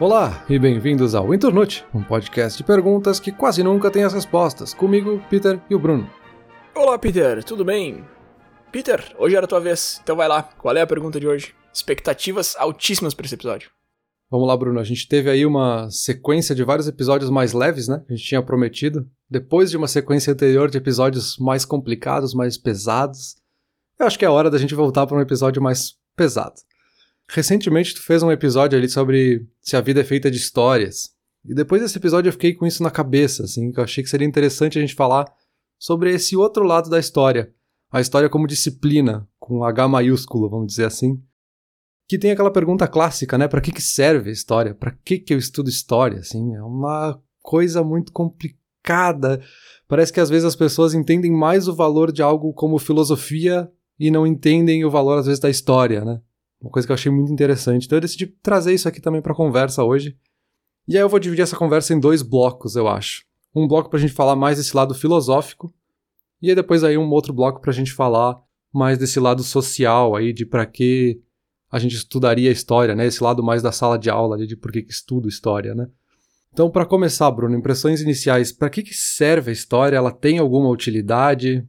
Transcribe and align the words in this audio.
Olá 0.00 0.46
e 0.48 0.58
bem-vindos 0.58 1.14
ao 1.14 1.34
Internute, 1.34 1.84
um 1.94 2.02
podcast 2.02 2.56
de 2.56 2.64
perguntas 2.64 3.20
que 3.20 3.30
quase 3.30 3.62
nunca 3.62 3.90
tem 3.90 4.02
as 4.02 4.14
respostas. 4.14 4.72
Comigo, 4.72 5.22
Peter 5.28 5.60
e 5.68 5.74
o 5.74 5.78
Bruno. 5.78 6.08
Olá, 6.74 6.98
Peter, 6.98 7.44
tudo 7.44 7.66
bem? 7.66 8.02
Peter, 8.72 9.14
hoje 9.18 9.36
era 9.36 9.44
a 9.44 9.48
tua 9.48 9.60
vez, 9.60 10.00
então 10.02 10.16
vai 10.16 10.26
lá. 10.26 10.42
Qual 10.42 10.74
é 10.74 10.80
a 10.80 10.86
pergunta 10.86 11.20
de 11.20 11.28
hoje? 11.28 11.54
Expectativas 11.70 12.56
altíssimas 12.58 13.12
para 13.12 13.26
esse 13.26 13.34
episódio. 13.34 13.70
Vamos 14.30 14.48
lá, 14.48 14.56
Bruno. 14.56 14.80
A 14.80 14.84
gente 14.84 15.06
teve 15.06 15.28
aí 15.28 15.44
uma 15.44 15.90
sequência 15.90 16.54
de 16.54 16.64
vários 16.64 16.88
episódios 16.88 17.28
mais 17.28 17.52
leves, 17.52 17.86
né? 17.86 18.02
A 18.08 18.14
gente 18.14 18.26
tinha 18.26 18.42
prometido. 18.42 19.06
Depois 19.28 19.70
de 19.70 19.76
uma 19.76 19.86
sequência 19.86 20.32
anterior 20.32 20.70
de 20.70 20.78
episódios 20.78 21.36
mais 21.36 21.66
complicados, 21.66 22.32
mais 22.32 22.56
pesados. 22.56 23.36
Eu 23.98 24.06
acho 24.06 24.18
que 24.18 24.24
é 24.24 24.30
hora 24.30 24.50
da 24.50 24.56
gente 24.56 24.74
voltar 24.74 25.06
para 25.06 25.18
um 25.18 25.20
episódio 25.20 25.60
mais 25.60 25.92
pesado. 26.16 26.54
Recentemente 27.32 27.94
tu 27.94 28.02
fez 28.02 28.24
um 28.24 28.30
episódio 28.32 28.76
ali 28.76 28.88
sobre 28.88 29.46
se 29.62 29.76
a 29.76 29.80
vida 29.80 30.00
é 30.00 30.04
feita 30.04 30.28
de 30.28 30.36
histórias. 30.36 31.10
E 31.44 31.54
depois 31.54 31.80
desse 31.80 31.96
episódio 31.96 32.28
eu 32.28 32.32
fiquei 32.32 32.54
com 32.54 32.66
isso 32.66 32.82
na 32.82 32.90
cabeça, 32.90 33.44
assim, 33.44 33.70
que 33.70 33.78
eu 33.78 33.84
achei 33.84 34.02
que 34.02 34.10
seria 34.10 34.26
interessante 34.26 34.76
a 34.76 34.80
gente 34.80 34.96
falar 34.96 35.24
sobre 35.78 36.12
esse 36.12 36.36
outro 36.36 36.64
lado 36.64 36.90
da 36.90 36.98
história. 36.98 37.54
A 37.90 38.00
história 38.00 38.28
como 38.28 38.48
disciplina, 38.48 39.28
com 39.38 39.64
H 39.64 39.86
maiúsculo, 39.86 40.50
vamos 40.50 40.66
dizer 40.66 40.86
assim. 40.86 41.22
Que 42.08 42.18
tem 42.18 42.32
aquela 42.32 42.50
pergunta 42.50 42.88
clássica, 42.88 43.38
né? 43.38 43.46
Para 43.46 43.60
que, 43.60 43.70
que 43.70 43.82
serve 43.82 44.30
a 44.30 44.32
história? 44.32 44.74
Para 44.74 44.90
que, 44.90 45.18
que 45.18 45.32
eu 45.32 45.38
estudo 45.38 45.70
história? 45.70 46.18
Assim, 46.18 46.56
é 46.56 46.62
uma 46.62 47.22
coisa 47.40 47.84
muito 47.84 48.12
complicada. 48.12 49.40
Parece 49.86 50.12
que 50.12 50.20
às 50.20 50.28
vezes 50.28 50.44
as 50.44 50.56
pessoas 50.56 50.94
entendem 50.94 51.30
mais 51.30 51.68
o 51.68 51.76
valor 51.76 52.10
de 52.10 52.22
algo 52.22 52.52
como 52.52 52.76
filosofia 52.78 53.70
e 53.98 54.10
não 54.10 54.26
entendem 54.26 54.84
o 54.84 54.90
valor, 54.90 55.18
às 55.18 55.26
vezes, 55.26 55.40
da 55.40 55.48
história, 55.48 56.04
né? 56.04 56.20
Uma 56.60 56.70
coisa 56.70 56.86
que 56.86 56.92
eu 56.92 56.94
achei 56.94 57.10
muito 57.10 57.32
interessante. 57.32 57.86
Então 57.86 57.96
eu 57.96 58.02
decidi 58.02 58.26
trazer 58.26 58.74
isso 58.74 58.88
aqui 58.88 59.00
também 59.00 59.22
para 59.22 59.34
conversa 59.34 59.82
hoje. 59.82 60.16
E 60.86 60.96
aí 60.96 61.02
eu 61.02 61.08
vou 61.08 61.18
dividir 61.18 61.42
essa 61.42 61.56
conversa 61.56 61.94
em 61.94 62.00
dois 62.00 62.22
blocos, 62.22 62.76
eu 62.76 62.88
acho. 62.88 63.24
Um 63.54 63.66
bloco 63.66 63.88
para 63.88 63.98
a 63.98 64.00
gente 64.00 64.12
falar 64.12 64.36
mais 64.36 64.58
desse 64.58 64.76
lado 64.76 64.94
filosófico, 64.94 65.72
e 66.40 66.48
aí 66.48 66.54
depois 66.54 66.84
aí 66.84 66.96
um 66.96 67.10
outro 67.10 67.32
bloco 67.32 67.60
para 67.60 67.70
a 67.70 67.74
gente 67.74 67.92
falar 67.92 68.36
mais 68.72 68.98
desse 68.98 69.18
lado 69.18 69.42
social 69.42 70.14
aí, 70.14 70.32
de 70.32 70.46
para 70.46 70.64
que 70.64 71.20
a 71.70 71.78
gente 71.78 71.94
estudaria 71.94 72.48
a 72.48 72.52
história, 72.52 72.94
né? 72.94 73.06
Esse 73.06 73.22
lado 73.22 73.42
mais 73.42 73.62
da 73.62 73.72
sala 73.72 73.98
de 73.98 74.10
aula, 74.10 74.44
de 74.44 74.56
por 74.56 74.72
que, 74.72 74.82
que 74.82 74.92
estudo 74.92 75.28
história, 75.28 75.74
né? 75.74 75.86
Então, 76.52 76.68
para 76.68 76.84
começar, 76.84 77.30
Bruno, 77.30 77.56
impressões 77.56 78.00
iniciais. 78.00 78.50
Para 78.50 78.68
que, 78.68 78.82
que 78.82 78.94
serve 78.94 79.50
a 79.50 79.52
história? 79.52 79.96
Ela 79.96 80.10
tem 80.10 80.38
alguma 80.38 80.68
utilidade? 80.68 81.64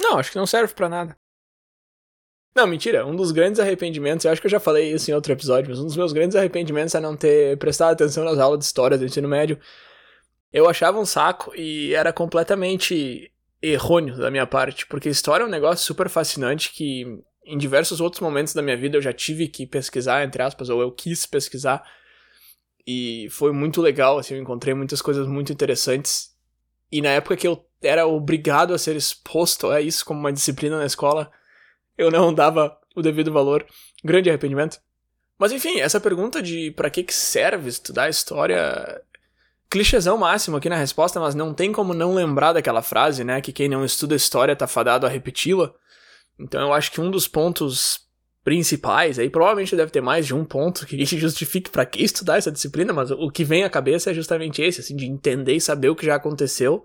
Não, 0.00 0.18
acho 0.18 0.32
que 0.32 0.38
não 0.38 0.46
serve 0.46 0.74
para 0.74 0.88
nada. 0.88 1.16
Não, 2.58 2.66
mentira. 2.66 3.06
Um 3.06 3.14
dos 3.14 3.30
grandes 3.30 3.60
arrependimentos, 3.60 4.24
eu 4.24 4.32
acho 4.32 4.40
que 4.40 4.48
eu 4.48 4.50
já 4.50 4.58
falei 4.58 4.92
isso 4.92 5.08
em 5.08 5.14
outro 5.14 5.32
episódio, 5.32 5.70
mas 5.70 5.78
um 5.78 5.84
dos 5.84 5.96
meus 5.96 6.12
grandes 6.12 6.34
arrependimentos 6.34 6.92
é 6.92 6.98
não 6.98 7.16
ter 7.16 7.56
prestado 7.56 7.92
atenção 7.92 8.24
nas 8.24 8.36
aulas 8.36 8.58
de 8.58 8.64
história 8.64 8.98
do 8.98 9.04
ensino 9.04 9.28
médio. 9.28 9.60
Eu 10.52 10.68
achava 10.68 10.98
um 10.98 11.06
saco 11.06 11.54
e 11.54 11.94
era 11.94 12.12
completamente 12.12 13.30
errôneo 13.62 14.16
da 14.16 14.28
minha 14.28 14.44
parte, 14.44 14.88
porque 14.88 15.08
história 15.08 15.44
é 15.44 15.46
um 15.46 15.50
negócio 15.50 15.86
super 15.86 16.08
fascinante 16.08 16.72
que 16.72 17.04
em 17.46 17.56
diversos 17.56 18.00
outros 18.00 18.20
momentos 18.20 18.52
da 18.54 18.60
minha 18.60 18.76
vida 18.76 18.96
eu 18.96 19.02
já 19.02 19.12
tive 19.12 19.46
que 19.46 19.64
pesquisar, 19.64 20.24
entre 20.24 20.42
aspas, 20.42 20.68
ou 20.68 20.80
eu 20.80 20.90
quis 20.90 21.26
pesquisar. 21.26 21.88
E 22.84 23.28
foi 23.30 23.52
muito 23.52 23.80
legal, 23.80 24.18
assim, 24.18 24.34
eu 24.34 24.42
encontrei 24.42 24.74
muitas 24.74 25.00
coisas 25.00 25.28
muito 25.28 25.52
interessantes. 25.52 26.30
E 26.90 27.00
na 27.00 27.10
época 27.10 27.36
que 27.36 27.46
eu 27.46 27.64
era 27.80 28.04
obrigado 28.04 28.74
a 28.74 28.78
ser 28.78 28.96
exposto 28.96 29.68
a 29.68 29.80
isso 29.80 30.04
como 30.04 30.18
uma 30.18 30.32
disciplina 30.32 30.76
na 30.76 30.86
escola, 30.86 31.30
eu 31.98 32.10
não 32.10 32.32
dava 32.32 32.78
o 32.94 33.02
devido 33.02 33.32
valor. 33.32 33.66
Grande 34.02 34.30
arrependimento. 34.30 34.78
Mas 35.38 35.52
enfim, 35.52 35.80
essa 35.80 36.00
pergunta 36.00 36.40
de 36.40 36.70
para 36.70 36.88
que, 36.88 37.02
que 37.02 37.14
serve 37.14 37.68
estudar 37.68 38.08
história. 38.08 39.02
Clichêzão 39.70 40.16
máximo 40.16 40.56
aqui 40.56 40.68
na 40.68 40.76
resposta, 40.76 41.20
mas 41.20 41.34
não 41.34 41.52
tem 41.52 41.70
como 41.72 41.92
não 41.92 42.14
lembrar 42.14 42.54
daquela 42.54 42.80
frase, 42.80 43.22
né? 43.22 43.40
Que 43.40 43.52
quem 43.52 43.68
não 43.68 43.84
estuda 43.84 44.14
história 44.14 44.56
tá 44.56 44.66
fadado 44.66 45.04
a 45.04 45.10
repeti-la. 45.10 45.74
Então 46.38 46.62
eu 46.62 46.72
acho 46.72 46.90
que 46.90 47.00
um 47.00 47.10
dos 47.10 47.28
pontos 47.28 48.08
principais, 48.42 49.18
aí 49.18 49.28
provavelmente 49.28 49.76
deve 49.76 49.90
ter 49.90 50.00
mais 50.00 50.26
de 50.26 50.34
um 50.34 50.42
ponto 50.42 50.86
que 50.86 51.04
justifique 51.04 51.70
para 51.70 51.84
que 51.84 52.02
estudar 52.02 52.38
essa 52.38 52.50
disciplina, 52.50 52.94
mas 52.94 53.10
o 53.10 53.30
que 53.30 53.44
vem 53.44 53.62
à 53.62 53.68
cabeça 53.68 54.10
é 54.10 54.14
justamente 54.14 54.62
esse, 54.62 54.80
assim, 54.80 54.96
de 54.96 55.04
entender 55.04 55.54
e 55.54 55.60
saber 55.60 55.90
o 55.90 55.96
que 55.96 56.06
já 56.06 56.14
aconteceu 56.14 56.82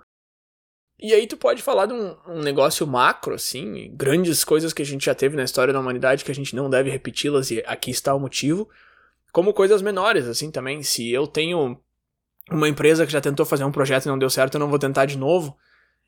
e 1.03 1.13
aí 1.13 1.27
tu 1.27 1.35
pode 1.35 1.61
falar 1.61 1.85
de 1.85 1.93
um, 1.93 2.15
um, 2.29 2.39
negócio 2.39 2.87
macro, 2.87 3.35
assim, 3.35 3.91
grandes 3.93 4.45
coisas 4.45 4.71
que 4.71 4.81
a 4.81 4.85
gente 4.85 5.05
já 5.05 5.13
teve 5.13 5.35
na 5.35 5.43
história 5.43 5.73
da 5.73 5.79
humanidade 5.81 6.23
que 6.23 6.31
a 6.31 6.35
gente 6.35 6.55
não 6.55 6.69
deve 6.69 6.89
repeti-las 6.89 7.51
e 7.51 7.61
aqui 7.67 7.91
está 7.91 8.15
o 8.15 8.19
motivo, 8.21 8.69
como 9.33 9.53
coisas 9.53 9.81
menores, 9.81 10.25
assim, 10.25 10.49
também. 10.49 10.81
Se 10.81 11.11
eu 11.11 11.27
tenho 11.27 11.77
uma 12.49 12.69
empresa 12.69 13.05
que 13.05 13.11
já 13.11 13.19
tentou 13.19 13.45
fazer 13.45 13.65
um 13.65 13.71
projeto 13.71 14.05
e 14.05 14.07
não 14.07 14.17
deu 14.17 14.29
certo, 14.29 14.53
eu 14.53 14.59
não 14.59 14.69
vou 14.69 14.79
tentar 14.79 15.05
de 15.05 15.17
novo. 15.17 15.57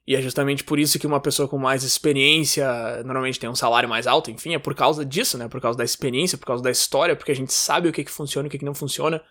E 0.08 0.16
é 0.16 0.22
justamente 0.22 0.64
por 0.64 0.80
isso 0.80 0.98
que 0.98 1.06
uma 1.06 1.20
pessoa 1.20 1.46
com 1.46 1.58
mais 1.58 1.84
experiência 1.84 3.04
normalmente 3.04 3.38
tem 3.38 3.50
um 3.50 3.56
salário 3.56 3.90
mais 3.90 4.08
alto, 4.08 4.32
enfim, 4.32 4.54
é 4.54 4.60
por 4.60 4.74
causa 4.74 5.04
disso, 5.04 5.38
né? 5.38 5.50
Por 5.50 5.60
causa 5.60 5.78
da 5.78 5.84
experiência, 5.84 6.38
por 6.38 6.46
causa 6.46 6.64
da 6.64 6.72
história, 6.72 7.18
porque 7.18 7.34
a 7.34 7.36
gente 7.36 7.52
sabe 7.52 7.90
o 7.90 7.92
que, 7.92 8.06
que 8.06 8.12
funciona 8.12 8.46
e 8.46 8.48
o 8.48 8.52
que, 8.52 8.60
que 8.60 8.66
não 8.66 8.76
funciona. 8.76 9.22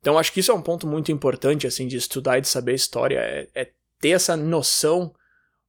Então 0.00 0.18
acho 0.18 0.32
que 0.32 0.40
isso 0.40 0.50
é 0.50 0.54
um 0.54 0.62
ponto 0.62 0.88
muito 0.88 1.12
importante, 1.12 1.68
assim, 1.68 1.86
de 1.86 1.96
estudar 1.96 2.38
e 2.38 2.40
de 2.40 2.48
saber 2.48 2.74
história, 2.74 3.18
é, 3.20 3.48
é 3.54 3.70
ter 4.00 4.10
essa 4.10 4.36
noção 4.36 5.12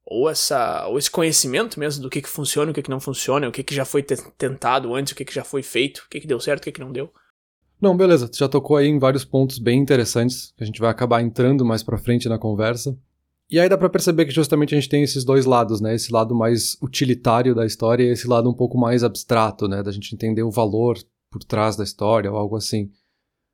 ou 0.04 0.28
essa 0.28 0.86
ou 0.88 0.98
esse 0.98 1.10
conhecimento 1.10 1.78
mesmo 1.78 2.02
do 2.02 2.10
que, 2.10 2.20
que 2.20 2.28
funciona, 2.28 2.70
o 2.70 2.74
que, 2.74 2.82
que 2.82 2.90
não 2.90 3.00
funciona, 3.00 3.48
o 3.48 3.52
que, 3.52 3.62
que 3.62 3.74
já 3.74 3.84
foi 3.84 4.02
tentado 4.02 4.94
antes, 4.94 5.12
o 5.12 5.16
que, 5.16 5.24
que 5.24 5.34
já 5.34 5.44
foi 5.44 5.62
feito, 5.62 6.04
o 6.06 6.08
que, 6.08 6.20
que 6.20 6.26
deu 6.26 6.40
certo, 6.40 6.62
o 6.62 6.64
que, 6.64 6.72
que 6.72 6.80
não 6.80 6.92
deu. 6.92 7.12
Não, 7.80 7.96
beleza, 7.96 8.28
tu 8.28 8.36
já 8.36 8.48
tocou 8.48 8.76
aí 8.76 8.86
em 8.86 8.98
vários 8.98 9.24
pontos 9.24 9.58
bem 9.58 9.78
interessantes, 9.80 10.52
que 10.56 10.62
a 10.62 10.66
gente 10.66 10.80
vai 10.80 10.90
acabar 10.90 11.22
entrando 11.22 11.64
mais 11.64 11.82
pra 11.82 11.96
frente 11.96 12.28
na 12.28 12.38
conversa. 12.38 12.98
E 13.50 13.58
aí 13.58 13.68
dá 13.68 13.76
para 13.76 13.88
perceber 13.88 14.26
que 14.26 14.30
justamente 14.30 14.74
a 14.74 14.78
gente 14.78 14.88
tem 14.88 15.02
esses 15.02 15.24
dois 15.24 15.44
lados, 15.44 15.80
né? 15.80 15.94
Esse 15.94 16.12
lado 16.12 16.34
mais 16.34 16.76
utilitário 16.80 17.54
da 17.54 17.66
história 17.66 18.04
e 18.04 18.12
esse 18.12 18.28
lado 18.28 18.48
um 18.48 18.54
pouco 18.54 18.78
mais 18.78 19.02
abstrato, 19.02 19.66
né? 19.66 19.82
Da 19.82 19.90
gente 19.90 20.14
entender 20.14 20.42
o 20.42 20.52
valor 20.52 20.98
por 21.30 21.42
trás 21.42 21.74
da 21.74 21.82
história 21.82 22.30
ou 22.30 22.36
algo 22.36 22.54
assim. 22.54 22.90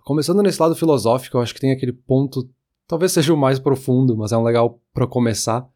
Começando 0.05 0.43
nesse 0.43 0.61
lado 0.61 0.75
filosófico, 0.77 1.37
eu 1.37 1.41
acho 1.41 1.55
que 1.55 1.61
tem 1.61 1.73
aquele 1.73 1.93
ponto 1.93 2.49
talvez 2.87 3.13
seja 3.13 3.33
o 3.35 3.37
mais 3.37 3.59
profundo, 3.59 4.17
mas 4.17 4.33
é 4.33 4.37
um 4.37 4.43
legal 4.43 4.81
para 4.93 5.07
começar, 5.07 5.67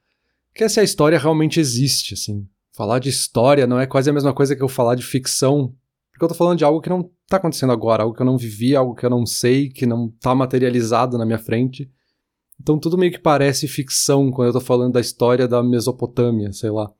que 0.54 0.65
é 0.65 0.69
se 0.69 0.81
a 0.81 0.84
história 0.84 1.19
realmente 1.19 1.60
existe, 1.60 2.15
assim. 2.15 2.47
Falar 2.72 2.98
de 2.98 3.09
história 3.09 3.66
não 3.66 3.78
é 3.78 3.87
quase 3.87 4.09
a 4.10 4.12
mesma 4.12 4.32
coisa 4.32 4.54
que 4.54 4.62
eu 4.62 4.69
falar 4.69 4.94
de 4.94 5.03
ficção, 5.03 5.75
porque 6.10 6.25
eu 6.25 6.28
tô 6.28 6.34
falando 6.34 6.59
de 6.59 6.65
algo 6.65 6.81
que 6.81 6.88
não 6.88 7.10
tá 7.28 7.37
acontecendo 7.37 7.72
agora, 7.72 8.03
algo 8.03 8.15
que 8.15 8.22
eu 8.22 8.26
não 8.26 8.38
vivi, 8.38 8.75
algo 8.76 8.94
que 8.94 9.04
eu 9.04 9.10
não 9.10 9.26
sei, 9.26 9.69
que 9.69 9.87
não 9.87 10.09
tá 10.21 10.34
materializado 10.34 11.19
na 11.19 11.26
minha 11.26 11.38
frente. 11.38 11.91
Então 12.60 12.78
tudo 12.78 12.98
meio 12.98 13.12
que 13.12 13.19
parece 13.19 13.66
ficção 13.66 14.31
quando 14.31 14.48
eu 14.48 14.53
tô 14.53 14.60
falando 14.60 14.92
da 14.92 15.00
história 15.00 15.48
da 15.48 15.62
Mesopotâmia, 15.62 16.53
sei 16.53 16.71
lá. 16.71 16.92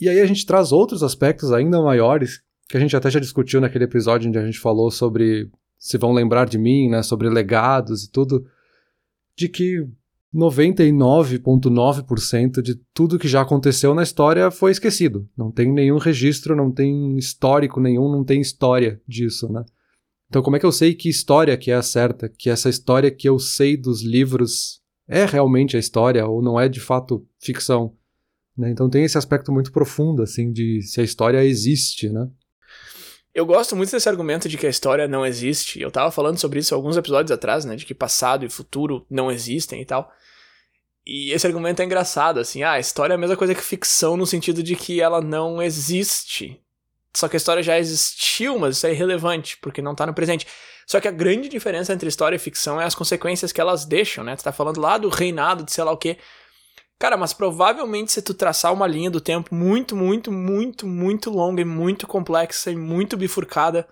E 0.00 0.08
aí 0.08 0.20
a 0.20 0.26
gente 0.26 0.46
traz 0.46 0.72
outros 0.72 1.02
aspectos 1.02 1.52
ainda 1.52 1.82
maiores, 1.82 2.40
que 2.68 2.76
a 2.76 2.80
gente 2.80 2.96
até 2.96 3.10
já 3.10 3.20
discutiu 3.20 3.60
naquele 3.60 3.84
episódio 3.84 4.28
onde 4.28 4.38
a 4.38 4.44
gente 4.44 4.58
falou 4.58 4.90
sobre 4.90 5.50
se 5.78 5.98
vão 5.98 6.12
lembrar 6.12 6.46
de 6.46 6.58
mim, 6.58 6.88
né, 6.88 7.02
sobre 7.02 7.28
legados 7.28 8.04
e 8.04 8.10
tudo 8.10 8.44
de 9.38 9.48
que 9.48 9.86
99,9% 10.34 12.60
de 12.60 12.74
tudo 12.92 13.18
que 13.18 13.28
já 13.28 13.40
aconteceu 13.42 13.94
na 13.94 14.02
história 14.02 14.50
foi 14.50 14.72
esquecido. 14.72 15.28
Não 15.36 15.52
tem 15.52 15.72
nenhum 15.72 15.98
registro, 15.98 16.56
não 16.56 16.72
tem 16.72 17.16
histórico 17.16 17.80
nenhum, 17.80 18.10
não 18.10 18.24
tem 18.24 18.40
história 18.40 19.00
disso, 19.06 19.48
né? 19.50 19.64
Então, 20.28 20.42
como 20.42 20.56
é 20.56 20.58
que 20.58 20.66
eu 20.66 20.72
sei 20.72 20.92
que 20.92 21.08
história 21.08 21.56
que 21.56 21.70
é 21.70 21.74
a 21.74 21.82
certa? 21.82 22.28
Que 22.28 22.50
essa 22.50 22.68
história 22.68 23.08
que 23.10 23.26
eu 23.28 23.38
sei 23.38 23.76
dos 23.76 24.02
livros 24.02 24.82
é 25.06 25.24
realmente 25.24 25.76
a 25.76 25.80
história 25.80 26.26
ou 26.26 26.42
não 26.42 26.58
é 26.60 26.68
de 26.68 26.80
fato 26.80 27.24
ficção? 27.40 27.94
Né? 28.56 28.70
Então, 28.70 28.90
tem 28.90 29.04
esse 29.04 29.16
aspecto 29.16 29.52
muito 29.52 29.70
profundo, 29.72 30.20
assim, 30.20 30.52
de 30.52 30.82
se 30.82 31.00
a 31.00 31.04
história 31.04 31.42
existe, 31.44 32.10
né? 32.10 32.28
Eu 33.38 33.46
gosto 33.46 33.76
muito 33.76 33.92
desse 33.92 34.08
argumento 34.08 34.48
de 34.48 34.58
que 34.58 34.66
a 34.66 34.68
história 34.68 35.06
não 35.06 35.24
existe. 35.24 35.80
Eu 35.80 35.92
tava 35.92 36.10
falando 36.10 36.40
sobre 36.40 36.58
isso 36.58 36.74
alguns 36.74 36.96
episódios 36.96 37.30
atrás, 37.30 37.64
né? 37.64 37.76
De 37.76 37.86
que 37.86 37.94
passado 37.94 38.44
e 38.44 38.50
futuro 38.50 39.06
não 39.08 39.30
existem 39.30 39.80
e 39.80 39.84
tal. 39.84 40.12
E 41.06 41.30
esse 41.30 41.46
argumento 41.46 41.80
é 41.80 41.84
engraçado, 41.84 42.40
assim. 42.40 42.64
Ah, 42.64 42.72
a 42.72 42.80
história 42.80 43.14
é 43.14 43.16
a 43.16 43.18
mesma 43.18 43.36
coisa 43.36 43.54
que 43.54 43.62
ficção 43.62 44.16
no 44.16 44.26
sentido 44.26 44.60
de 44.60 44.74
que 44.74 45.00
ela 45.00 45.20
não 45.20 45.62
existe. 45.62 46.60
Só 47.14 47.28
que 47.28 47.36
a 47.36 47.38
história 47.38 47.62
já 47.62 47.78
existiu, 47.78 48.58
mas 48.58 48.76
isso 48.76 48.88
é 48.88 48.90
irrelevante, 48.90 49.56
porque 49.58 49.80
não 49.80 49.94
tá 49.94 50.04
no 50.04 50.14
presente. 50.14 50.44
Só 50.84 50.98
que 50.98 51.06
a 51.06 51.12
grande 51.12 51.48
diferença 51.48 51.92
entre 51.92 52.08
história 52.08 52.34
e 52.34 52.40
ficção 52.40 52.80
é 52.80 52.84
as 52.84 52.96
consequências 52.96 53.52
que 53.52 53.60
elas 53.60 53.84
deixam, 53.84 54.24
né? 54.24 54.34
Tu 54.34 54.42
tá 54.42 54.50
falando 54.50 54.80
lá 54.80 54.98
do 54.98 55.08
reinado 55.08 55.62
de 55.62 55.70
sei 55.70 55.84
lá 55.84 55.92
o 55.92 55.96
quê. 55.96 56.18
Cara, 56.98 57.16
mas 57.16 57.32
provavelmente 57.32 58.10
se 58.10 58.20
tu 58.20 58.34
traçar 58.34 58.72
uma 58.72 58.86
linha 58.86 59.10
do 59.10 59.20
tempo 59.20 59.54
muito, 59.54 59.94
muito, 59.94 60.32
muito, 60.32 60.86
muito 60.86 61.30
longa 61.30 61.62
e 61.62 61.64
muito 61.64 62.06
complexa 62.06 62.72
e 62.72 62.76
muito 62.76 63.16
bifurcada, 63.16 63.86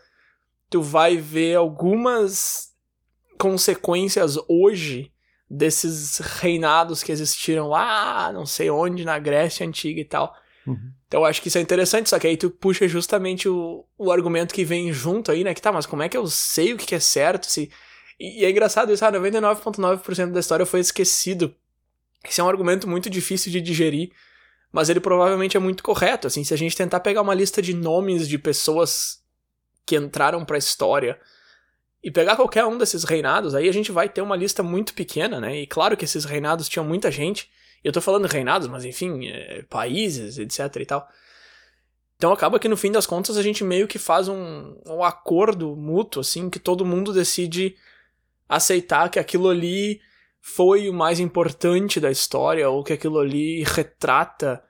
tu 0.68 0.82
vai 0.82 1.16
ver 1.16 1.54
algumas 1.54 2.74
consequências 3.38 4.36
hoje 4.48 5.12
desses 5.48 6.18
reinados 6.18 7.02
que 7.04 7.12
existiram 7.12 7.68
lá, 7.68 8.32
não 8.32 8.44
sei 8.44 8.70
onde, 8.70 9.04
na 9.04 9.18
Grécia 9.18 9.64
Antiga 9.64 10.00
e 10.00 10.04
tal. 10.04 10.34
Uhum. 10.66 10.90
Então 11.06 11.20
eu 11.20 11.24
acho 11.26 11.40
que 11.40 11.46
isso 11.46 11.58
é 11.58 11.60
interessante, 11.60 12.10
só 12.10 12.18
que 12.18 12.26
aí 12.26 12.36
tu 12.36 12.50
puxa 12.50 12.88
justamente 12.88 13.48
o, 13.48 13.84
o 13.96 14.10
argumento 14.10 14.52
que 14.52 14.64
vem 14.64 14.92
junto 14.92 15.30
aí, 15.30 15.44
né? 15.44 15.54
Que 15.54 15.62
tá, 15.62 15.70
mas 15.70 15.86
como 15.86 16.02
é 16.02 16.08
que 16.08 16.16
eu 16.16 16.26
sei 16.26 16.72
o 16.72 16.76
que 16.76 16.94
é 16.94 17.00
certo 17.00 17.46
se 17.46 17.70
E, 18.18 18.40
e 18.40 18.44
é 18.44 18.50
engraçado 18.50 18.92
isso, 18.92 19.04
ah, 19.04 19.12
99,9% 19.12 20.32
da 20.32 20.40
história 20.40 20.66
foi 20.66 20.80
esquecido. 20.80 21.54
Esse 22.28 22.40
é 22.40 22.44
um 22.44 22.48
argumento 22.48 22.88
muito 22.88 23.08
difícil 23.08 23.50
de 23.50 23.60
digerir, 23.60 24.10
mas 24.72 24.88
ele 24.88 25.00
provavelmente 25.00 25.56
é 25.56 25.60
muito 25.60 25.82
correto. 25.82 26.26
Assim, 26.26 26.44
se 26.44 26.52
a 26.52 26.56
gente 26.56 26.76
tentar 26.76 27.00
pegar 27.00 27.22
uma 27.22 27.34
lista 27.34 27.62
de 27.62 27.74
nomes 27.74 28.28
de 28.28 28.38
pessoas 28.38 29.22
que 29.84 29.96
entraram 29.96 30.44
para 30.44 30.56
a 30.56 30.58
história 30.58 31.18
e 32.02 32.10
pegar 32.10 32.36
qualquer 32.36 32.64
um 32.64 32.76
desses 32.76 33.04
reinados, 33.04 33.54
aí 33.54 33.68
a 33.68 33.72
gente 33.72 33.92
vai 33.92 34.08
ter 34.08 34.20
uma 34.20 34.36
lista 34.36 34.62
muito 34.62 34.94
pequena, 34.94 35.40
né? 35.40 35.60
E 35.60 35.66
claro 35.66 35.96
que 35.96 36.04
esses 36.04 36.24
reinados 36.24 36.68
tinham 36.68 36.84
muita 36.84 37.10
gente. 37.10 37.50
Eu 37.82 37.92
tô 37.92 38.00
falando 38.00 38.26
reinados, 38.26 38.68
mas 38.68 38.84
enfim, 38.84 39.28
é, 39.28 39.62
países, 39.62 40.38
etc 40.38 40.76
e 40.76 40.86
tal. 40.86 41.08
Então 42.16 42.32
acaba 42.32 42.58
que 42.58 42.68
no 42.68 42.76
fim 42.76 42.90
das 42.90 43.06
contas 43.06 43.36
a 43.36 43.42
gente 43.42 43.62
meio 43.62 43.86
que 43.86 43.98
faz 43.98 44.28
um, 44.28 44.76
um 44.86 45.04
acordo 45.04 45.76
mútuo, 45.76 46.20
assim, 46.20 46.48
que 46.48 46.58
todo 46.58 46.84
mundo 46.84 47.12
decide 47.12 47.76
aceitar 48.48 49.10
que 49.10 49.18
aquilo 49.18 49.48
ali 49.48 50.00
foi 50.48 50.88
o 50.88 50.94
mais 50.94 51.18
importante 51.18 51.98
da 51.98 52.08
história, 52.08 52.70
ou 52.70 52.84
que 52.84 52.92
aquilo 52.92 53.18
ali 53.18 53.64
retrata 53.64 54.62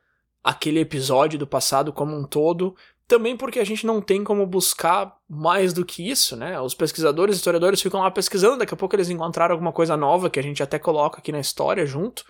aquele 0.43 0.81
episódio 0.81 1.38
do 1.38 1.46
passado 1.46 1.93
como 1.93 2.17
um 2.17 2.25
todo, 2.25 2.75
também 3.06 3.37
porque 3.37 3.61
a 3.61 3.64
gente 3.64 3.84
não 3.84 4.00
tem 4.00 4.25
como 4.25 4.46
buscar 4.46 5.19
mais 5.28 5.75
do 5.75 5.84
que 5.84 6.08
isso, 6.08 6.34
né? 6.34 6.58
Os 6.58 6.75
pesquisadores, 6.75 7.37
historiadores 7.37 7.82
ficam 7.82 8.00
lá 8.00 8.11
pesquisando, 8.11 8.56
daqui 8.56 8.73
a 8.73 8.76
pouco 8.76 8.96
eles 8.96 9.11
encontraram 9.11 9.52
alguma 9.52 9.70
coisa 9.70 9.99
nova 9.99 10.31
que 10.31 10.40
a 10.40 10.43
gente 10.43 10.62
até 10.62 10.78
coloca 10.78 11.19
aqui 11.19 11.31
na 11.31 11.40
história 11.40 11.84
junto, 11.84 12.25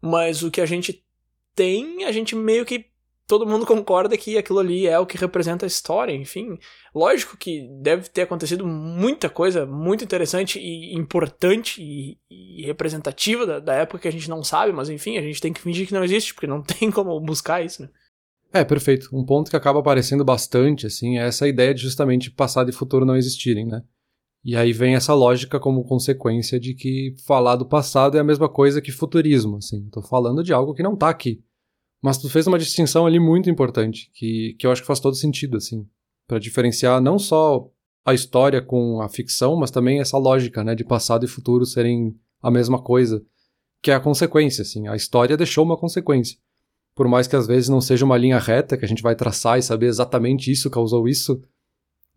mas 0.00 0.44
o 0.44 0.50
que 0.50 0.60
a 0.60 0.66
gente 0.66 1.04
tem, 1.56 2.04
a 2.04 2.12
gente 2.12 2.36
meio 2.36 2.64
que 2.64 2.91
todo 3.26 3.46
mundo 3.46 3.64
concorda 3.64 4.16
que 4.16 4.36
aquilo 4.36 4.58
ali 4.58 4.86
é 4.86 4.98
o 4.98 5.06
que 5.06 5.16
representa 5.16 5.64
a 5.64 5.68
história, 5.68 6.12
enfim. 6.12 6.58
Lógico 6.94 7.36
que 7.36 7.68
deve 7.80 8.08
ter 8.08 8.22
acontecido 8.22 8.66
muita 8.66 9.30
coisa 9.30 9.64
muito 9.64 10.04
interessante 10.04 10.58
e 10.58 10.94
importante 10.94 11.82
e, 11.82 12.18
e 12.30 12.62
representativa 12.66 13.46
da, 13.46 13.58
da, 13.58 13.74
época 13.74 14.00
que 14.00 14.08
a 14.08 14.12
gente 14.12 14.28
não 14.28 14.42
sabe, 14.42 14.72
mas 14.72 14.88
enfim, 14.88 15.16
a 15.16 15.22
gente 15.22 15.40
tem 15.40 15.52
que 15.52 15.60
fingir 15.60 15.86
que 15.86 15.94
não 15.94 16.04
existe, 16.04 16.34
porque 16.34 16.46
não 16.46 16.62
tem 16.62 16.90
como 16.90 17.18
buscar 17.20 17.64
isso, 17.64 17.82
né? 17.82 17.88
É, 18.52 18.64
perfeito. 18.64 19.08
Um 19.12 19.24
ponto 19.24 19.50
que 19.50 19.56
acaba 19.56 19.80
aparecendo 19.80 20.24
bastante, 20.24 20.86
assim, 20.86 21.18
é 21.18 21.26
essa 21.26 21.48
ideia 21.48 21.72
de 21.72 21.80
justamente 21.80 22.30
passado 22.30 22.68
e 22.68 22.72
futuro 22.72 23.06
não 23.06 23.16
existirem, 23.16 23.66
né? 23.66 23.82
E 24.44 24.56
aí 24.56 24.72
vem 24.72 24.94
essa 24.94 25.14
lógica 25.14 25.58
como 25.58 25.84
consequência 25.84 26.60
de 26.60 26.74
que 26.74 27.14
falar 27.24 27.56
do 27.56 27.64
passado 27.64 28.16
é 28.18 28.20
a 28.20 28.24
mesma 28.24 28.48
coisa 28.48 28.82
que 28.82 28.90
futurismo, 28.90 29.56
assim. 29.56 29.88
Tô 29.90 30.02
falando 30.02 30.42
de 30.42 30.52
algo 30.52 30.74
que 30.74 30.82
não 30.82 30.96
tá 30.96 31.08
aqui. 31.08 31.42
Mas 32.02 32.18
tu 32.18 32.28
fez 32.28 32.48
uma 32.48 32.58
distinção 32.58 33.06
ali 33.06 33.20
muito 33.20 33.48
importante, 33.48 34.10
que, 34.12 34.56
que 34.58 34.66
eu 34.66 34.72
acho 34.72 34.82
que 34.82 34.86
faz 34.88 34.98
todo 34.98 35.14
sentido, 35.14 35.56
assim, 35.56 35.86
para 36.26 36.40
diferenciar 36.40 37.00
não 37.00 37.16
só 37.16 37.70
a 38.04 38.12
história 38.12 38.60
com 38.60 39.00
a 39.00 39.08
ficção, 39.08 39.54
mas 39.54 39.70
também 39.70 40.00
essa 40.00 40.18
lógica, 40.18 40.64
né, 40.64 40.74
de 40.74 40.84
passado 40.84 41.24
e 41.24 41.28
futuro 41.28 41.64
serem 41.64 42.18
a 42.42 42.50
mesma 42.50 42.82
coisa, 42.82 43.24
que 43.80 43.92
é 43.92 43.94
a 43.94 44.00
consequência, 44.00 44.62
assim. 44.62 44.88
A 44.88 44.96
história 44.96 45.36
deixou 45.36 45.64
uma 45.64 45.76
consequência. 45.76 46.36
Por 46.94 47.06
mais 47.06 47.28
que 47.28 47.36
às 47.36 47.46
vezes 47.46 47.68
não 47.68 47.80
seja 47.80 48.04
uma 48.04 48.18
linha 48.18 48.38
reta 48.38 48.76
que 48.76 48.84
a 48.84 48.88
gente 48.88 49.02
vai 49.02 49.14
traçar 49.14 49.58
e 49.58 49.62
saber 49.62 49.86
exatamente 49.86 50.50
isso 50.50 50.68
causou 50.68 51.06
isso, 51.06 51.40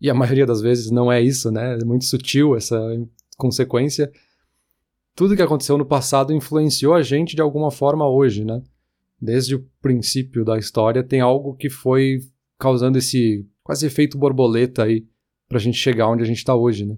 e 0.02 0.10
a 0.10 0.14
maioria 0.16 0.48
das 0.48 0.62
vezes 0.62 0.90
não 0.90 1.12
é 1.12 1.22
isso, 1.22 1.52
né? 1.52 1.78
É 1.80 1.86
muito 1.86 2.06
sutil 2.06 2.56
essa 2.56 2.80
consequência. 3.38 4.12
Tudo 5.16 5.36
que 5.36 5.42
aconteceu 5.44 5.78
no 5.78 5.86
passado 5.86 6.34
influenciou 6.34 6.96
a 6.96 7.04
gente 7.04 7.36
de 7.36 7.42
alguma 7.42 7.70
forma 7.70 8.10
hoje, 8.10 8.44
né? 8.44 8.64
Desde 9.22 9.56
o 9.56 9.66
princípio 9.82 10.44
da 10.44 10.58
história, 10.58 11.04
tem 11.04 11.22
algo 11.22 11.56
que 11.56 11.70
foi 11.70 12.20
causando 12.60 12.98
esse 12.98 13.48
quase 13.64 13.86
efeito 13.86 14.18
borboleta 14.18 14.84
aí 14.84 15.06
pra 15.48 15.60
gente 15.60 15.78
chegar 15.78 16.10
onde 16.10 16.24
a 16.24 16.26
gente 16.26 16.44
tá 16.44 16.56
hoje, 16.56 16.86
né? 16.86 16.98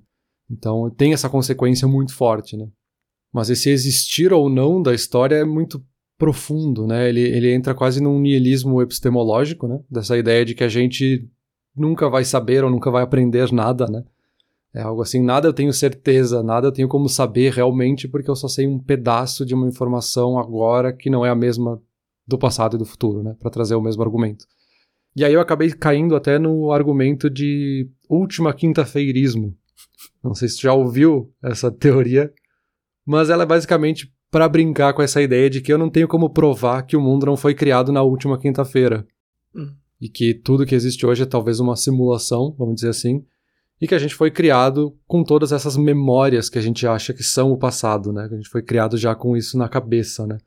Então 0.50 0.90
tem 0.90 1.14
essa 1.14 1.30
consequência 1.30 1.88
muito 1.88 2.14
forte, 2.14 2.56
né? 2.56 2.68
Mas 3.34 3.50
esse 3.50 3.70
existir 3.70 4.32
ou 4.34 4.50
não 4.50 4.82
da 4.82 4.94
história 4.94 5.36
é 5.36 5.44
muito 5.44 5.84
profundo, 6.18 6.88
né? 6.88 7.08
Ele, 7.10 7.22
ele 7.22 7.54
entra 7.54 7.76
quase 7.76 8.02
num 8.02 8.20
niilismo 8.20 8.82
epistemológico, 8.82 9.68
né? 9.68 9.80
Dessa 9.90 10.18
ideia 10.18 10.44
de 10.44 10.56
que 10.56 10.64
a 10.64 10.70
gente 10.70 11.30
nunca 11.76 12.10
vai 12.10 12.24
saber 12.24 12.64
ou 12.64 12.72
nunca 12.72 12.90
vai 12.90 13.04
aprender 13.04 13.52
nada, 13.52 13.86
né? 13.88 14.04
É 14.74 14.82
algo 14.82 15.02
assim, 15.02 15.22
nada 15.22 15.48
eu 15.48 15.54
tenho 15.54 15.72
certeza, 15.74 16.44
nada 16.44 16.68
eu 16.68 16.72
tenho 16.72 16.88
como 16.88 17.08
saber 17.08 17.54
realmente, 17.54 18.08
porque 18.08 18.30
eu 18.30 18.36
só 18.36 18.48
sei 18.48 18.68
um 18.68 18.80
pedaço 18.80 19.46
de 19.46 19.54
uma 19.54 19.68
informação 19.68 20.38
agora 20.38 20.94
que 20.94 21.10
não 21.10 21.26
é 21.26 21.30
a 21.30 21.36
mesma 21.36 21.82
do 22.28 22.38
passado 22.38 22.76
e 22.76 22.80
do 22.80 22.86
futuro, 22.86 23.24
né, 23.24 23.36
para 23.40 23.50
trazer 23.50 23.76
o 23.76 23.82
mesmo 23.82 24.04
argumento. 24.04 24.46
E 25.16 25.24
aí 25.26 25.34
eu 25.34 25.42
acabei 25.42 25.72
caindo 25.72 26.16
até 26.16 26.38
no 26.38 26.72
argumento 26.72 27.30
de 27.30 27.90
última 28.10 28.54
quinta-feirismo. 28.54 29.56
Não 30.24 30.36
sei 30.36 30.48
se 30.48 30.58
tu 30.58 30.62
já 30.64 30.74
ouviu 30.74 31.34
essa 31.42 31.72
teoria, 31.72 32.32
mas 33.06 33.30
ela 33.30 33.44
é 33.44 33.46
basicamente 33.46 34.14
para 34.30 34.50
brincar 34.50 34.94
com 34.94 35.02
essa 35.02 35.22
ideia 35.22 35.50
de 35.50 35.62
que 35.62 35.72
eu 35.72 35.78
não 35.78 35.90
tenho 35.90 36.08
como 36.08 36.30
provar 36.30 36.84
que 36.84 36.98
o 36.98 37.02
mundo 37.02 37.26
não 37.26 37.38
foi 37.38 37.56
criado 37.56 37.92
na 37.92 38.04
última 38.04 38.38
quinta-feira. 38.38 39.08
Hum. 39.56 39.74
E 40.00 40.10
que 40.10 40.34
tudo 40.34 40.66
que 40.66 40.76
existe 40.76 41.06
hoje 41.06 41.24
é 41.24 41.26
talvez 41.26 41.60
uma 41.60 41.76
simulação, 41.76 42.54
vamos 42.58 42.76
dizer 42.76 42.90
assim, 42.90 43.26
e 43.82 43.88
que 43.88 43.96
a 43.96 44.00
gente 44.00 44.16
foi 44.16 44.30
criado 44.30 44.96
com 45.08 45.24
todas 45.24 45.52
essas 45.52 45.78
memórias 45.78 46.50
que 46.50 46.58
a 46.58 46.62
gente 46.62 46.86
acha 46.86 47.14
que 47.14 47.24
são 47.24 47.52
o 47.52 47.58
passado, 47.58 48.12
né? 48.12 48.28
Que 48.28 48.34
a 48.34 48.38
gente 48.38 48.50
foi 48.50 48.62
criado 48.62 48.98
já 48.98 49.16
com 49.16 49.38
isso 49.38 49.58
na 49.58 49.70
cabeça, 49.70 50.28
né? 50.28 50.38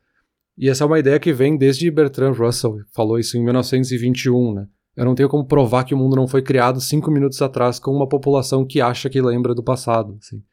E 0.61 0.69
essa 0.69 0.83
é 0.83 0.87
uma 0.87 0.99
ideia 0.99 1.19
que 1.19 1.33
vem 1.33 1.57
desde 1.57 1.89
Bertrand 1.89 2.33
Russell, 2.33 2.77
falou 2.93 3.17
isso 3.17 3.35
em 3.35 3.43
1921, 3.43 4.53
né? 4.53 4.67
Eu 4.95 5.05
não 5.05 5.15
tenho 5.15 5.27
como 5.27 5.43
provar 5.43 5.83
que 5.83 5.95
o 5.95 5.97
mundo 5.97 6.15
não 6.15 6.27
foi 6.27 6.43
criado 6.43 6.79
cinco 6.79 7.09
minutos 7.09 7.41
atrás 7.41 7.79
com 7.79 7.89
uma 7.89 8.07
população 8.07 8.63
que 8.63 8.79
acha 8.79 9.09
que 9.09 9.19
lembra 9.19 9.55
do 9.55 9.63
passado, 9.63 10.19
assim. 10.21 10.43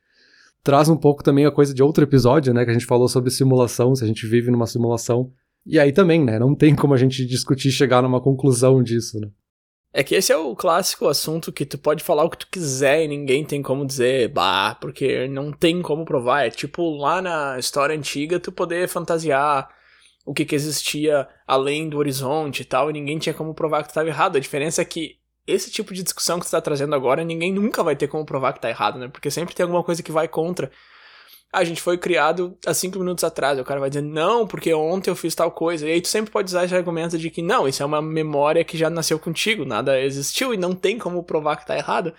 Traz 0.64 0.88
um 0.88 0.96
pouco 0.96 1.22
também 1.22 1.44
a 1.44 1.50
coisa 1.50 1.74
de 1.74 1.82
outro 1.82 2.04
episódio, 2.04 2.54
né? 2.54 2.64
Que 2.64 2.70
a 2.70 2.72
gente 2.72 2.86
falou 2.86 3.06
sobre 3.06 3.30
simulação, 3.30 3.94
se 3.94 4.02
a 4.02 4.06
gente 4.06 4.26
vive 4.26 4.50
numa 4.50 4.66
simulação. 4.66 5.30
E 5.66 5.78
aí 5.78 5.92
também, 5.92 6.24
né? 6.24 6.38
Não 6.38 6.54
tem 6.54 6.74
como 6.74 6.94
a 6.94 6.96
gente 6.96 7.26
discutir 7.26 7.70
chegar 7.70 8.00
numa 8.00 8.20
conclusão 8.20 8.82
disso, 8.82 9.20
né? 9.20 9.28
É 9.92 10.02
que 10.02 10.14
esse 10.14 10.32
é 10.32 10.36
o 10.38 10.56
clássico 10.56 11.06
assunto 11.06 11.52
que 11.52 11.66
tu 11.66 11.76
pode 11.76 12.02
falar 12.02 12.24
o 12.24 12.30
que 12.30 12.38
tu 12.38 12.48
quiser 12.50 13.04
e 13.04 13.08
ninguém 13.08 13.44
tem 13.44 13.60
como 13.60 13.84
dizer, 13.84 14.28
bah, 14.28 14.74
porque 14.80 15.28
não 15.28 15.52
tem 15.52 15.82
como 15.82 16.06
provar. 16.06 16.46
É 16.46 16.50
tipo 16.50 16.96
lá 16.96 17.20
na 17.20 17.58
história 17.58 17.94
antiga 17.94 18.40
tu 18.40 18.50
poder 18.50 18.88
fantasiar 18.88 19.76
o 20.28 20.34
que, 20.34 20.44
que 20.44 20.54
existia 20.54 21.26
além 21.46 21.88
do 21.88 21.96
horizonte 21.96 22.60
e 22.60 22.64
tal, 22.66 22.90
e 22.90 22.92
ninguém 22.92 23.18
tinha 23.18 23.32
como 23.32 23.54
provar 23.54 23.78
que 23.78 23.88
tu 23.88 23.92
estava 23.92 24.08
errado. 24.08 24.36
A 24.36 24.40
diferença 24.40 24.82
é 24.82 24.84
que 24.84 25.16
esse 25.46 25.70
tipo 25.70 25.94
de 25.94 26.02
discussão 26.02 26.38
que 26.38 26.44
tu 26.44 26.48
está 26.48 26.60
trazendo 26.60 26.94
agora, 26.94 27.24
ninguém 27.24 27.50
nunca 27.50 27.82
vai 27.82 27.96
ter 27.96 28.08
como 28.08 28.26
provar 28.26 28.52
que 28.52 28.60
tá 28.60 28.68
errado, 28.68 28.98
né? 28.98 29.08
Porque 29.08 29.30
sempre 29.30 29.54
tem 29.54 29.64
alguma 29.64 29.82
coisa 29.82 30.02
que 30.02 30.12
vai 30.12 30.28
contra. 30.28 30.70
A 31.50 31.64
gente 31.64 31.80
foi 31.80 31.96
criado 31.96 32.58
há 32.66 32.74
cinco 32.74 32.98
minutos 32.98 33.24
atrás. 33.24 33.58
O 33.58 33.64
cara 33.64 33.80
vai 33.80 33.88
dizer, 33.88 34.02
não, 34.02 34.46
porque 34.46 34.74
ontem 34.74 35.08
eu 35.08 35.16
fiz 35.16 35.34
tal 35.34 35.50
coisa. 35.50 35.88
E 35.88 35.92
aí 35.92 36.00
tu 36.02 36.08
sempre 36.08 36.30
pode 36.30 36.48
usar 36.48 36.66
esse 36.66 36.76
argumento 36.76 37.16
de 37.16 37.30
que, 37.30 37.40
não, 37.40 37.66
isso 37.66 37.82
é 37.82 37.86
uma 37.86 38.02
memória 38.02 38.62
que 38.62 38.76
já 38.76 38.90
nasceu 38.90 39.18
contigo, 39.18 39.64
nada 39.64 39.98
existiu 39.98 40.52
e 40.52 40.58
não 40.58 40.74
tem 40.74 40.98
como 40.98 41.24
provar 41.24 41.56
que 41.56 41.66
tá 41.66 41.74
errado. 41.74 42.12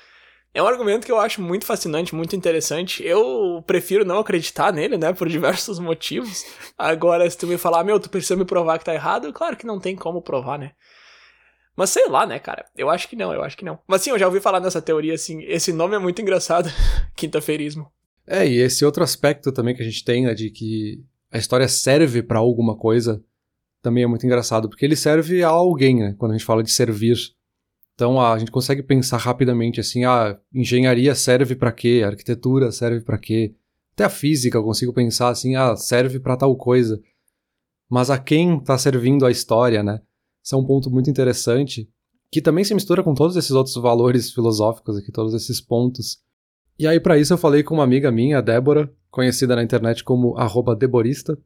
É 0.53 0.63
um 0.63 0.68
argumento 0.68 1.06
que 1.06 1.12
eu 1.12 1.20
acho 1.20 1.41
muito 1.41 1.65
fascinante, 1.65 2.15
muito 2.15 2.36
interessante. 2.36 3.06
Eu 3.06 3.63
prefiro 3.68 4.03
não 4.03 4.20
acreditar 4.20 4.74
nele, 4.74 4.98
né, 4.98 5.13
por 5.13 5.27
diversos 5.29 5.79
motivos. 5.79 6.44
Agora, 6.77 7.29
se 7.29 7.38
tu 7.38 7.46
me 7.46 7.58
falar, 7.58 7.84
meu, 7.84 8.00
tu 8.00 8.10
precisa 8.10 8.36
me 8.36 8.46
provar 8.46 8.79
que 8.79 8.86
tá 8.86 8.94
errado, 8.94 9.32
claro 9.32 9.56
que 9.56 9.65
não 9.65 9.79
tem 9.79 9.96
como 9.96 10.22
provar, 10.22 10.58
né? 10.58 10.72
Mas 11.75 11.91
sei 11.91 12.08
lá, 12.10 12.25
né, 12.25 12.39
cara? 12.39 12.65
Eu 12.75 12.89
acho 12.89 13.08
que 13.08 13.15
não, 13.15 13.34
eu 13.34 13.41
acho 13.41 13.56
que 13.56 13.63
não. 13.63 13.79
Mas 13.88 14.01
sim, 14.01 14.10
eu 14.10 14.20
já 14.20 14.25
ouvi 14.25 14.41
falar 14.41 14.60
nessa 14.60 14.82
teoria, 14.82 15.13
assim. 15.13 15.41
Esse 15.44 15.72
nome 15.72 15.96
é 15.96 16.00
muito 16.00 16.22
engraçado, 16.22 16.70
quinta-feirismo. 17.15 17.89
É, 18.27 18.46
e 18.46 18.58
esse 18.58 18.84
outro 18.84 19.03
aspecto 19.03 19.51
também 19.51 19.74
que 19.74 19.82
a 19.82 19.86
gente 19.86 20.03
tem, 20.03 20.25
né, 20.25 20.34
de 20.34 20.50
que 20.50 21.01
a 21.32 21.38
história 21.38 21.68
serve 21.68 22.22
para 22.22 22.39
alguma 22.39 22.75
coisa, 22.75 23.24
também 23.82 24.03
é 24.03 24.08
muito 24.08 24.25
engraçado, 24.25 24.68
porque 24.68 24.84
ele 24.84 24.96
serve 24.96 25.41
a 25.44 25.48
alguém, 25.48 26.00
né, 26.00 26.15
quando 26.18 26.32
a 26.34 26.38
gente 26.38 26.46
fala 26.46 26.62
de 26.62 26.72
servir. 26.72 27.18
Então 28.00 28.18
a 28.22 28.39
gente 28.39 28.50
consegue 28.50 28.82
pensar 28.82 29.18
rapidamente 29.18 29.82
assim, 29.82 30.06
a 30.06 30.29
ah, 30.29 30.39
engenharia 30.53 31.13
serve 31.13 31.53
para 31.53 31.70
quê? 31.70 32.01
A 32.01 32.08
arquitetura 32.08 32.72
serve 32.72 33.01
para 33.01 33.18
quê? 33.18 33.53
Até 33.91 34.06
a 34.06 34.10
física 34.10 34.58
eu 34.58 34.63
consigo 34.63 34.94
pensar 34.94 35.27
assim, 35.27 35.58
ah, 35.58 35.75
serve 35.75 36.18
para 36.18 36.38
tal 36.38 36.56
coisa. 36.56 36.98
Mas 37.89 38.10
a 38.10 38.18
quem 38.18 38.56
está 38.60 38.77
servindo 38.77 39.25
a 39.25 39.32
história, 39.32 39.84
né? 39.84 40.00
Isso 40.41 40.56
é 40.56 40.58
um 40.58 40.65
ponto 40.65 40.89
muito 40.89 41.10
interessante, 41.10 41.89
que 42.32 42.41
também 42.41 42.63
se 42.63 42.74
mistura 42.74 43.03
com 43.03 43.13
todos 43.13 43.36
esses 43.36 43.51
outros 43.51 43.75
valores 43.75 44.32
filosóficos 44.32 44.96
aqui, 44.96 45.12
todos 45.12 45.34
esses 45.34 45.60
pontos. 45.60 46.20
E 46.79 46.88
aí 46.88 47.01
para 47.01 47.18
isso 47.18 47.34
eu 47.34 47.38
falei 47.38 47.63
com 47.63 47.74
uma 47.74 47.84
amiga 47.84 48.10
minha, 48.10 48.38
a 48.38 48.41
Débora, 48.41 48.89
conhecida 49.12 49.58
na 49.58 49.63
internet 49.63 50.06
como 50.06 50.38
@deborista, 50.77 51.38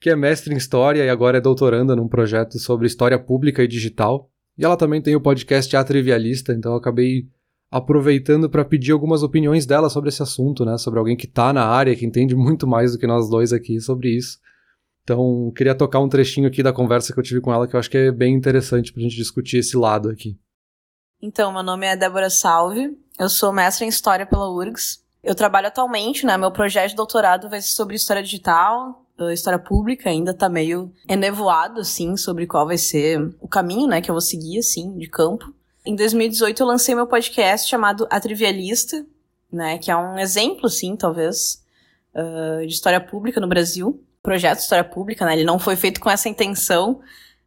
que 0.00 0.08
é 0.08 0.16
mestre 0.16 0.54
em 0.54 0.56
história 0.56 1.04
e 1.04 1.10
agora 1.10 1.36
é 1.36 1.40
doutoranda 1.42 1.94
num 1.94 2.08
projeto 2.08 2.58
sobre 2.58 2.86
história 2.86 3.18
pública 3.18 3.62
e 3.62 3.68
digital 3.68 4.32
e 4.58 4.64
ela 4.64 4.76
também 4.76 5.00
tem 5.00 5.14
o 5.14 5.20
podcast 5.20 5.74
A 5.76 5.84
Trivialista, 5.84 6.52
então 6.52 6.72
eu 6.72 6.78
acabei 6.78 7.28
aproveitando 7.70 8.48
para 8.50 8.64
pedir 8.64 8.92
algumas 8.92 9.22
opiniões 9.22 9.64
dela 9.66 9.88
sobre 9.88 10.08
esse 10.08 10.22
assunto, 10.22 10.64
né? 10.64 10.76
Sobre 10.78 10.98
alguém 10.98 11.16
que 11.16 11.26
tá 11.26 11.52
na 11.52 11.64
área, 11.64 11.94
que 11.94 12.04
entende 12.04 12.34
muito 12.34 12.66
mais 12.66 12.92
do 12.92 12.98
que 12.98 13.06
nós 13.06 13.28
dois 13.28 13.52
aqui 13.52 13.80
sobre 13.80 14.16
isso. 14.16 14.38
Então, 15.04 15.52
queria 15.54 15.74
tocar 15.74 16.00
um 16.00 16.08
trechinho 16.08 16.48
aqui 16.48 16.62
da 16.62 16.72
conversa 16.72 17.12
que 17.12 17.18
eu 17.18 17.22
tive 17.22 17.40
com 17.40 17.52
ela, 17.52 17.66
que 17.66 17.74
eu 17.74 17.80
acho 17.80 17.90
que 17.90 17.96
é 17.96 18.12
bem 18.12 18.34
interessante 18.34 18.92
pra 18.92 19.02
gente 19.02 19.16
discutir 19.16 19.58
esse 19.58 19.76
lado 19.76 20.10
aqui. 20.10 20.38
Então, 21.20 21.52
meu 21.52 21.62
nome 21.62 21.86
é 21.86 21.96
Débora 21.96 22.30
Salve, 22.30 22.96
eu 23.18 23.28
sou 23.28 23.52
mestre 23.52 23.84
em 23.84 23.88
História 23.88 24.26
pela 24.26 24.50
URGS, 24.50 25.02
Eu 25.22 25.34
trabalho 25.34 25.66
atualmente, 25.66 26.24
né? 26.24 26.36
Meu 26.36 26.50
projeto 26.50 26.90
de 26.90 26.96
doutorado 26.96 27.48
vai 27.48 27.60
ser 27.60 27.72
sobre 27.72 27.96
história 27.96 28.22
digital, 28.22 29.04
história 29.32 29.58
pública, 29.58 30.08
ainda 30.08 30.32
tá 30.32 30.48
meio 30.48 30.92
enevoado, 31.08 31.80
assim, 31.80 32.16
sobre 32.16 32.46
qual 32.46 32.66
vai 32.66 32.78
ser 32.78 33.34
o 33.40 33.48
caminho, 33.48 33.88
né, 33.88 34.00
que 34.00 34.10
eu 34.10 34.14
vou 34.14 34.20
seguir, 34.20 34.58
assim, 34.58 34.96
de 34.96 35.08
campo. 35.08 35.52
Em 35.84 35.96
2018 35.96 36.62
eu 36.62 36.66
lancei 36.66 36.94
meu 36.94 37.06
podcast 37.06 37.68
chamado 37.68 38.06
A 38.10 38.20
Trivialista, 38.20 39.04
né, 39.50 39.78
que 39.78 39.90
é 39.90 39.96
um 39.96 40.18
exemplo, 40.18 40.66
assim, 40.66 40.94
talvez, 40.96 41.62
uh, 42.14 42.66
de 42.66 42.72
história 42.72 43.00
pública 43.00 43.40
no 43.40 43.48
Brasil. 43.48 44.02
Projeto 44.22 44.58
de 44.58 44.62
história 44.64 44.84
pública, 44.84 45.24
né, 45.24 45.34
ele 45.34 45.44
não 45.44 45.58
foi 45.58 45.76
feito 45.76 46.00
com 46.00 46.10
essa 46.10 46.28
intenção, 46.28 47.00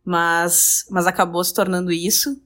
mas, 0.04 0.86
mas 0.90 1.08
acabou 1.08 1.44
se 1.44 1.54
tornando 1.54 1.92
isso. 1.92 2.42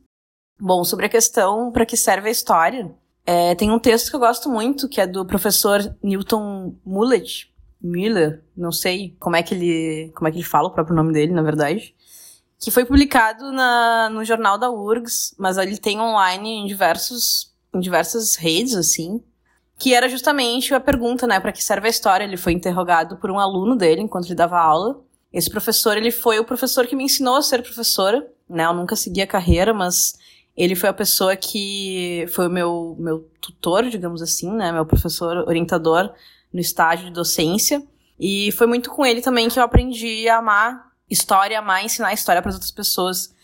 Bom, 0.60 0.84
sobre 0.84 1.06
a 1.06 1.10
questão 1.10 1.72
para 1.72 1.86
que 1.86 1.98
serve 1.98 2.30
a 2.30 2.32
história, 2.32 2.94
é, 3.26 3.56
tem 3.56 3.72
um 3.72 3.80
texto 3.80 4.10
que 4.10 4.16
eu 4.16 4.20
gosto 4.20 4.50
muito, 4.50 4.88
que 4.88 5.02
é 5.02 5.08
do 5.08 5.26
professor 5.26 5.96
Newton 6.04 6.76
Mullett, 6.86 7.52
Miller, 7.86 8.44
não 8.56 8.72
sei 8.72 9.16
como 9.20 9.36
é 9.36 9.44
que 9.44 9.54
ele, 9.54 10.12
como 10.16 10.28
é 10.28 10.32
que 10.32 10.38
ele 10.38 10.44
fala 10.44 10.68
o 10.68 10.72
próprio 10.72 10.96
nome 10.96 11.14
dele, 11.14 11.34
na 11.34 11.42
verdade, 11.42 11.96
que 12.60 12.72
foi 12.72 12.86
publicado 12.86 13.52
na, 13.52 14.10
no 14.10 14.24
jornal 14.24 14.58
da 14.58 14.72
URGS, 14.72 15.36
mas 15.38 15.58
ele 15.58 15.78
tem 15.78 16.00
online 16.00 16.50
em 16.50 16.66
diversos, 16.66 17.54
em 17.74 17.80
diversas 17.80 18.36
redes, 18.36 18.76
assim, 18.76 19.24
que 19.78 19.94
era 19.94 20.08
justamente 20.08 20.74
a 20.74 20.80
pergunta, 20.80 21.28
né, 21.28 21.40
para 21.40 21.52
que 21.52 21.64
serve 21.64 21.88
a 21.88 21.90
história. 21.92 22.24
Ele 22.24 22.38
foi 22.38 22.54
interrogado 22.54 23.18
por 23.18 23.30
um 23.30 23.40
aluno 23.40 23.76
dele 23.76 24.02
enquanto 24.02 24.26
ele 24.26 24.36
dava 24.36 24.60
aula. 24.60 25.02
Esse 25.32 25.50
professor, 25.50 25.98
ele 25.98 26.12
foi 26.12 26.40
o 26.40 26.46
professor 26.46 26.88
que 26.88 26.96
me 26.96 27.04
ensinou 27.04 27.36
a 27.36 27.42
ser 27.42 27.62
professora, 27.62 28.26
né? 28.50 28.66
Eu 28.66 28.74
nunca 28.74 28.96
segui 28.96 29.22
a 29.22 29.28
carreira, 29.28 29.74
mas 29.74 30.14
ele 30.56 30.76
foi 30.76 30.88
a 30.88 30.94
pessoa 30.94 31.36
que 31.36 32.26
foi 32.30 32.48
o 32.48 32.50
meu, 32.50 32.96
meu 32.98 33.30
tutor, 33.42 33.84
digamos 33.90 34.22
assim, 34.22 34.50
né? 34.50 34.72
Meu 34.72 34.86
professor 34.86 35.46
orientador 35.48 36.14
no 36.56 36.62
estágio 36.62 37.06
de 37.06 37.12
docência. 37.12 37.86
E 38.18 38.50
foi 38.54 38.66
muito 38.66 38.90
com 38.90 39.06
ele 39.06 39.22
também 39.22 39.50
que 39.50 39.60
eu 39.60 39.64
aprendi 39.64 40.28
a 40.30 40.38
amar 40.38 40.90
história, 41.10 41.60
amar 41.60 41.84
ensinar 41.84 42.14
história 42.14 42.42
para 42.42 42.48
as 42.48 42.56
outras 42.56 42.72
pessoas. 42.72 43.36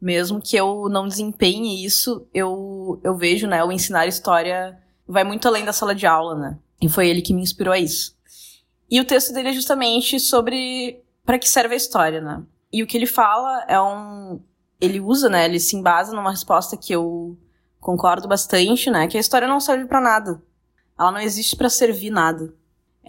Mesmo 0.00 0.40
que 0.40 0.56
eu 0.56 0.88
não 0.88 1.08
desempenhe 1.08 1.84
isso, 1.84 2.26
eu, 2.32 3.00
eu 3.02 3.16
vejo, 3.16 3.48
né? 3.48 3.62
O 3.64 3.72
ensinar 3.72 4.06
história 4.06 4.78
vai 5.06 5.24
muito 5.24 5.48
além 5.48 5.64
da 5.64 5.72
sala 5.72 5.94
de 5.94 6.06
aula, 6.06 6.36
né? 6.36 6.58
E 6.80 6.88
foi 6.88 7.08
ele 7.08 7.20
que 7.20 7.34
me 7.34 7.42
inspirou 7.42 7.74
a 7.74 7.78
isso. 7.78 8.16
E 8.88 9.00
o 9.00 9.04
texto 9.04 9.34
dele 9.34 9.48
é 9.48 9.52
justamente 9.52 10.20
sobre 10.20 11.02
para 11.26 11.38
que 11.38 11.48
serve 11.48 11.74
a 11.74 11.76
história, 11.76 12.20
né? 12.20 12.42
E 12.72 12.84
o 12.84 12.86
que 12.86 12.96
ele 12.96 13.06
fala 13.06 13.64
é 13.68 13.80
um. 13.80 14.40
Ele 14.80 15.00
usa, 15.00 15.28
né? 15.28 15.44
Ele 15.44 15.58
se 15.58 15.76
embasa 15.76 16.14
numa 16.14 16.30
resposta 16.30 16.76
que 16.76 16.92
eu 16.92 17.36
concordo 17.80 18.28
bastante, 18.28 18.90
né? 18.90 19.08
Que 19.08 19.16
a 19.16 19.20
história 19.20 19.48
não 19.48 19.60
serve 19.60 19.86
para 19.86 20.00
nada. 20.00 20.40
Ela 20.98 21.12
não 21.12 21.20
existe 21.20 21.56
para 21.56 21.68
servir 21.68 22.10
nada. 22.10 22.54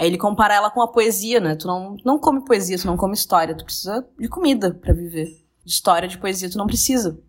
Aí 0.01 0.07
ele 0.07 0.17
compara 0.17 0.55
ela 0.55 0.71
com 0.71 0.81
a 0.81 0.87
poesia, 0.87 1.39
né? 1.39 1.55
Tu 1.55 1.67
não, 1.67 1.95
não 2.03 2.17
come 2.17 2.43
poesia, 2.43 2.75
tu 2.75 2.87
não 2.87 2.97
come 2.97 3.13
história, 3.13 3.55
tu 3.55 3.63
precisa 3.63 4.03
de 4.17 4.27
comida 4.27 4.73
para 4.73 4.95
viver. 4.95 5.27
De 5.63 5.71
história, 5.71 6.09
de 6.09 6.17
poesia, 6.17 6.49
tu 6.49 6.57
não 6.57 6.65
precisa. 6.65 7.19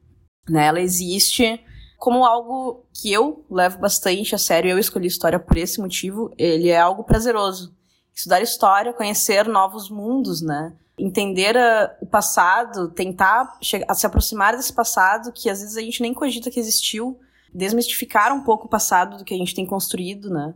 Né? 0.49 0.69
Ela 0.69 0.81
existe 0.81 1.63
como 1.99 2.25
algo 2.25 2.87
que 2.95 3.13
eu 3.13 3.45
levo 3.51 3.79
bastante 3.79 4.35
a 4.35 4.39
sério, 4.39 4.71
eu 4.71 4.79
escolhi 4.79 5.07
história 5.07 5.39
por 5.39 5.55
esse 5.59 5.83
motivo, 5.83 6.33
ele 6.39 6.71
é 6.71 6.81
algo 6.81 7.05
prazeroso. 7.05 7.77
Estudar 8.15 8.41
história, 8.41 8.95
conhecer 8.95 9.47
novos 9.47 9.91
mundos, 9.91 10.41
né? 10.41 10.75
Entender 10.99 11.59
a, 11.59 11.95
uh, 12.01 12.05
o 12.07 12.07
passado, 12.07 12.89
tentar 12.89 13.59
chegar, 13.61 13.93
se 13.93 14.07
aproximar 14.07 14.57
desse 14.57 14.73
passado 14.73 15.31
que 15.31 15.51
às 15.51 15.61
vezes 15.61 15.77
a 15.77 15.83
gente 15.83 16.01
nem 16.01 16.15
cogita 16.15 16.51
que 16.51 16.59
existiu, 16.59 17.21
desmistificar 17.53 18.33
um 18.33 18.43
pouco 18.43 18.65
o 18.67 18.71
passado 18.71 19.19
do 19.19 19.25
que 19.27 19.35
a 19.35 19.37
gente 19.37 19.55
tem 19.55 19.67
construído, 19.67 20.31
né? 20.31 20.55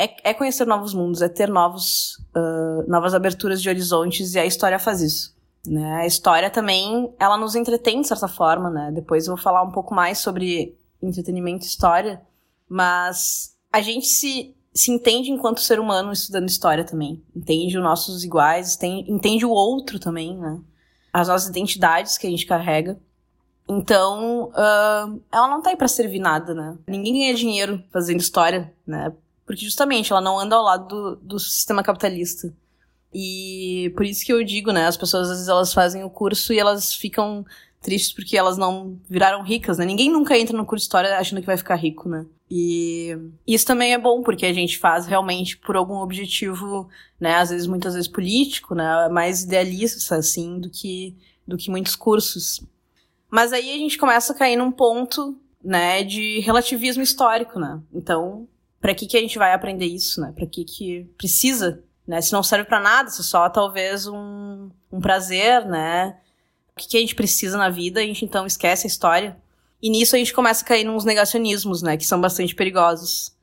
É, 0.00 0.30
é 0.30 0.34
conhecer 0.34 0.66
novos 0.66 0.94
mundos, 0.94 1.20
é 1.20 1.28
ter 1.28 1.50
novos, 1.50 2.16
uh, 2.34 2.88
novas 2.88 3.12
aberturas 3.12 3.60
de 3.60 3.68
horizontes, 3.68 4.34
e 4.34 4.38
a 4.38 4.46
história 4.46 4.78
faz 4.78 5.02
isso. 5.02 5.36
Né? 5.66 5.92
A 5.96 6.06
história 6.06 6.48
também, 6.48 7.12
ela 7.18 7.36
nos 7.36 7.54
entretém 7.54 8.00
de 8.00 8.08
certa 8.08 8.26
forma, 8.26 8.70
né? 8.70 8.90
Depois 8.94 9.26
eu 9.26 9.34
vou 9.34 9.42
falar 9.42 9.62
um 9.62 9.70
pouco 9.70 9.94
mais 9.94 10.18
sobre 10.18 10.74
entretenimento 11.02 11.64
e 11.64 11.68
história, 11.68 12.22
mas 12.66 13.54
a 13.70 13.82
gente 13.82 14.06
se, 14.06 14.56
se 14.72 14.90
entende 14.90 15.30
enquanto 15.30 15.60
ser 15.60 15.78
humano 15.78 16.12
estudando 16.12 16.48
história 16.48 16.82
também. 16.82 17.22
Entende 17.36 17.76
os 17.76 17.84
nossos 17.84 18.24
iguais, 18.24 18.76
tem, 18.76 19.04
entende 19.06 19.44
o 19.44 19.50
outro 19.50 19.98
também, 19.98 20.34
né? 20.34 20.60
As 21.12 21.28
nossas 21.28 21.50
identidades 21.50 22.16
que 22.16 22.26
a 22.26 22.30
gente 22.30 22.46
carrega. 22.46 22.98
Então, 23.68 24.44
uh, 24.48 25.22
ela 25.30 25.48
não 25.48 25.60
tá 25.60 25.70
aí 25.70 25.76
pra 25.76 25.88
servir 25.88 26.20
nada, 26.20 26.54
né? 26.54 26.78
Ninguém 26.88 27.20
ganha 27.20 27.34
dinheiro 27.34 27.84
fazendo 27.92 28.20
história, 28.20 28.72
né? 28.86 29.12
Porque 29.50 29.64
justamente 29.64 30.12
ela 30.12 30.20
não 30.20 30.38
anda 30.38 30.54
ao 30.54 30.62
lado 30.62 30.86
do, 30.86 31.16
do 31.16 31.38
sistema 31.40 31.82
capitalista. 31.82 32.54
E 33.12 33.92
por 33.96 34.06
isso 34.06 34.24
que 34.24 34.32
eu 34.32 34.44
digo, 34.44 34.70
né? 34.70 34.86
As 34.86 34.96
pessoas 34.96 35.24
às 35.24 35.30
vezes 35.30 35.48
elas 35.48 35.74
fazem 35.74 36.04
o 36.04 36.08
curso 36.08 36.52
e 36.52 36.58
elas 36.60 36.94
ficam 36.94 37.44
tristes 37.82 38.12
porque 38.12 38.38
elas 38.38 38.56
não 38.56 38.96
viraram 39.08 39.42
ricas, 39.42 39.76
né? 39.76 39.84
Ninguém 39.84 40.08
nunca 40.08 40.38
entra 40.38 40.56
no 40.56 40.64
curso 40.64 40.84
de 40.84 40.86
história 40.86 41.18
achando 41.18 41.40
que 41.40 41.48
vai 41.48 41.56
ficar 41.56 41.74
rico, 41.74 42.08
né? 42.08 42.24
E 42.48 43.18
isso 43.44 43.66
também 43.66 43.92
é 43.92 43.98
bom 43.98 44.22
porque 44.22 44.46
a 44.46 44.52
gente 44.52 44.78
faz 44.78 45.08
realmente 45.08 45.58
por 45.58 45.74
algum 45.74 45.96
objetivo, 45.96 46.88
né? 47.18 47.34
Às 47.34 47.50
vezes, 47.50 47.66
muitas 47.66 47.94
vezes 47.94 48.08
político, 48.08 48.76
né? 48.76 49.08
Mais 49.08 49.42
idealista, 49.42 50.14
assim, 50.14 50.60
do 50.60 50.70
que, 50.70 51.16
do 51.44 51.56
que 51.56 51.72
muitos 51.72 51.96
cursos. 51.96 52.64
Mas 53.28 53.52
aí 53.52 53.68
a 53.74 53.78
gente 53.78 53.98
começa 53.98 54.32
a 54.32 54.36
cair 54.36 54.54
num 54.54 54.70
ponto, 54.70 55.36
né? 55.60 56.04
De 56.04 56.38
relativismo 56.38 57.02
histórico, 57.02 57.58
né? 57.58 57.80
Então, 57.92 58.46
para 58.80 58.94
que 58.94 59.06
que 59.06 59.16
a 59.16 59.20
gente 59.20 59.38
vai 59.38 59.52
aprender 59.52 59.86
isso, 59.86 60.20
né? 60.20 60.32
Para 60.34 60.46
que 60.46 60.64
que 60.64 61.04
precisa, 61.18 61.82
né? 62.06 62.20
Se 62.20 62.32
não 62.32 62.42
serve 62.42 62.64
para 62.64 62.80
nada, 62.80 63.10
se 63.10 63.22
só 63.22 63.48
talvez 63.48 64.06
um, 64.06 64.70
um 64.90 65.00
prazer, 65.00 65.66
né? 65.66 66.16
O 66.72 66.80
que 66.80 66.88
que 66.88 66.96
a 66.96 67.00
gente 67.00 67.14
precisa 67.14 67.58
na 67.58 67.68
vida, 67.68 68.00
a 68.00 68.02
gente 68.02 68.24
então 68.24 68.46
esquece 68.46 68.86
a 68.86 68.88
história. 68.88 69.36
E 69.82 69.90
nisso 69.90 70.16
a 70.16 70.18
gente 70.18 70.32
começa 70.32 70.64
a 70.64 70.68
cair 70.68 70.84
nos 70.84 71.04
negacionismos, 71.04 71.82
né? 71.82 71.96
Que 71.96 72.06
são 72.06 72.20
bastante 72.20 72.54
perigosos. 72.54 73.34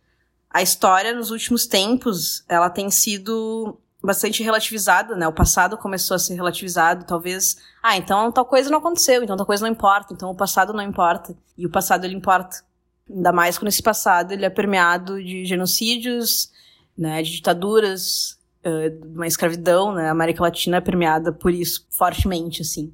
A 0.50 0.62
história 0.62 1.14
nos 1.14 1.30
últimos 1.30 1.68
tempos, 1.68 2.44
ela 2.50 2.70
tem 2.70 2.90
sido 2.90 3.80
bastante 4.04 4.42
relativizada, 4.42 5.16
né? 5.16 5.28
O 5.28 5.34
passado 5.34 5.78
começou 5.78 6.16
a 6.16 6.20
ser 6.20 6.36
relativizado, 6.36 7.06
talvez, 7.06 7.58
ah, 7.84 7.98
então 7.98 8.32
tal 8.32 8.46
coisa 8.46 8.70
não 8.70 8.78
aconteceu, 8.80 9.24
então 9.24 9.36
tal 9.36 9.46
coisa 9.46 9.66
não 9.66 9.72
importa, 9.72 10.14
então 10.14 10.30
o 10.32 10.36
passado 10.36 10.74
não 10.74 10.82
importa. 10.82 11.36
E 11.58 11.66
o 11.66 11.70
passado 11.70 12.06
ele 12.06 12.16
importa. 12.16 12.67
Ainda 13.10 13.32
mais 13.32 13.58
quando 13.58 13.70
esse 13.70 13.82
passado 13.82 14.32
ele 14.32 14.46
é 14.46 14.50
permeado 14.50 15.24
de 15.24 15.46
genocídios, 15.46 16.52
né, 16.98 17.22
de 17.22 17.32
ditaduras, 17.32 18.38
uh, 18.66 19.08
uma 19.14 19.28
escravidão, 19.28 19.94
né? 19.94 20.08
A 20.08 20.12
América 20.12 20.42
Latina 20.42 20.78
é 20.78 20.82
permeada 20.82 21.32
por 21.32 21.54
isso 21.54 21.86
fortemente, 21.90 22.62
assim. 22.62 22.94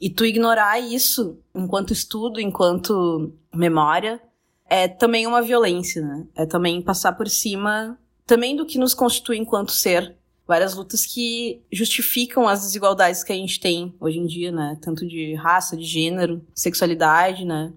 E 0.00 0.08
tu 0.08 0.24
ignorar 0.24 0.80
isso 0.80 1.38
enquanto 1.54 1.92
estudo, 1.92 2.40
enquanto 2.40 3.32
memória, 3.54 4.20
é 4.68 4.88
também 4.88 5.26
uma 5.26 5.42
violência, 5.42 6.02
né? 6.02 6.26
É 6.34 6.46
também 6.46 6.80
passar 6.80 7.12
por 7.12 7.28
cima 7.28 7.98
também 8.26 8.54
do 8.54 8.64
que 8.64 8.78
nos 8.78 8.94
constitui 8.94 9.36
enquanto 9.36 9.72
ser. 9.72 10.16
Várias 10.46 10.74
lutas 10.74 11.04
que 11.04 11.62
justificam 11.70 12.48
as 12.48 12.62
desigualdades 12.62 13.22
que 13.22 13.32
a 13.32 13.36
gente 13.36 13.60
tem 13.60 13.94
hoje 14.00 14.18
em 14.18 14.26
dia, 14.26 14.50
né? 14.50 14.78
Tanto 14.80 15.06
de 15.06 15.34
raça, 15.34 15.76
de 15.76 15.84
gênero, 15.84 16.40
sexualidade, 16.54 17.44
né? 17.44 17.72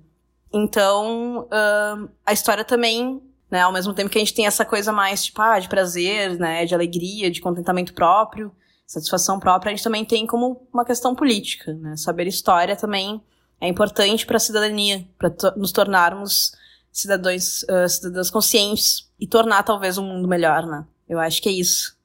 Então, 0.54 1.48
uh, 1.48 2.10
a 2.26 2.32
história 2.32 2.64
também, 2.64 3.22
né, 3.50 3.62
ao 3.62 3.74
mesmo 3.74 3.94
tempo 3.94 4.10
que 4.10 4.18
a 4.18 4.22
gente 4.22 4.34
tem 4.34 4.46
essa 4.46 4.64
coisa 4.64 4.92
mais, 4.92 5.26
tipo, 5.26 5.42
ah, 5.42 5.58
de 5.58 5.68
prazer, 5.68 6.38
né, 6.38 6.66
de 6.66 6.76
alegria, 6.76 7.32
de 7.32 7.42
contentamento 7.42 7.94
próprio, 7.94 8.52
satisfação 8.86 9.40
própria, 9.40 9.72
a 9.72 9.76
gente 9.76 9.84
também 9.84 10.06
tem 10.06 10.28
como 10.28 10.68
uma 10.72 10.86
questão 10.86 11.16
política, 11.16 11.74
né? 11.74 11.96
Saber 11.98 12.28
história 12.28 12.76
também 12.76 13.22
é 13.60 13.68
importante 13.68 14.26
para 14.26 14.38
a 14.38 14.40
cidadania, 14.40 15.08
para 15.18 15.34
nos 15.56 15.72
tornarmos 15.72 16.52
cidadãos, 16.92 17.64
uh, 17.64 17.90
cidadãos 17.90 18.30
conscientes 18.30 19.10
e 19.20 19.26
tornar 19.26 19.64
talvez 19.64 19.98
um 19.98 20.06
mundo 20.06 20.28
melhor, 20.28 20.68
né? 20.68 20.86
Eu 21.10 21.20
acho 21.20 21.42
que 21.42 21.50
é 21.50 21.52
isso. 21.52 21.98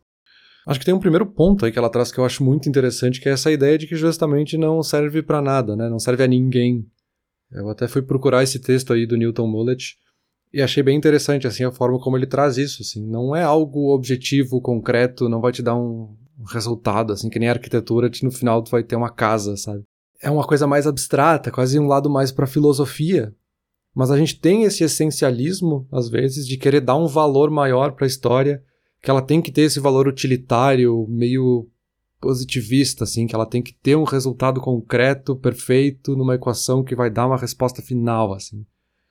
Acho 0.66 0.78
que 0.78 0.86
tem 0.86 0.94
um 0.94 1.00
primeiro 1.00 1.26
ponto 1.26 1.64
aí 1.64 1.72
que 1.72 1.78
ela 1.78 1.90
traz 1.90 2.12
que 2.12 2.18
eu 2.18 2.24
acho 2.24 2.44
muito 2.44 2.68
interessante, 2.68 3.20
que 3.20 3.28
é 3.28 3.32
essa 3.32 3.50
ideia 3.50 3.76
de 3.76 3.86
que 3.86 3.96
justamente 3.96 4.56
não 4.56 4.82
serve 4.82 5.22
para 5.22 5.42
nada, 5.42 5.74
né? 5.74 5.88
Não 5.88 5.98
serve 5.98 6.22
a 6.22 6.26
ninguém. 6.26 6.86
Eu 7.50 7.68
até 7.68 7.88
fui 7.88 8.02
procurar 8.02 8.42
esse 8.42 8.58
texto 8.58 8.92
aí 8.92 9.06
do 9.06 9.16
Newton 9.16 9.46
Mullett 9.46 9.96
e 10.52 10.62
achei 10.62 10.82
bem 10.82 10.96
interessante 10.96 11.46
assim 11.46 11.64
a 11.64 11.72
forma 11.72 11.98
como 11.98 12.16
ele 12.16 12.26
traz 12.26 12.56
isso, 12.56 12.82
assim, 12.82 13.06
não 13.06 13.34
é 13.34 13.42
algo 13.42 13.94
objetivo, 13.94 14.60
concreto, 14.60 15.28
não 15.28 15.40
vai 15.40 15.52
te 15.52 15.62
dar 15.62 15.76
um 15.76 16.14
resultado 16.46 17.12
assim, 17.12 17.28
que 17.28 17.38
nem 17.38 17.48
a 17.48 17.52
arquitetura, 17.52 18.10
no 18.22 18.30
final 18.30 18.62
tu 18.62 18.70
vai 18.70 18.82
ter 18.82 18.96
uma 18.96 19.10
casa, 19.10 19.56
sabe? 19.56 19.82
É 20.22 20.30
uma 20.30 20.46
coisa 20.46 20.66
mais 20.66 20.86
abstrata, 20.86 21.50
quase 21.50 21.78
um 21.78 21.86
lado 21.86 22.10
mais 22.10 22.32
para 22.32 22.46
filosofia. 22.46 23.34
Mas 23.94 24.10
a 24.10 24.16
gente 24.16 24.38
tem 24.38 24.64
esse 24.64 24.84
essencialismo 24.84 25.86
às 25.90 26.08
vezes 26.08 26.46
de 26.46 26.56
querer 26.56 26.80
dar 26.80 26.96
um 26.96 27.06
valor 27.06 27.50
maior 27.50 27.92
para 27.92 28.04
a 28.04 28.08
história, 28.08 28.62
que 29.02 29.10
ela 29.10 29.22
tem 29.22 29.40
que 29.40 29.52
ter 29.52 29.62
esse 29.62 29.80
valor 29.80 30.08
utilitário, 30.08 31.06
meio 31.08 31.68
positivista, 32.20 33.04
assim, 33.04 33.26
que 33.26 33.34
ela 33.34 33.46
tem 33.46 33.62
que 33.62 33.74
ter 33.74 33.96
um 33.96 34.04
resultado 34.04 34.60
concreto, 34.60 35.36
perfeito, 35.36 36.16
numa 36.16 36.34
equação 36.34 36.82
que 36.82 36.96
vai 36.96 37.10
dar 37.10 37.26
uma 37.26 37.36
resposta 37.36 37.82
final, 37.82 38.32
assim. 38.32 38.64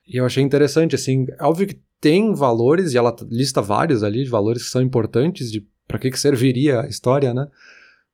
E 0.06 0.16
eu 0.16 0.24
achei 0.24 0.42
interessante, 0.42 0.94
assim, 0.94 1.26
é 1.38 1.44
óbvio 1.44 1.66
que 1.66 1.80
tem 2.00 2.32
valores, 2.34 2.92
e 2.92 2.98
ela 2.98 3.14
lista 3.28 3.60
vários 3.60 4.02
ali, 4.02 4.24
de 4.24 4.30
valores 4.30 4.64
que 4.64 4.70
são 4.70 4.82
importantes, 4.82 5.50
de 5.50 5.66
para 5.86 5.98
que, 5.98 6.10
que 6.10 6.20
serviria 6.20 6.82
a 6.82 6.86
história, 6.86 7.32
né? 7.32 7.48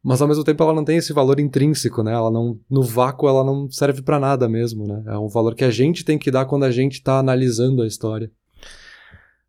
Mas 0.03 0.23
ao 0.23 0.29
mesmo 0.29 0.45
tempo 0.45 0.63
ela 0.63 0.73
não 0.73 0.85
tem 0.85 0.99
esse 0.99 1.13
valor 1.13 1.41
intrínseco, 1.41 2.03
né? 2.03 2.13
Ela 2.13 2.31
não, 2.31 2.61
no 2.71 2.83
vácuo 2.83 3.29
ela 3.29 3.43
não 3.43 3.69
serve 3.71 4.01
para 4.01 4.21
nada 4.21 4.49
mesmo, 4.49 4.87
né? 4.87 5.03
É 5.07 5.19
um 5.19 5.29
valor 5.29 5.55
que 5.55 5.65
a 5.65 5.71
gente 5.71 6.05
tem 6.05 6.19
que 6.19 6.31
dar 6.31 6.45
quando 6.45 6.65
a 6.65 6.71
gente 6.71 7.03
tá 7.03 7.19
analisando 7.19 7.83
a 7.83 7.87
história. 7.87 8.31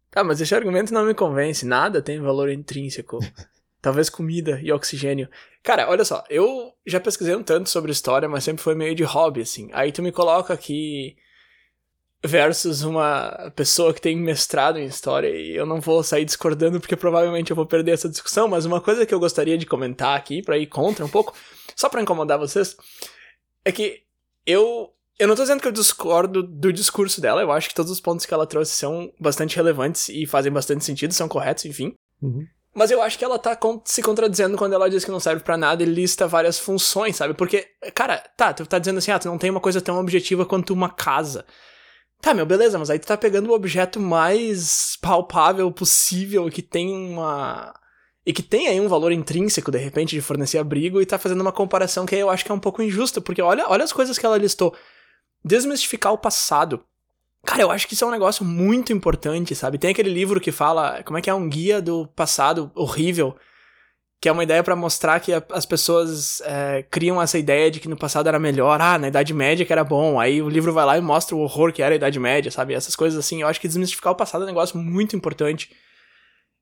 Tá, 0.09 0.23
mas 0.23 0.39
esse 0.39 0.55
argumento 0.55 0.93
não 0.93 1.05
me 1.05 1.13
convence. 1.13 1.65
Nada 1.65 2.01
tem 2.01 2.21
valor 2.21 2.49
intrínseco. 2.49 3.19
Talvez 3.85 4.09
comida 4.09 4.59
e 4.63 4.71
oxigênio. 4.71 5.29
Cara, 5.61 5.87
olha 5.87 6.03
só, 6.03 6.23
eu 6.27 6.73
já 6.87 6.99
pesquisei 6.99 7.35
um 7.35 7.43
tanto 7.43 7.69
sobre 7.69 7.91
história, 7.91 8.27
mas 8.27 8.43
sempre 8.43 8.63
foi 8.63 8.73
meio 8.73 8.95
de 8.95 9.03
hobby, 9.03 9.41
assim. 9.41 9.69
Aí 9.73 9.91
tu 9.91 10.01
me 10.01 10.11
coloca 10.11 10.51
aqui 10.55 11.15
versus 12.25 12.81
uma 12.81 13.53
pessoa 13.55 13.93
que 13.93 14.01
tem 14.01 14.17
mestrado 14.17 14.79
em 14.79 14.85
história 14.85 15.29
e 15.29 15.55
eu 15.55 15.67
não 15.67 15.79
vou 15.79 16.01
sair 16.01 16.25
discordando 16.25 16.79
porque 16.79 16.95
provavelmente 16.95 17.51
eu 17.51 17.55
vou 17.55 17.67
perder 17.67 17.91
essa 17.91 18.09
discussão, 18.09 18.47
mas 18.47 18.65
uma 18.65 18.81
coisa 18.81 19.05
que 19.05 19.13
eu 19.13 19.19
gostaria 19.19 19.55
de 19.55 19.67
comentar 19.67 20.17
aqui 20.17 20.41
para 20.41 20.57
ir 20.57 20.65
contra 20.65 21.05
um 21.05 21.09
pouco, 21.09 21.35
só 21.75 21.87
para 21.87 22.01
incomodar 22.01 22.39
vocês, 22.39 22.75
é 23.63 23.71
que 23.71 24.01
eu 24.47 24.91
eu 25.19 25.27
não 25.27 25.35
tô 25.35 25.43
dizendo 25.43 25.61
que 25.61 25.67
eu 25.67 25.71
discordo 25.71 26.41
do 26.41 26.73
discurso 26.73 27.21
dela, 27.21 27.39
eu 27.39 27.51
acho 27.51 27.69
que 27.69 27.75
todos 27.75 27.91
os 27.91 28.01
pontos 28.01 28.25
que 28.25 28.33
ela 28.33 28.47
trouxe 28.47 28.71
são 28.71 29.13
bastante 29.19 29.55
relevantes 29.55 30.09
e 30.09 30.25
fazem 30.25 30.51
bastante 30.51 30.83
sentido, 30.83 31.13
são 31.13 31.29
corretos, 31.29 31.65
enfim. 31.65 31.93
Uhum. 32.19 32.47
Mas 32.75 32.91
eu 32.91 33.01
acho 33.01 33.17
que 33.17 33.23
ela 33.23 33.39
tá 33.39 33.57
se 33.85 34.03
contradizendo 34.03 34.57
quando 34.57 34.73
ela 34.73 34.89
diz 34.89 35.05
que 35.05 35.11
não 35.11 35.19
serve 35.19 35.41
para 35.41 35.55
nada 35.55 35.81
e 35.81 35.85
lista 35.85 36.27
várias 36.27 36.59
funções, 36.59 37.15
sabe? 37.15 37.33
Porque, 37.33 37.65
cara, 37.93 38.17
tá, 38.35 38.53
tu 38.53 38.65
tá 38.65 38.77
dizendo 38.77 38.97
assim, 38.97 39.11
ah, 39.11 39.19
tu 39.19 39.29
não 39.29 39.37
tem 39.37 39.49
uma 39.49 39.61
coisa 39.61 39.79
tão 39.79 39.97
objetiva 39.97 40.45
quanto 40.45 40.73
uma 40.73 40.89
casa. 40.89 41.45
Tá, 42.21 42.33
meu, 42.33 42.45
beleza, 42.45 42.77
mas 42.77 42.89
aí 42.89 42.99
tu 42.99 43.07
tá 43.07 43.15
pegando 43.15 43.49
o 43.49 43.53
objeto 43.53 43.97
mais 43.99 44.97
palpável 45.01 45.71
possível 45.71 46.49
que 46.49 46.61
tem 46.61 46.91
uma. 46.91 47.73
E 48.25 48.33
que 48.33 48.43
tem 48.43 48.67
aí 48.67 48.81
um 48.81 48.89
valor 48.89 49.11
intrínseco, 49.11 49.71
de 49.71 49.77
repente, 49.77 50.15
de 50.15 50.21
fornecer 50.21 50.57
abrigo, 50.57 51.01
e 51.01 51.05
tá 51.05 51.17
fazendo 51.17 51.41
uma 51.41 51.51
comparação 51.53 52.05
que 52.05 52.15
eu 52.15 52.29
acho 52.29 52.43
que 52.43 52.51
é 52.51 52.55
um 52.55 52.59
pouco 52.59 52.81
injusta, 52.81 53.21
porque 53.21 53.41
olha, 53.41 53.65
olha 53.69 53.83
as 53.83 53.93
coisas 53.93 54.17
que 54.17 54.25
ela 54.25 54.37
listou. 54.37 54.75
Desmistificar 55.43 56.11
o 56.11 56.17
passado. 56.17 56.83
Cara, 57.45 57.61
eu 57.61 57.71
acho 57.71 57.87
que 57.87 57.93
isso 57.93 58.03
é 58.03 58.07
um 58.07 58.11
negócio 58.11 58.43
muito 58.43 58.91
importante, 58.91 59.55
sabe? 59.55 59.77
Tem 59.77 59.91
aquele 59.91 60.09
livro 60.09 60.41
que 60.41 60.51
fala 60.51 61.03
como 61.03 61.17
é 61.17 61.21
que 61.21 61.29
é 61.29 61.33
um 61.33 61.47
guia 61.47 61.81
do 61.81 62.07
passado 62.07 62.71
horrível 62.75 63.35
que 64.25 64.29
é 64.29 64.31
uma 64.31 64.43
ideia 64.43 64.63
para 64.63 64.75
mostrar 64.75 65.19
que 65.19 65.31
a, 65.31 65.43
as 65.51 65.67
pessoas 65.67 66.41
é, 66.41 66.83
criam 66.89 67.21
essa 67.21 67.37
ideia 67.37 67.69
de 67.69 67.79
que 67.79 67.87
no 67.87 67.95
passado 67.95 68.27
era 68.27 68.39
melhor, 68.39 68.81
ah, 68.81 68.97
na 68.97 69.07
Idade 69.07 69.33
Média 69.35 69.63
que 69.63 69.71
era 69.71 69.83
bom, 69.83 70.19
aí 70.19 70.41
o 70.41 70.49
livro 70.49 70.73
vai 70.73 70.83
lá 70.83 70.97
e 70.97 71.01
mostra 71.01 71.35
o 71.35 71.41
horror 71.41 71.71
que 71.71 71.83
era 71.83 71.93
a 71.93 71.97
Idade 71.97 72.19
Média, 72.19 72.49
sabe? 72.49 72.73
Essas 72.73 72.95
coisas 72.95 73.19
assim, 73.19 73.41
eu 73.41 73.47
acho 73.47 73.61
que 73.61 73.67
desmistificar 73.67 74.13
o 74.13 74.15
passado 74.15 74.41
é 74.41 74.45
um 74.45 74.47
negócio 74.47 74.79
muito 74.79 75.15
importante. 75.15 75.69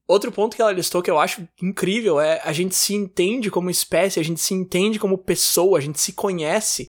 Outro 0.06 0.30
ponto 0.30 0.58
que 0.58 0.62
ela 0.62 0.74
listou 0.74 1.02
que 1.02 1.10
eu 1.10 1.18
acho 1.18 1.48
incrível 1.62 2.20
é 2.20 2.42
a 2.44 2.52
gente 2.52 2.76
se 2.76 2.94
entende 2.94 3.50
como 3.50 3.70
espécie, 3.70 4.20
a 4.20 4.24
gente 4.24 4.42
se 4.42 4.54
entende 4.54 5.00
como 5.00 5.18
pessoa, 5.18 5.78
a 5.78 5.82
gente 5.82 6.02
se 6.02 6.12
conhece. 6.12 6.88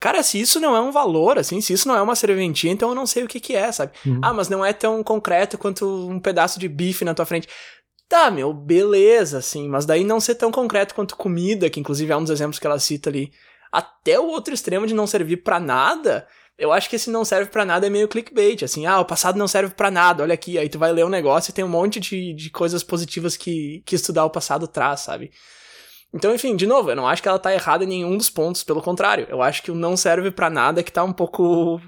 Cara, 0.00 0.22
se 0.22 0.40
isso 0.40 0.58
não 0.58 0.74
é 0.74 0.80
um 0.80 0.90
valor, 0.90 1.38
assim, 1.38 1.60
se 1.60 1.74
isso 1.74 1.86
não 1.86 1.94
é 1.94 2.00
uma 2.00 2.16
serventia, 2.16 2.70
então 2.70 2.88
eu 2.88 2.94
não 2.94 3.06
sei 3.06 3.22
o 3.22 3.28
que 3.28 3.38
que 3.38 3.54
é, 3.54 3.70
sabe? 3.70 3.92
Uhum. 4.06 4.18
Ah, 4.22 4.32
mas 4.32 4.48
não 4.48 4.64
é 4.64 4.72
tão 4.72 5.04
concreto 5.04 5.58
quanto 5.58 5.86
um 6.08 6.18
pedaço 6.18 6.58
de 6.58 6.68
bife 6.68 7.04
na 7.04 7.12
tua 7.12 7.26
frente. 7.26 7.46
Tá, 8.08 8.30
meu, 8.30 8.52
beleza, 8.54 9.38
assim, 9.38 9.68
mas 9.68 9.84
daí 9.84 10.02
não 10.02 10.18
ser 10.18 10.36
tão 10.36 10.50
concreto 10.50 10.94
quanto 10.94 11.16
comida, 11.16 11.68
que 11.68 11.78
inclusive 11.78 12.10
é 12.10 12.16
um 12.16 12.22
dos 12.22 12.30
exemplos 12.30 12.58
que 12.58 12.66
ela 12.66 12.78
cita 12.78 13.10
ali. 13.10 13.30
Até 13.70 14.18
o 14.18 14.26
outro 14.26 14.54
extremo 14.54 14.86
de 14.86 14.94
não 14.94 15.06
servir 15.06 15.44
para 15.44 15.60
nada, 15.60 16.26
eu 16.58 16.72
acho 16.72 16.88
que 16.88 16.96
esse 16.96 17.10
não 17.10 17.24
serve 17.24 17.50
para 17.50 17.64
nada 17.66 17.86
é 17.86 17.90
meio 17.90 18.08
clickbait, 18.08 18.64
assim, 18.64 18.86
ah, 18.86 19.00
o 19.00 19.04
passado 19.04 19.38
não 19.38 19.46
serve 19.46 19.74
para 19.74 19.90
nada, 19.90 20.22
olha 20.22 20.34
aqui, 20.34 20.58
aí 20.58 20.68
tu 20.68 20.78
vai 20.78 20.92
ler 20.92 21.04
um 21.04 21.10
negócio 21.10 21.50
e 21.50 21.54
tem 21.54 21.64
um 21.64 21.68
monte 21.68 22.00
de, 22.00 22.32
de 22.32 22.50
coisas 22.50 22.82
positivas 22.82 23.36
que, 23.36 23.82
que 23.84 23.94
estudar 23.94 24.24
o 24.24 24.30
passado 24.30 24.66
traz, 24.66 25.00
sabe? 25.00 25.30
Então, 26.12 26.34
enfim, 26.34 26.56
de 26.56 26.66
novo, 26.66 26.90
eu 26.90 26.96
não 26.96 27.06
acho 27.06 27.22
que 27.22 27.28
ela 27.28 27.38
tá 27.38 27.52
errada 27.52 27.84
em 27.84 27.88
nenhum 27.88 28.16
dos 28.16 28.28
pontos, 28.28 28.64
pelo 28.64 28.82
contrário, 28.82 29.26
eu 29.28 29.40
acho 29.40 29.62
que 29.62 29.70
o 29.70 29.74
não 29.74 29.96
serve 29.96 30.30
para 30.30 30.50
nada 30.50 30.82
que 30.82 30.92
tá 30.92 31.04
um 31.04 31.12
pouco 31.12 31.80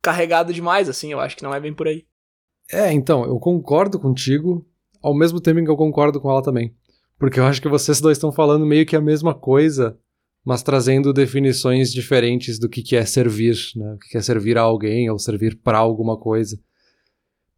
carregado 0.00 0.52
demais, 0.52 0.88
assim, 0.88 1.10
eu 1.10 1.18
acho 1.18 1.36
que 1.36 1.42
não 1.42 1.54
é 1.54 1.58
bem 1.58 1.74
por 1.74 1.88
aí. 1.88 2.04
É, 2.72 2.92
então, 2.92 3.24
eu 3.24 3.38
concordo 3.38 3.98
contigo, 3.98 4.66
ao 5.02 5.14
mesmo 5.14 5.40
tempo 5.40 5.60
em 5.60 5.64
que 5.64 5.70
eu 5.70 5.76
concordo 5.76 6.20
com 6.20 6.30
ela 6.30 6.42
também. 6.42 6.74
Porque 7.18 7.38
eu 7.38 7.44
acho 7.44 7.60
que 7.60 7.68
vocês 7.68 8.00
dois 8.00 8.16
estão 8.16 8.32
falando 8.32 8.66
meio 8.66 8.86
que 8.86 8.96
a 8.96 9.00
mesma 9.00 9.34
coisa, 9.34 9.98
mas 10.44 10.62
trazendo 10.62 11.12
definições 11.12 11.92
diferentes 11.92 12.58
do 12.58 12.68
que, 12.68 12.82
que 12.82 12.96
é 12.96 13.04
servir, 13.04 13.56
né? 13.76 13.94
O 13.94 13.98
que 13.98 14.16
é 14.16 14.20
servir 14.20 14.58
a 14.58 14.62
alguém 14.62 15.08
ou 15.10 15.18
servir 15.18 15.56
para 15.56 15.78
alguma 15.78 16.18
coisa. 16.18 16.58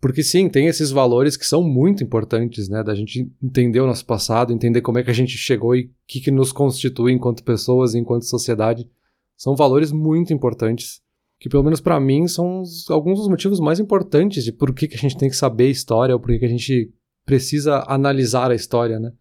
Porque 0.01 0.23
sim, 0.23 0.49
tem 0.49 0.67
esses 0.67 0.91
valores 0.91 1.37
que 1.37 1.47
são 1.47 1.63
muito 1.63 2.05
importantes, 2.05 2.69
né? 2.69 2.83
Da 2.83 2.95
gente 2.95 3.31
entender 3.43 3.81
o 3.81 3.87
nosso 3.87 4.05
passado, 4.05 4.53
entender 4.53 4.83
como 4.83 4.99
é 4.99 5.03
que 5.03 5.11
a 5.11 5.15
gente 5.15 5.39
chegou 5.39 5.75
e 5.75 5.87
o 5.87 5.91
que, 6.07 6.21
que 6.21 6.31
nos 6.31 6.53
constitui 6.53 7.13
enquanto 7.13 7.43
pessoas, 7.43 7.95
enquanto 7.95 8.25
sociedade. 8.25 8.89
São 9.37 9.57
valores 9.57 9.93
muito 9.93 10.33
importantes, 10.33 11.01
que 11.39 11.49
pelo 11.49 11.63
menos 11.63 11.81
para 11.81 11.99
mim 11.99 12.27
são 12.29 12.63
alguns 12.91 13.19
dos 13.19 13.29
motivos 13.29 13.61
mais 13.61 13.81
importantes 13.81 14.45
de 14.45 14.53
por 14.53 14.75
que, 14.75 14.89
que 14.89 14.97
a 14.97 14.99
gente 14.99 15.17
tem 15.17 15.29
que 15.29 15.37
saber 15.37 15.71
história, 15.71 16.15
ou 16.15 16.21
por 16.21 16.29
que, 16.29 16.39
que 16.39 16.47
a 16.47 16.51
gente 16.51 16.93
precisa 17.25 17.85
analisar 17.87 18.51
a 18.51 18.55
história, 18.55 18.99
né? 18.99 19.13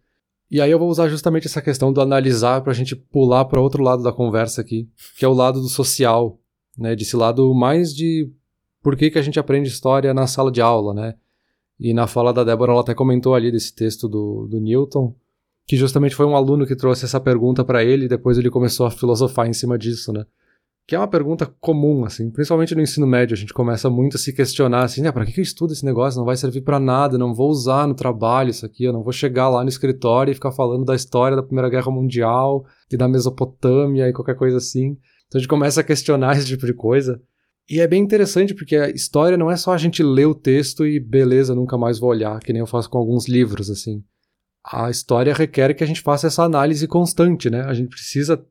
E 0.50 0.60
aí 0.60 0.70
eu 0.70 0.78
vou 0.78 0.88
usar 0.88 1.08
justamente 1.08 1.46
essa 1.46 1.60
questão 1.60 1.92
do 1.92 2.00
analisar 2.00 2.60
para 2.62 2.70
a 2.70 2.74
gente 2.74 2.94
pular 2.94 3.44
para 3.46 3.60
outro 3.60 3.82
lado 3.82 4.02
da 4.02 4.12
conversa 4.12 4.60
aqui, 4.60 4.88
que 5.18 5.24
é 5.24 5.28
o 5.28 5.34
lado 5.34 5.60
do 5.60 5.68
social, 5.68 6.38
né? 6.78 6.94
Desse 6.94 7.16
lado 7.16 7.52
mais 7.54 7.92
de 7.92 8.30
por 8.86 8.96
que, 8.96 9.10
que 9.10 9.18
a 9.18 9.22
gente 9.22 9.40
aprende 9.40 9.68
história 9.68 10.14
na 10.14 10.28
sala 10.28 10.48
de 10.48 10.60
aula, 10.60 10.94
né? 10.94 11.16
E 11.76 11.92
na 11.92 12.06
fala 12.06 12.32
da 12.32 12.44
Débora 12.44 12.70
ela 12.70 12.82
até 12.82 12.94
comentou 12.94 13.34
ali 13.34 13.50
desse 13.50 13.74
texto 13.74 14.08
do, 14.08 14.46
do 14.48 14.60
Newton, 14.60 15.12
que 15.66 15.76
justamente 15.76 16.14
foi 16.14 16.24
um 16.24 16.36
aluno 16.36 16.64
que 16.64 16.76
trouxe 16.76 17.04
essa 17.04 17.18
pergunta 17.18 17.64
para 17.64 17.82
ele 17.82 18.04
e 18.04 18.08
depois 18.08 18.38
ele 18.38 18.48
começou 18.48 18.86
a 18.86 18.90
filosofar 18.92 19.48
em 19.48 19.52
cima 19.52 19.76
disso, 19.76 20.12
né? 20.12 20.24
que 20.86 20.94
é 20.94 20.98
uma 21.00 21.08
pergunta 21.08 21.52
comum, 21.60 22.04
assim, 22.04 22.30
principalmente 22.30 22.76
no 22.76 22.80
ensino 22.80 23.08
médio, 23.08 23.34
a 23.34 23.36
gente 23.36 23.52
começa 23.52 23.90
muito 23.90 24.16
a 24.16 24.20
se 24.20 24.32
questionar, 24.32 24.84
assim, 24.84 25.04
ah, 25.04 25.12
para 25.12 25.26
que 25.26 25.40
eu 25.40 25.42
estudo 25.42 25.72
esse 25.72 25.84
negócio? 25.84 26.16
Não 26.16 26.24
vai 26.24 26.36
servir 26.36 26.60
para 26.60 26.78
nada, 26.78 27.18
não 27.18 27.34
vou 27.34 27.50
usar 27.50 27.88
no 27.88 27.94
trabalho 27.94 28.50
isso 28.50 28.64
aqui, 28.64 28.84
eu 28.84 28.92
não 28.92 29.02
vou 29.02 29.12
chegar 29.12 29.48
lá 29.48 29.64
no 29.64 29.68
escritório 29.68 30.30
e 30.30 30.34
ficar 30.34 30.52
falando 30.52 30.84
da 30.84 30.94
história 30.94 31.36
da 31.36 31.42
Primeira 31.42 31.68
Guerra 31.68 31.90
Mundial 31.90 32.64
e 32.88 32.96
da 32.96 33.08
Mesopotâmia 33.08 34.08
e 34.08 34.12
qualquer 34.12 34.36
coisa 34.36 34.58
assim. 34.58 34.96
Então 35.26 35.34
a 35.34 35.38
gente 35.38 35.48
começa 35.48 35.80
a 35.80 35.84
questionar 35.84 36.36
esse 36.38 36.46
tipo 36.46 36.64
de 36.64 36.72
coisa. 36.72 37.20
E 37.68 37.80
é 37.80 37.86
bem 37.86 38.02
interessante 38.02 38.54
porque 38.54 38.76
a 38.76 38.88
história 38.90 39.36
não 39.36 39.50
é 39.50 39.56
só 39.56 39.72
a 39.72 39.78
gente 39.78 40.02
ler 40.02 40.26
o 40.26 40.34
texto 40.34 40.86
e 40.86 41.00
beleza, 41.00 41.54
nunca 41.54 41.76
mais 41.76 41.98
vou 41.98 42.10
olhar, 42.10 42.38
que 42.40 42.52
nem 42.52 42.60
eu 42.60 42.66
faço 42.66 42.88
com 42.88 42.98
alguns 42.98 43.26
livros, 43.28 43.68
assim. 43.70 44.04
A 44.64 44.88
história 44.88 45.34
requer 45.34 45.74
que 45.74 45.82
a 45.82 45.86
gente 45.86 46.00
faça 46.00 46.28
essa 46.28 46.44
análise 46.44 46.86
constante, 46.86 47.50
né? 47.50 47.62
A 47.62 47.74
gente 47.74 47.88
precisa 47.88 48.44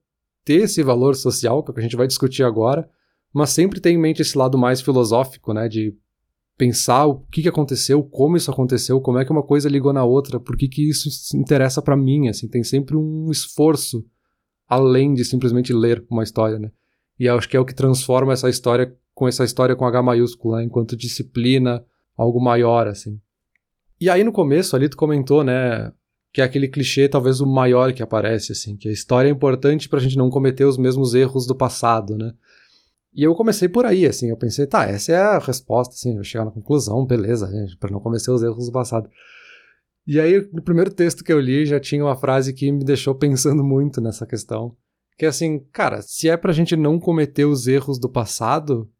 ter 0.43 0.63
esse 0.63 0.83
valor 0.83 1.15
social, 1.15 1.63
que 1.63 1.71
é 1.71 1.79
a 1.79 1.81
gente 1.81 1.95
vai 1.95 2.07
discutir 2.07 2.43
agora, 2.43 2.89
mas 3.33 3.49
sempre 3.49 3.79
ter 3.79 3.89
em 3.89 3.97
mente 3.97 4.21
esse 4.21 4.37
lado 4.37 4.57
mais 4.57 4.79
filosófico, 4.79 5.53
né, 5.53 5.67
de 5.67 5.93
pensar 6.57 7.05
o 7.05 7.19
que, 7.31 7.41
que 7.41 7.49
aconteceu, 7.49 8.01
como 8.01 8.37
isso 8.37 8.49
aconteceu, 8.49 9.01
como 9.01 9.17
é 9.17 9.25
que 9.25 9.31
uma 9.31 9.43
coisa 9.43 9.67
ligou 9.67 9.91
na 9.91 10.05
outra, 10.05 10.39
por 10.39 10.55
que, 10.55 10.69
que 10.69 10.89
isso 10.89 11.09
interessa 11.35 11.81
para 11.81 11.97
mim, 11.97 12.29
assim, 12.29 12.47
tem 12.47 12.63
sempre 12.63 12.95
um 12.95 13.29
esforço 13.29 14.05
além 14.67 15.13
de 15.13 15.25
simplesmente 15.25 15.73
ler 15.73 16.05
uma 16.09 16.23
história, 16.23 16.57
né? 16.57 16.71
E 17.19 17.27
acho 17.27 17.49
que 17.49 17.57
é 17.57 17.59
o 17.59 17.65
que 17.65 17.75
transforma 17.75 18.33
essa 18.33 18.49
história 18.49 18.95
com 19.15 19.27
essa 19.27 19.45
história 19.45 19.75
com 19.75 19.85
H 19.85 20.03
maiúsculo, 20.03 20.57
né? 20.57 20.63
enquanto 20.63 20.95
disciplina, 20.95 21.83
algo 22.15 22.39
maior, 22.39 22.87
assim. 22.87 23.19
E 23.99 24.09
aí 24.09 24.23
no 24.23 24.31
começo 24.31 24.75
ali 24.75 24.89
tu 24.89 24.97
comentou, 24.97 25.43
né, 25.43 25.91
que 26.33 26.41
é 26.41 26.43
aquele 26.43 26.67
clichê 26.67 27.07
talvez 27.07 27.39
o 27.39 27.47
maior 27.47 27.93
que 27.93 28.03
aparece, 28.03 28.51
assim, 28.51 28.75
que 28.75 28.89
a 28.89 28.91
história 28.91 29.29
é 29.29 29.31
importante 29.31 29.87
pra 29.87 30.01
gente 30.01 30.17
não 30.17 30.29
cometer 30.29 30.65
os 30.65 30.77
mesmos 30.77 31.15
erros 31.15 31.47
do 31.47 31.55
passado, 31.55 32.17
né? 32.17 32.33
E 33.13 33.23
eu 33.23 33.33
comecei 33.33 33.69
por 33.69 33.85
aí, 33.85 34.05
assim, 34.05 34.29
eu 34.29 34.35
pensei, 34.35 34.67
tá, 34.67 34.83
essa 34.83 35.13
é 35.13 35.15
a 35.15 35.39
resposta, 35.39 35.93
assim, 35.93 36.17
eu 36.17 36.23
chegar 36.25 36.43
na 36.43 36.51
conclusão, 36.51 37.05
beleza, 37.05 37.49
gente, 37.49 37.77
pra 37.77 37.89
não 37.89 38.01
cometer 38.01 38.29
os 38.29 38.43
erros 38.43 38.65
do 38.65 38.73
passado. 38.73 39.09
E 40.05 40.19
aí, 40.19 40.45
no 40.51 40.61
primeiro 40.61 40.93
texto 40.93 41.23
que 41.23 41.31
eu 41.31 41.39
li, 41.39 41.65
já 41.65 41.79
tinha 41.79 42.03
uma 42.03 42.17
frase 42.17 42.53
que 42.53 42.69
me 42.69 42.83
deixou 42.83 43.15
pensando 43.15 43.63
muito 43.65 44.01
nessa 44.01 44.25
questão, 44.25 44.75
que 45.17 45.23
é 45.23 45.29
assim, 45.29 45.59
cara, 45.71 46.01
se 46.01 46.27
é 46.27 46.35
pra 46.35 46.51
gente 46.51 46.75
não 46.75 46.99
cometer 46.99 47.45
os 47.45 47.65
erros 47.65 47.97
do 47.97 48.09
passado, 48.09 48.91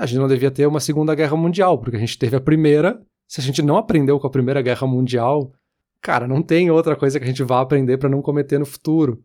a 0.00 0.06
gente 0.06 0.18
não 0.18 0.28
devia 0.28 0.50
ter 0.50 0.66
uma 0.66 0.80
Segunda 0.80 1.14
Guerra 1.14 1.36
Mundial, 1.36 1.78
porque 1.78 1.96
a 1.98 2.00
gente 2.00 2.18
teve 2.18 2.34
a 2.34 2.40
primeira, 2.40 2.98
se 3.28 3.38
a 3.38 3.44
gente 3.44 3.60
não 3.60 3.76
aprendeu 3.76 4.18
com 4.18 4.26
a 4.26 4.30
Primeira 4.30 4.62
Guerra 4.62 4.86
Mundial, 4.86 5.52
cara, 6.00 6.26
não 6.26 6.42
tem 6.42 6.70
outra 6.70 6.96
coisa 6.96 7.18
que 7.18 7.24
a 7.24 7.28
gente 7.28 7.42
vá 7.42 7.60
aprender 7.60 7.98
para 7.98 8.08
não 8.08 8.22
cometer 8.22 8.58
no 8.58 8.64
futuro. 8.64 9.22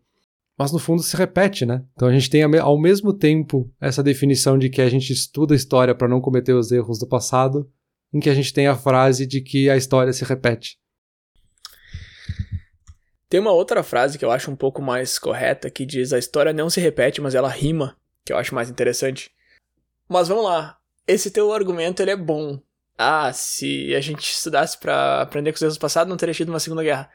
Mas 0.58 0.74
no 0.74 0.80
fundo 0.80 1.02
se 1.02 1.16
repete, 1.16 1.66
né? 1.66 1.82
Então 1.94 2.10
a 2.10 2.12
gente 2.12 2.30
tem 2.30 2.44
ao 2.44 2.78
mesmo 2.78 3.14
tempo 3.14 3.72
essa 3.80 4.04
definição 4.04 4.58
de 4.58 4.70
que 4.70 4.82
a 4.82 4.90
gente 4.90 5.14
estuda 5.14 5.54
a 5.54 5.56
história 5.56 5.96
para 5.96 6.10
não 6.10 6.20
cometer 6.20 6.52
os 6.52 6.70
erros 6.74 7.00
do 7.00 7.08
passado, 7.08 7.72
em 8.14 8.20
que 8.20 8.30
a 8.30 8.34
gente 8.34 8.54
tem 8.54 8.68
a 8.68 8.76
frase 8.76 9.26
de 9.26 9.40
que 9.40 9.70
a 9.70 9.78
história 9.78 10.12
se 10.12 10.26
repete. 10.26 10.78
Tem 13.30 13.40
uma 13.40 13.54
outra 13.54 13.82
frase 13.82 14.18
que 14.18 14.26
eu 14.26 14.32
acho 14.32 14.52
um 14.52 14.56
pouco 14.58 14.82
mais 14.82 15.18
correta 15.18 15.70
que 15.70 15.86
diz 15.86 16.12
a 16.12 16.20
história 16.20 16.52
não 16.52 16.70
se 16.70 16.82
repete, 16.82 17.22
mas 17.22 17.34
ela 17.34 17.50
rima, 17.50 17.96
que 18.26 18.34
eu 18.34 18.38
acho 18.38 18.54
mais 18.54 18.70
interessante. 18.70 19.32
Mas 20.08 20.28
vamos 20.28 20.46
lá. 20.46 20.78
Esse 21.08 21.32
teu 21.32 21.54
argumento 21.54 22.02
ele 22.02 22.12
é 22.12 22.16
bom, 22.16 22.60
ah, 22.98 23.32
se 23.34 23.94
a 23.94 24.00
gente 24.00 24.32
estudasse 24.32 24.78
para 24.78 25.22
aprender 25.22 25.52
com 25.52 25.58
os 25.58 25.62
erros 25.62 25.78
passados, 25.78 26.10
não 26.10 26.18
teria 26.18 26.34
tido 26.34 26.50
uma 26.50 26.60
Segunda 26.60 26.84
Guerra. 26.84 27.10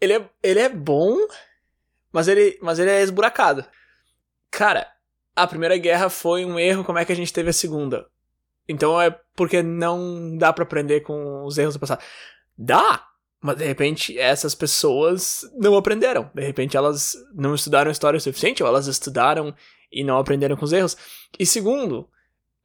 Ele 0.00 0.12
é, 0.12 0.30
ele 0.42 0.60
é 0.60 0.68
bom, 0.68 1.16
mas 2.12 2.28
ele, 2.28 2.58
mas 2.60 2.78
ele 2.78 2.90
é 2.90 3.00
esburacado. 3.02 3.64
Cara, 4.50 4.86
a 5.34 5.46
Primeira 5.46 5.76
Guerra 5.78 6.10
foi 6.10 6.44
um 6.44 6.58
erro, 6.58 6.84
como 6.84 6.98
é 6.98 7.04
que 7.04 7.12
a 7.12 7.16
gente 7.16 7.32
teve 7.32 7.48
a 7.48 7.52
Segunda? 7.52 8.06
Então 8.68 9.00
é 9.00 9.10
porque 9.34 9.62
não 9.62 10.36
dá 10.36 10.52
para 10.52 10.64
aprender 10.64 11.00
com 11.00 11.44
os 11.44 11.56
erros 11.56 11.74
do 11.74 11.80
passado. 11.80 12.02
Dá! 12.56 13.08
Mas 13.40 13.56
de 13.56 13.64
repente 13.64 14.18
essas 14.18 14.54
pessoas 14.54 15.50
não 15.54 15.76
aprenderam. 15.76 16.30
De 16.34 16.42
repente 16.42 16.76
elas 16.76 17.14
não 17.34 17.54
estudaram 17.54 17.90
história 17.90 18.16
o 18.18 18.20
suficiente, 18.20 18.62
ou 18.62 18.68
elas 18.68 18.86
estudaram 18.86 19.54
e 19.94 20.02
não 20.02 20.18
aprenderam 20.18 20.56
com 20.56 20.64
os 20.64 20.72
erros. 20.72 20.96
E 21.38 21.46
segundo, 21.46 22.08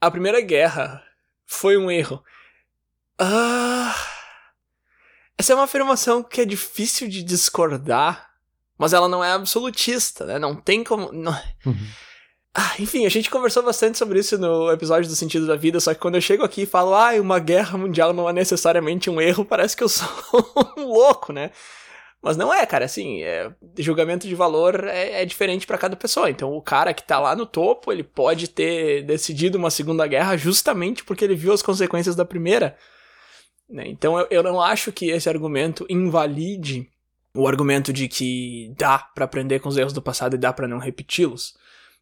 a 0.01 0.09
Primeira 0.09 0.41
Guerra 0.41 1.03
foi 1.45 1.77
um 1.77 1.91
erro. 1.91 2.23
Ah. 3.17 3.95
Essa 5.37 5.53
é 5.53 5.55
uma 5.55 5.63
afirmação 5.65 6.21
que 6.21 6.41
é 6.41 6.45
difícil 6.45 7.07
de 7.07 7.23
discordar, 7.23 8.29
mas 8.77 8.91
ela 8.91 9.07
não 9.07 9.23
é 9.23 9.31
absolutista, 9.31 10.25
né? 10.25 10.39
Não 10.39 10.55
tem 10.55 10.83
como. 10.83 11.11
Não... 11.11 11.31
Uhum. 11.65 11.87
Ah, 12.53 12.73
enfim, 12.79 13.05
a 13.05 13.09
gente 13.09 13.29
conversou 13.29 13.61
bastante 13.63 13.97
sobre 13.97 14.19
isso 14.19 14.37
no 14.37 14.71
episódio 14.71 15.07
do 15.07 15.15
Sentido 15.15 15.45
da 15.45 15.55
Vida, 15.55 15.79
só 15.79 15.93
que 15.93 15.99
quando 15.99 16.15
eu 16.15 16.21
chego 16.21 16.43
aqui 16.43 16.63
e 16.63 16.65
falo, 16.65 16.95
ah, 16.95 17.11
uma 17.13 17.39
guerra 17.39 17.77
mundial 17.77 18.11
não 18.11 18.27
é 18.27 18.33
necessariamente 18.33 19.09
um 19.09 19.21
erro, 19.21 19.45
parece 19.47 19.77
que 19.77 19.83
eu 19.83 19.89
sou 19.89 20.09
um 20.77 20.83
louco, 20.83 21.31
né? 21.31 21.51
Mas 22.21 22.35
não 22.35 22.53
é, 22.53 22.65
cara, 22.65 22.83
assim, 22.83 23.23
é, 23.23 23.49
julgamento 23.77 24.27
de 24.27 24.35
valor 24.35 24.83
é, 24.83 25.21
é 25.21 25.25
diferente 25.25 25.65
para 25.65 25.77
cada 25.77 25.95
pessoa. 25.95 26.29
Então, 26.29 26.53
o 26.53 26.61
cara 26.61 26.93
que 26.93 27.03
tá 27.03 27.17
lá 27.17 27.33
no 27.33 27.45
topo, 27.45 27.91
ele 27.91 28.03
pode 28.03 28.49
ter 28.49 29.03
decidido 29.03 29.57
uma 29.57 29.71
segunda 29.71 30.05
guerra 30.05 30.35
justamente 30.35 31.03
porque 31.03 31.23
ele 31.23 31.35
viu 31.35 31.53
as 31.53 31.61
consequências 31.61 32.15
da 32.15 32.25
primeira. 32.25 32.75
Né? 33.69 33.87
Então, 33.87 34.19
eu, 34.19 34.27
eu 34.29 34.43
não 34.43 34.61
acho 34.61 34.91
que 34.91 35.09
esse 35.09 35.29
argumento 35.29 35.85
invalide 35.89 36.89
o 37.33 37.47
argumento 37.47 37.93
de 37.93 38.07
que 38.07 38.73
dá 38.77 38.99
para 38.99 39.23
aprender 39.25 39.59
com 39.59 39.69
os 39.69 39.77
erros 39.77 39.93
do 39.93 40.01
passado 40.01 40.35
e 40.35 40.39
dá 40.39 40.51
para 40.51 40.67
não 40.67 40.77
repeti-los. 40.77 41.55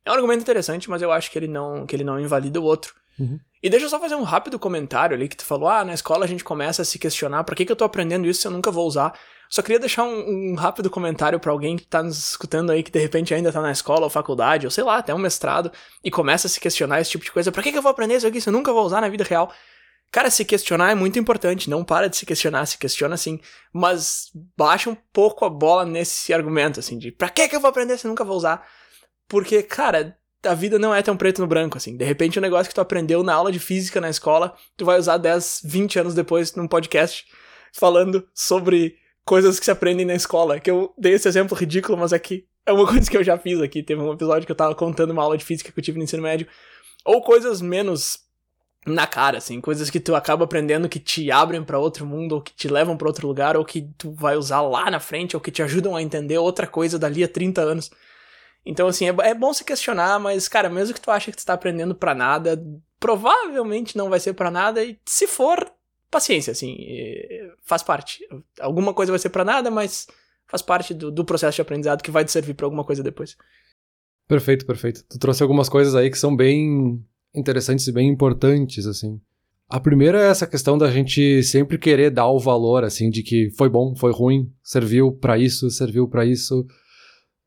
É 0.07 0.11
um 0.11 0.13
argumento 0.13 0.41
interessante, 0.41 0.89
mas 0.89 1.01
eu 1.01 1.11
acho 1.11 1.29
que 1.29 1.37
ele 1.37 1.49
não, 1.49 1.85
que 1.85 1.93
ele 1.93 2.03
não 2.05 2.17
invalida 2.17 2.61
o 2.61 2.63
outro. 2.63 2.95
Uhum. 3.19 3.37
E 3.61 3.69
deixa 3.69 3.87
eu 3.87 3.89
só 3.89 3.99
fazer 3.99 4.15
um 4.15 4.23
rápido 4.23 4.57
comentário 4.57 5.13
ali 5.13 5.27
que 5.27 5.35
tu 5.35 5.43
falou: 5.43 5.67
ah, 5.67 5.83
na 5.83 5.93
escola 5.93 6.23
a 6.23 6.27
gente 6.27 6.45
começa 6.45 6.81
a 6.81 6.85
se 6.85 6.97
questionar 6.97 7.43
por 7.43 7.55
que, 7.55 7.65
que 7.65 7.71
eu 7.71 7.75
tô 7.75 7.83
aprendendo 7.83 8.25
isso 8.25 8.41
se 8.41 8.47
eu 8.47 8.51
nunca 8.51 8.71
vou 8.71 8.87
usar. 8.87 9.13
Só 9.49 9.61
queria 9.61 9.79
deixar 9.79 10.03
um, 10.03 10.51
um 10.51 10.55
rápido 10.55 10.89
comentário 10.89 11.39
para 11.41 11.51
alguém 11.51 11.75
que 11.75 11.85
tá 11.85 12.01
nos 12.01 12.29
escutando 12.29 12.71
aí, 12.71 12.83
que 12.83 12.91
de 12.91 12.99
repente 12.99 13.33
ainda 13.33 13.51
tá 13.51 13.61
na 13.61 13.71
escola 13.71 14.05
ou 14.05 14.09
faculdade, 14.09 14.65
ou 14.65 14.71
sei 14.71 14.83
lá, 14.83 14.97
até 14.97 15.13
um 15.13 15.17
mestrado, 15.17 15.71
e 16.01 16.09
começa 16.09 16.47
a 16.47 16.49
se 16.49 16.59
questionar 16.59 17.01
esse 17.01 17.11
tipo 17.11 17.25
de 17.25 17.31
coisa. 17.31 17.51
Pra 17.51 17.61
que, 17.61 17.71
que 17.71 17.77
eu 17.77 17.81
vou 17.81 17.91
aprender 17.91 18.15
isso 18.15 18.27
aqui 18.27 18.39
se 18.39 18.47
eu 18.47 18.53
nunca 18.53 18.71
vou 18.71 18.85
usar 18.85 19.01
na 19.01 19.09
vida 19.09 19.25
real? 19.25 19.51
Cara, 20.09 20.29
se 20.29 20.45
questionar 20.45 20.91
é 20.91 20.95
muito 20.95 21.19
importante, 21.19 21.69
não 21.69 21.83
para 21.83 22.07
de 22.07 22.15
se 22.15 22.25
questionar, 22.25 22.65
se 22.65 22.77
questiona 22.77 23.17
sim, 23.17 23.41
mas 23.73 24.31
baixa 24.55 24.89
um 24.89 24.95
pouco 25.11 25.43
a 25.43 25.49
bola 25.49 25.85
nesse 25.85 26.33
argumento, 26.33 26.79
assim, 26.79 26.97
de 26.97 27.11
pra 27.11 27.29
que, 27.29 27.47
que 27.49 27.55
eu 27.55 27.59
vou 27.59 27.69
aprender 27.69 27.97
se 27.97 28.07
eu 28.07 28.09
nunca 28.09 28.23
vou 28.23 28.37
usar? 28.37 28.65
Porque, 29.27 29.61
cara, 29.63 30.17
a 30.43 30.53
vida 30.53 30.79
não 30.79 30.93
é 30.93 31.01
tão 31.01 31.17
preto 31.17 31.41
no 31.41 31.47
branco, 31.47 31.77
assim. 31.77 31.97
De 31.97 32.05
repente, 32.05 32.39
um 32.39 32.41
negócio 32.41 32.69
que 32.69 32.75
tu 32.75 32.81
aprendeu 32.81 33.23
na 33.23 33.33
aula 33.33 33.51
de 33.51 33.59
física 33.59 33.99
na 33.99 34.09
escola, 34.09 34.55
tu 34.75 34.85
vai 34.85 34.97
usar 34.97 35.17
10, 35.17 35.61
20 35.63 35.99
anos 35.99 36.13
depois 36.13 36.55
num 36.55 36.67
podcast 36.67 37.25
falando 37.73 38.27
sobre 38.33 38.95
coisas 39.25 39.59
que 39.59 39.65
se 39.65 39.71
aprendem 39.71 40.05
na 40.05 40.15
escola. 40.15 40.59
Que 40.59 40.71
eu 40.71 40.93
dei 40.97 41.13
esse 41.13 41.27
exemplo 41.27 41.57
ridículo, 41.57 41.97
mas 41.97 42.13
aqui 42.13 42.45
é, 42.65 42.71
é 42.71 42.73
uma 42.73 42.85
coisa 42.87 43.09
que 43.09 43.17
eu 43.17 43.23
já 43.23 43.37
fiz 43.37 43.59
aqui. 43.61 43.83
Teve 43.83 44.01
um 44.01 44.13
episódio 44.13 44.45
que 44.45 44.51
eu 44.51 44.55
tava 44.55 44.75
contando 44.75 45.11
uma 45.11 45.23
aula 45.23 45.37
de 45.37 45.45
física 45.45 45.71
que 45.71 45.79
eu 45.79 45.83
tive 45.83 45.97
no 45.97 46.03
ensino 46.03 46.23
médio. 46.23 46.47
Ou 47.03 47.21
coisas 47.21 47.61
menos 47.61 48.19
na 48.85 49.05
cara, 49.05 49.37
assim, 49.37 49.59
coisas 49.59 49.89
que 49.89 49.99
tu 49.99 50.15
acaba 50.15 50.45
aprendendo 50.45 50.87
que 50.87 50.99
te 50.99 51.29
abrem 51.29 51.61
para 51.61 51.77
outro 51.77 52.05
mundo, 52.05 52.35
ou 52.35 52.41
que 52.41 52.53
te 52.53 52.69
levam 52.69 52.95
para 52.95 53.07
outro 53.07 53.27
lugar, 53.27 53.57
ou 53.57 53.65
que 53.65 53.89
tu 53.97 54.13
vai 54.13 54.37
usar 54.37 54.61
lá 54.61 54.89
na 54.89 54.99
frente, 54.99 55.35
ou 55.35 55.41
que 55.41 55.51
te 55.51 55.61
ajudam 55.61 55.95
a 55.95 56.01
entender 56.01 56.37
outra 56.37 56.65
coisa 56.65 56.97
dali 56.97 57.23
a 57.23 57.27
30 57.27 57.61
anos. 57.61 57.91
Então, 58.67 58.87
assim, 58.87 59.07
é, 59.07 59.15
é 59.21 59.33
bom 59.33 59.53
se 59.53 59.63
questionar, 59.63 60.19
mas, 60.19 60.47
cara, 60.49 60.69
mesmo 60.69 60.93
que 60.93 60.99
tu 60.99 61.09
ache 61.09 61.31
que 61.31 61.37
tu 61.37 61.45
tá 61.45 61.53
aprendendo 61.53 61.95
para 61.95 62.13
nada, 62.13 62.61
provavelmente 62.99 63.95
não 63.95 64.09
vai 64.09 64.19
ser 64.19 64.33
para 64.33 64.51
nada, 64.51 64.83
e 64.83 64.99
se 65.05 65.25
for, 65.25 65.71
paciência, 66.11 66.51
assim, 66.51 66.77
faz 67.63 67.81
parte. 67.81 68.19
Alguma 68.59 68.93
coisa 68.93 69.11
vai 69.11 69.19
ser 69.19 69.29
para 69.29 69.45
nada, 69.45 69.71
mas 69.71 70.07
faz 70.47 70.61
parte 70.61 70.93
do, 70.93 71.09
do, 71.09 71.23
processo 71.23 71.55
de 71.55 71.61
aprendizado 71.61 72.01
que 72.01 72.11
vai 72.11 72.25
te 72.25 72.31
servir 72.31 72.53
para 72.53 72.65
alguma 72.65 72.83
coisa 72.83 73.01
depois. 73.01 73.37
Perfeito, 74.27 74.65
perfeito. 74.65 75.03
Tu 75.09 75.17
trouxe 75.17 75.41
algumas 75.41 75.69
coisas 75.69 75.95
aí 75.95 76.09
que 76.09 76.17
são 76.17 76.35
bem 76.35 77.01
interessantes 77.33 77.87
e 77.87 77.91
bem 77.91 78.09
importantes, 78.09 78.85
assim. 78.85 79.19
A 79.69 79.79
primeira 79.79 80.21
é 80.21 80.29
essa 80.29 80.47
questão 80.47 80.77
da 80.77 80.89
gente 80.91 81.43
sempre 81.43 81.77
querer 81.77 82.09
dar 82.09 82.29
o 82.29 82.39
valor, 82.39 82.83
assim, 82.83 83.09
de 83.09 83.23
que 83.23 83.49
foi 83.51 83.69
bom, 83.69 83.95
foi 83.95 84.11
ruim, 84.11 84.51
serviu 84.63 85.11
para 85.11 85.37
isso, 85.37 85.69
serviu 85.69 86.07
para 86.07 86.25
isso 86.25 86.65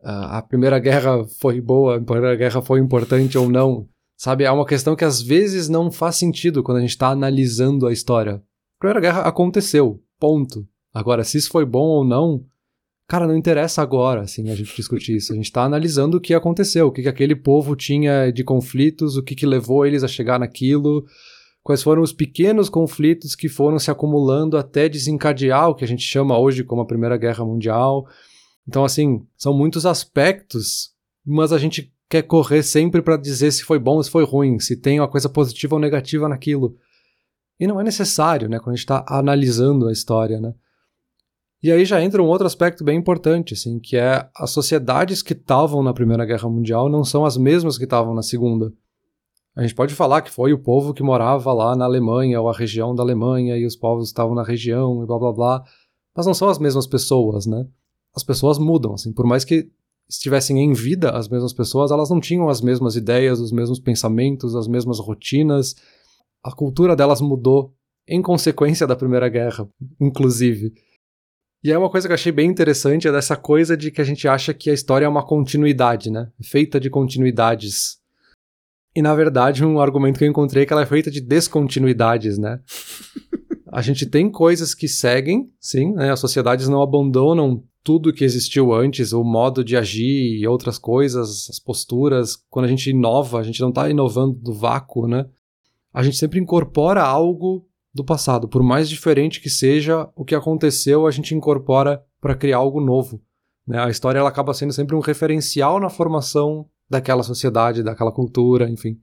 a 0.02 0.42
Primeira 0.42 0.78
Guerra 0.78 1.24
foi 1.40 1.60
boa, 1.60 1.96
a 1.96 2.00
Primeira 2.00 2.36
Guerra 2.36 2.62
foi 2.62 2.80
importante 2.80 3.36
ou 3.36 3.48
não. 3.48 3.86
Sabe, 4.16 4.44
é 4.44 4.50
uma 4.50 4.66
questão 4.66 4.94
que 4.94 5.04
às 5.04 5.22
vezes 5.22 5.68
não 5.68 5.90
faz 5.90 6.16
sentido 6.16 6.62
quando 6.62 6.78
a 6.78 6.80
gente 6.80 6.90
está 6.90 7.08
analisando 7.08 7.86
a 7.86 7.92
história. 7.92 8.34
A 8.34 8.78
Primeira 8.78 9.00
Guerra 9.00 9.22
aconteceu, 9.22 10.02
ponto. 10.18 10.66
Agora, 10.92 11.24
se 11.24 11.38
isso 11.38 11.50
foi 11.50 11.64
bom 11.64 11.86
ou 11.86 12.04
não, 12.04 12.44
cara, 13.08 13.26
não 13.26 13.36
interessa 13.36 13.80
agora, 13.80 14.22
assim, 14.22 14.50
a 14.50 14.54
gente 14.54 14.76
discutir 14.76 15.16
isso. 15.16 15.32
A 15.32 15.36
gente 15.36 15.46
está 15.46 15.64
analisando 15.64 16.18
o 16.18 16.20
que 16.20 16.34
aconteceu, 16.34 16.88
o 16.88 16.92
que, 16.92 17.02
que 17.02 17.08
aquele 17.08 17.34
povo 17.34 17.74
tinha 17.74 18.30
de 18.30 18.44
conflitos, 18.44 19.16
o 19.16 19.22
que, 19.22 19.34
que 19.34 19.46
levou 19.46 19.86
eles 19.86 20.04
a 20.04 20.08
chegar 20.08 20.38
naquilo, 20.38 21.04
quais 21.62 21.82
foram 21.82 22.02
os 22.02 22.12
pequenos 22.12 22.68
conflitos 22.68 23.34
que 23.34 23.48
foram 23.48 23.78
se 23.78 23.90
acumulando 23.90 24.56
até 24.56 24.88
desencadear 24.88 25.70
o 25.70 25.74
que 25.74 25.84
a 25.84 25.88
gente 25.88 26.02
chama 26.02 26.38
hoje 26.38 26.62
como 26.62 26.82
a 26.82 26.86
Primeira 26.86 27.16
Guerra 27.16 27.44
Mundial. 27.44 28.06
Então, 28.70 28.84
assim, 28.84 29.26
são 29.36 29.52
muitos 29.52 29.84
aspectos, 29.84 30.92
mas 31.26 31.52
a 31.52 31.58
gente 31.58 31.92
quer 32.08 32.22
correr 32.22 32.62
sempre 32.62 33.02
para 33.02 33.16
dizer 33.16 33.50
se 33.50 33.64
foi 33.64 33.80
bom 33.80 33.96
ou 33.96 34.02
se 34.04 34.08
foi 34.08 34.24
ruim, 34.24 34.60
se 34.60 34.76
tem 34.76 35.00
uma 35.00 35.08
coisa 35.08 35.28
positiva 35.28 35.74
ou 35.74 35.80
negativa 35.80 36.28
naquilo. 36.28 36.76
E 37.58 37.66
não 37.66 37.80
é 37.80 37.82
necessário, 37.82 38.48
né, 38.48 38.60
quando 38.60 38.74
a 38.74 38.76
gente 38.76 38.84
está 38.84 39.04
analisando 39.08 39.88
a 39.88 39.92
história, 39.92 40.40
né? 40.40 40.54
E 41.60 41.72
aí 41.72 41.84
já 41.84 42.00
entra 42.00 42.22
um 42.22 42.28
outro 42.28 42.46
aspecto 42.46 42.84
bem 42.84 42.96
importante, 42.96 43.54
assim, 43.54 43.80
que 43.80 43.96
é 43.96 44.30
as 44.36 44.50
sociedades 44.52 45.20
que 45.20 45.32
estavam 45.32 45.82
na 45.82 45.92
Primeira 45.92 46.24
Guerra 46.24 46.48
Mundial 46.48 46.88
não 46.88 47.02
são 47.02 47.24
as 47.24 47.36
mesmas 47.36 47.76
que 47.76 47.84
estavam 47.84 48.14
na 48.14 48.22
Segunda. 48.22 48.72
A 49.56 49.62
gente 49.62 49.74
pode 49.74 49.96
falar 49.96 50.22
que 50.22 50.30
foi 50.30 50.52
o 50.52 50.62
povo 50.62 50.94
que 50.94 51.02
morava 51.02 51.52
lá 51.52 51.74
na 51.74 51.86
Alemanha, 51.86 52.40
ou 52.40 52.48
a 52.48 52.56
região 52.56 52.94
da 52.94 53.02
Alemanha, 53.02 53.56
e 53.56 53.66
os 53.66 53.74
povos 53.74 54.06
estavam 54.06 54.36
na 54.36 54.44
região, 54.44 55.02
e 55.02 55.06
blá 55.06 55.18
blá 55.18 55.32
blá, 55.32 55.64
mas 56.14 56.24
não 56.24 56.34
são 56.34 56.48
as 56.48 56.58
mesmas 56.60 56.86
pessoas, 56.86 57.46
né? 57.46 57.66
As 58.14 58.22
pessoas 58.22 58.58
mudam, 58.58 58.94
assim, 58.94 59.12
por 59.12 59.26
mais 59.26 59.44
que 59.44 59.70
estivessem 60.08 60.58
em 60.58 60.72
vida 60.72 61.10
as 61.10 61.28
mesmas 61.28 61.52
pessoas, 61.52 61.90
elas 61.90 62.10
não 62.10 62.20
tinham 62.20 62.48
as 62.48 62.60
mesmas 62.60 62.96
ideias, 62.96 63.38
os 63.38 63.52
mesmos 63.52 63.78
pensamentos, 63.78 64.56
as 64.56 64.66
mesmas 64.66 64.98
rotinas. 64.98 65.76
A 66.42 66.52
cultura 66.52 66.96
delas 66.96 67.20
mudou 67.20 67.72
em 68.08 68.20
consequência 68.20 68.86
da 68.86 68.96
Primeira 68.96 69.28
Guerra, 69.28 69.68
inclusive. 70.00 70.74
E 71.62 71.70
é 71.70 71.78
uma 71.78 71.90
coisa 71.90 72.08
que 72.08 72.12
eu 72.12 72.16
achei 72.16 72.32
bem 72.32 72.50
interessante 72.50 73.06
é 73.06 73.12
dessa 73.12 73.36
coisa 73.36 73.76
de 73.76 73.90
que 73.90 74.00
a 74.00 74.04
gente 74.04 74.26
acha 74.26 74.52
que 74.52 74.70
a 74.70 74.74
história 74.74 75.04
é 75.04 75.08
uma 75.08 75.24
continuidade, 75.24 76.10
né? 76.10 76.30
Feita 76.42 76.80
de 76.80 76.90
continuidades. 76.90 77.98
E 78.96 79.02
na 79.02 79.14
verdade, 79.14 79.64
um 79.64 79.78
argumento 79.78 80.18
que 80.18 80.24
eu 80.24 80.28
encontrei 80.28 80.64
é 80.64 80.66
que 80.66 80.72
ela 80.72 80.82
é 80.82 80.86
feita 80.86 81.10
de 81.10 81.20
descontinuidades, 81.20 82.38
né? 82.38 82.60
a 83.70 83.82
gente 83.82 84.06
tem 84.06 84.30
coisas 84.30 84.74
que 84.74 84.88
seguem, 84.88 85.52
sim, 85.60 85.92
né? 85.92 86.10
As 86.10 86.18
sociedades 86.18 86.66
não 86.66 86.82
abandonam 86.82 87.62
tudo 87.82 88.12
que 88.12 88.24
existiu 88.24 88.72
antes, 88.72 89.12
o 89.12 89.24
modo 89.24 89.64
de 89.64 89.76
agir 89.76 90.38
e 90.38 90.46
outras 90.46 90.78
coisas, 90.78 91.48
as 91.48 91.58
posturas. 91.58 92.36
Quando 92.48 92.66
a 92.66 92.68
gente 92.68 92.90
inova, 92.90 93.38
a 93.38 93.42
gente 93.42 93.60
não 93.60 93.70
está 93.70 93.88
inovando 93.88 94.34
do 94.34 94.52
vácuo, 94.52 95.06
né? 95.06 95.26
A 95.92 96.02
gente 96.02 96.16
sempre 96.16 96.38
incorpora 96.38 97.02
algo 97.02 97.66
do 97.92 98.04
passado. 98.04 98.48
Por 98.48 98.62
mais 98.62 98.88
diferente 98.88 99.40
que 99.40 99.50
seja 99.50 100.08
o 100.14 100.24
que 100.24 100.34
aconteceu, 100.34 101.06
a 101.06 101.10
gente 101.10 101.34
incorpora 101.34 102.04
para 102.20 102.34
criar 102.34 102.58
algo 102.58 102.80
novo. 102.80 103.20
Né? 103.66 103.78
A 103.78 103.90
história 103.90 104.18
ela 104.18 104.28
acaba 104.28 104.54
sendo 104.54 104.72
sempre 104.72 104.94
um 104.94 105.00
referencial 105.00 105.80
na 105.80 105.90
formação 105.90 106.66
daquela 106.88 107.22
sociedade, 107.22 107.82
daquela 107.82 108.12
cultura, 108.12 108.68
enfim. 108.68 109.00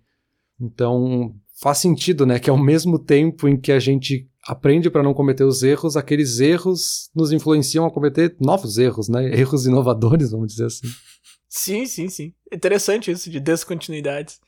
Então 0.59 1.33
faz 1.59 1.79
sentido, 1.79 2.25
né? 2.25 2.39
Que 2.39 2.49
ao 2.49 2.57
mesmo 2.57 2.99
tempo 2.99 3.47
em 3.47 3.59
que 3.59 3.71
a 3.71 3.79
gente 3.79 4.29
aprende 4.47 4.89
para 4.89 5.03
não 5.03 5.13
cometer 5.13 5.43
os 5.43 5.61
erros, 5.61 5.97
aqueles 5.97 6.39
erros 6.39 7.09
nos 7.13 7.33
influenciam 7.33 7.85
a 7.85 7.91
cometer 7.91 8.35
novos 8.39 8.77
erros, 8.77 9.09
né? 9.09 9.25
Erros 9.37 9.65
inovadores, 9.65 10.31
vamos 10.31 10.47
dizer 10.47 10.65
assim. 10.65 10.87
Sim, 11.49 11.85
sim, 11.85 12.07
sim. 12.07 12.33
Interessante 12.51 13.11
isso 13.11 13.29
de 13.29 13.39
descontinuidades. 13.39 14.39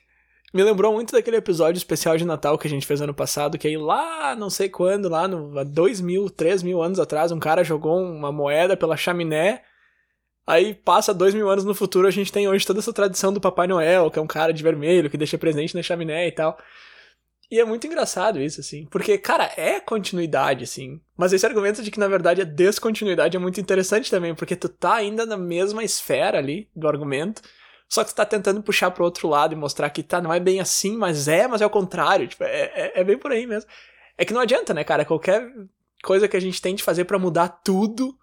Me 0.54 0.64
lembrou 0.64 0.94
muito 0.94 1.12
daquele 1.12 1.38
episódio 1.38 1.78
especial 1.78 2.18
de 2.18 2.26
Natal 2.26 2.58
que 2.58 2.66
a 2.66 2.70
gente 2.70 2.88
fez 2.88 3.02
ano 3.02 3.14
passado, 3.14 3.58
que 3.58 3.68
aí 3.68 3.78
lá, 3.78 4.36
não 4.36 4.50
sei 4.50 4.68
quando, 4.70 5.08
lá 5.08 5.28
no, 5.28 5.60
há 5.60 5.64
dois 5.64 6.02
mil, 6.02 6.30
três 6.30 6.64
mil 6.64 6.82
anos 6.82 7.00
atrás, 7.00 7.32
um 7.32 7.40
cara 7.40 7.64
jogou 7.64 8.02
uma 8.02 8.32
moeda 8.32 8.76
pela 8.76 8.98
chaminé, 8.98 9.62
aí 10.48 10.74
passa 10.74 11.14
dois 11.14 11.36
mil 11.36 11.48
anos 11.50 11.66
no 11.66 11.76
futuro, 11.76 12.08
a 12.08 12.12
gente 12.12 12.32
tem 12.32 12.48
hoje 12.48 12.66
toda 12.66 12.80
essa 12.80 12.92
tradição 12.92 13.32
do 13.32 13.40
Papai 13.40 13.68
Noel, 13.68 14.10
que 14.10 14.18
é 14.18 14.22
um 14.22 14.28
cara 14.28 14.52
de 14.52 14.64
vermelho, 14.64 15.10
que 15.10 15.18
deixa 15.18 15.38
presente 15.38 15.76
na 15.76 15.84
chaminé 15.84 16.28
e 16.28 16.32
tal. 16.32 16.58
E 17.52 17.60
é 17.60 17.66
muito 17.66 17.88
engraçado 17.88 18.40
isso, 18.40 18.60
assim. 18.60 18.86
Porque, 18.92 19.18
cara, 19.18 19.52
é 19.58 19.80
continuidade, 19.80 20.64
assim. 20.64 21.02
Mas 21.18 21.34
esse 21.34 21.46
argumento 21.46 21.82
de 21.82 21.90
que, 21.90 22.00
na 22.00 22.08
verdade, 22.08 22.42
a 22.42 22.46
descontinuidade 22.46 23.36
é 23.36 23.40
muito 23.40 23.60
interessante 23.60 24.12
também, 24.12 24.36
porque 24.36 24.56
tu 24.56 24.70
tá 24.70 24.96
ainda 24.96 25.26
na 25.26 25.36
mesma 25.36 25.84
esfera 25.84 26.38
ali 26.38 26.70
do 26.76 26.88
argumento, 26.88 27.42
só 27.88 28.04
que 28.04 28.12
tu 28.12 28.16
tá 28.16 28.26
tentando 28.26 28.62
puxar 28.62 28.92
pro 28.92 29.04
outro 29.04 29.28
lado 29.28 29.54
e 29.54 29.58
mostrar 29.58 29.90
que 29.90 30.04
tá, 30.04 30.22
não 30.22 30.32
é 30.32 30.40
bem 30.40 30.60
assim, 30.60 30.96
mas 30.96 31.28
é, 31.28 31.48
mas 31.48 31.62
é 31.62 31.66
o 31.66 31.72
contrário. 31.72 32.28
Tipo, 32.28 32.44
é, 32.44 32.72
é, 32.76 32.92
é 33.02 33.04
bem 33.04 33.18
por 33.18 33.32
aí 33.32 33.48
mesmo. 33.48 33.70
É 34.16 34.24
que 34.24 34.34
não 34.34 34.42
adianta, 34.42 34.74
né, 34.74 34.84
cara? 34.84 35.04
Qualquer 35.04 35.52
coisa 36.04 36.28
que 36.28 36.38
a 36.38 36.42
gente 36.42 36.62
tente 36.62 36.84
fazer 36.84 37.06
para 37.06 37.18
mudar 37.18 37.48
tudo 37.64 38.16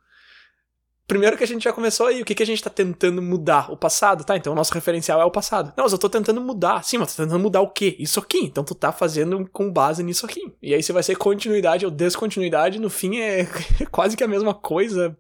Primeiro 1.07 1.37
que 1.37 1.45
a 1.45 1.47
gente 1.47 1.63
já 1.63 1.73
começou 1.73 2.07
aí, 2.07 2.21
o 2.21 2.25
que, 2.25 2.35
que 2.35 2.43
a 2.43 2.47
gente 2.47 2.63
tá 2.63 2.69
tentando 2.69 3.23
mudar? 3.23 3.71
O 3.71 3.77
passado, 3.77 4.25
tá? 4.25 4.37
Então 4.37 4.53
o 4.53 4.57
nosso 4.57 4.75
referencial 4.75 5.21
é 5.21 5.25
o 5.25 5.31
passado. 5.31 5.73
Não, 5.77 5.85
mas 5.85 5.93
eu 5.93 5.99
tô 5.99 6.09
tentando 6.09 6.41
mudar. 6.41 6.83
Sim, 6.83 6.99
mas 6.99 7.15
tô 7.15 7.23
tentando 7.23 7.41
mudar 7.41 7.61
o 7.61 7.71
quê? 7.71 7.97
Isso 7.99 8.19
aqui. 8.19 8.39
Então 8.39 8.65
tu 8.65 8.75
tá 8.75 8.91
fazendo 8.91 9.49
com 9.53 9.71
base 9.71 10.03
nisso 10.03 10.27
aqui. 10.27 10.53
E 10.61 10.75
aí 10.75 10.83
se 10.83 10.93
vai 10.93 11.05
ser 11.05 11.17
continuidade 11.17 11.85
ou 11.85 11.93
descontinuidade, 11.93 12.81
no 12.81 12.91
fim 12.91 13.19
é 13.19 13.47
quase 13.91 14.17
que 14.17 14.25
a 14.25 14.29
mesma 14.29 14.53
coisa, 14.53 15.17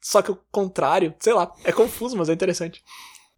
só 0.00 0.22
que 0.22 0.32
o 0.32 0.38
contrário. 0.50 1.14
Sei 1.20 1.32
lá, 1.32 1.52
é 1.64 1.70
confuso, 1.70 2.16
mas 2.16 2.28
é 2.28 2.32
interessante. 2.32 2.82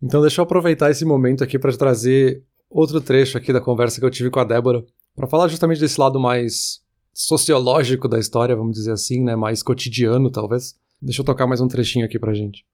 Então 0.03 0.23
deixa 0.23 0.41
eu 0.41 0.45
aproveitar 0.45 0.91
esse 0.91 1.05
momento 1.05 1.45
aqui 1.45 1.59
para 1.59 1.77
trazer 1.77 2.43
outro 2.71 3.01
trecho 3.01 3.37
aqui 3.37 3.53
da 3.53 3.61
conversa 3.61 4.01
que 4.01 4.07
eu 4.07 4.11
tive 4.11 4.31
com 4.31 4.41
a 4.41 4.45
Débora, 4.45 4.85
para 5.15 5.27
falar 5.27 5.49
justamente 5.49 5.81
desse 5.81 6.01
lado 6.01 6.19
mais 6.19 6.81
sociológico 7.13 8.09
da 8.09 8.19
história, 8.19 8.57
vamos 8.57 8.75
dizer 8.75 8.93
assim, 8.93 9.23
né, 9.23 9.37
mais 9.37 9.63
cotidiano 9.63 10.31
talvez. 10.31 10.75
Deixa 11.01 11.23
eu 11.23 11.25
tocar 11.25 11.47
mais 11.47 11.61
um 11.61 11.69
trechinho 11.69 12.05
aqui 12.05 12.19
pra 12.19 12.35
gente. 12.35 12.67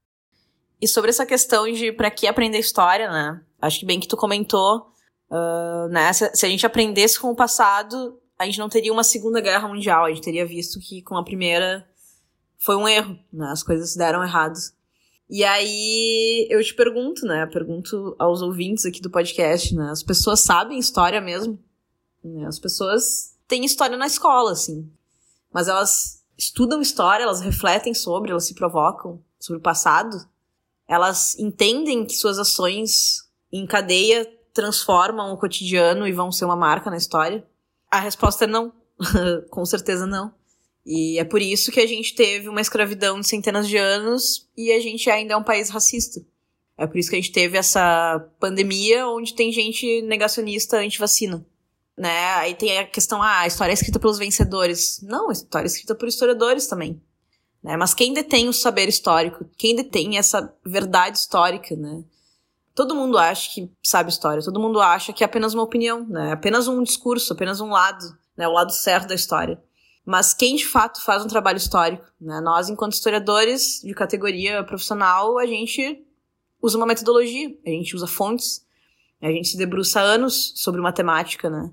E 0.81 0.89
sobre 0.89 1.11
essa 1.11 1.25
questão 1.25 1.71
de 1.71 1.93
para 1.93 2.11
que 2.11 2.27
aprender 2.27 2.59
história, 2.59 3.11
né? 3.11 3.41
Acho 3.61 3.81
que 3.81 3.87
bem 3.87 4.01
que 4.01 4.09
tu 4.09 4.17
comentou, 4.17 4.93
uh, 5.31 5.89
né? 5.89 6.12
Se, 6.12 6.35
se, 6.35 6.45
a 6.45 6.49
gente 6.49 6.67
aprendesse 6.67 7.21
com 7.21 7.31
o 7.31 7.37
passado, 7.37 8.21
a 8.39 8.45
gente 8.45 8.59
não 8.59 8.69
teria 8.69 8.93
uma 8.93 9.05
segunda 9.05 9.41
guerra 9.41 9.69
mundial. 9.69 10.05
A 10.05 10.09
gente 10.11 10.23
teria 10.23 10.45
visto 10.45 10.81
que 10.81 11.03
com 11.03 11.17
a 11.17 11.25
primeira 11.25 11.89
foi 12.59 12.77
um 12.77 12.89
erro, 12.89 13.19
né? 13.33 13.49
As 13.51 13.62
coisas 13.62 13.95
deram 13.95 14.23
errado. 14.23 14.59
E 15.31 15.45
aí 15.45 16.47
eu 16.51 16.62
te 16.62 16.75
pergunto, 16.75 17.25
né? 17.25 17.47
Pergunto 17.47 18.15
aos 18.19 18.43
ouvintes 18.43 18.85
aqui 18.85 19.01
do 19.01 19.11
podcast, 19.11 19.75
né? 19.75 19.91
As 19.91 20.03
pessoas 20.03 20.41
sabem 20.41 20.79
história 20.79 21.21
mesmo? 21.21 21.59
Né? 22.23 22.47
As 22.47 22.59
pessoas 22.59 23.37
têm 23.49 23.65
história 23.65 23.97
na 23.97 24.07
escola, 24.07 24.53
assim. 24.53 24.91
Mas 25.53 25.69
elas 25.69 26.16
estudam 26.37 26.81
história, 26.81 27.25
elas 27.25 27.40
refletem 27.40 27.94
sobre, 27.94 28.31
elas 28.31 28.46
se 28.46 28.55
provocam 28.55 29.22
sobre 29.38 29.59
o 29.59 29.62
passado, 29.62 30.16
elas 30.88 31.38
entendem 31.38 32.05
que 32.05 32.14
suas 32.14 32.38
ações 32.38 33.25
em 33.53 33.66
cadeia 33.66 34.27
transformam 34.53 35.33
o 35.33 35.37
cotidiano 35.37 36.07
e 36.07 36.12
vão 36.12 36.31
ser 36.31 36.44
uma 36.44 36.57
marca 36.57 36.90
na 36.90 36.96
história? 36.96 37.46
A 37.90 38.01
resposta 38.01 38.44
é 38.44 38.49
não. 38.49 38.72
Com 39.51 39.64
certeza 39.64 40.07
não. 40.07 40.35
E 40.85 41.18
é 41.18 41.25
por 41.25 41.42
isso 41.42 41.72
que 41.72 41.81
a 41.81 41.87
gente 41.87 42.14
teve 42.14 42.49
uma 42.49 42.61
escravidão 42.61 43.20
de 43.20 43.27
centenas 43.27 43.68
de 43.68 43.77
anos 43.77 44.49
e 44.57 44.72
a 44.72 44.81
gente 44.81 45.11
ainda 45.11 45.35
é 45.35 45.37
um 45.37 45.42
país 45.42 45.68
racista. 45.68 46.20
É 46.79 46.87
por 46.87 46.96
isso 46.96 47.11
que 47.11 47.16
a 47.16 47.20
gente 47.20 47.33
teve 47.33 47.59
essa 47.59 48.20
pandemia 48.38 49.09
onde 49.09 49.35
tem 49.35 49.51
gente 49.51 50.03
negacionista 50.03 50.79
anti-vacina 50.79 51.44
né? 51.97 52.35
Aí 52.35 52.55
tem 52.55 52.79
a 52.79 52.87
questão, 52.87 53.23
ah, 53.23 53.41
a 53.41 53.47
história 53.47 53.73
é 53.73 53.75
escrita 53.75 53.99
pelos 53.99 54.19
vencedores. 54.19 55.01
Não, 55.03 55.31
a 55.31 55.33
história 55.33 55.67
é 55.67 55.69
escrita 55.69 55.95
por 55.95 56.09
historiadores 56.09 56.67
também. 56.67 57.01
Né? 57.63 57.77
Mas 57.77 57.95
quem 57.95 58.13
detém 58.13 58.49
o 58.49 58.53
saber 58.53 58.89
histórico? 58.89 59.49
Quem 59.57 59.75
detém 59.75 60.19
essa 60.19 60.55
verdade 60.65 61.19
histórica, 61.19 61.75
né? 61.75 62.05
Todo 62.75 62.95
mundo 62.95 63.17
acha 63.17 63.55
que 63.55 63.73
sabe 63.83 64.11
história, 64.11 64.43
todo 64.43 64.61
mundo 64.61 64.81
acha 64.81 65.11
que 65.11 65.25
é 65.25 65.27
apenas 65.27 65.55
uma 65.55 65.63
opinião, 65.63 66.07
né? 66.07 66.33
Apenas 66.33 66.69
um 66.69 66.83
discurso, 66.83 67.33
apenas 67.33 67.59
um 67.59 67.71
lado, 67.71 68.05
né? 68.37 68.47
O 68.47 68.53
lado 68.53 68.71
certo 68.71 69.09
da 69.09 69.15
história. 69.15 69.59
Mas 70.05 70.35
quem 70.35 70.55
de 70.55 70.67
fato 70.67 71.03
faz 71.03 71.25
um 71.25 71.29
trabalho 71.29 71.57
histórico, 71.57 72.05
né? 72.21 72.39
Nós, 72.41 72.69
enquanto 72.69 72.93
historiadores 72.93 73.81
de 73.83 73.95
categoria 73.95 74.63
profissional, 74.63 75.39
a 75.39 75.47
gente 75.47 76.05
usa 76.63 76.77
uma 76.77 76.87
metodologia, 76.87 77.57
a 77.67 77.71
gente 77.71 77.97
usa 77.97 78.07
fontes, 78.07 78.65
a 79.21 79.29
gente 79.29 79.49
se 79.49 79.57
debruça 79.57 79.99
anos 79.99 80.53
sobre 80.55 80.81
matemática, 80.81 81.49
né? 81.49 81.73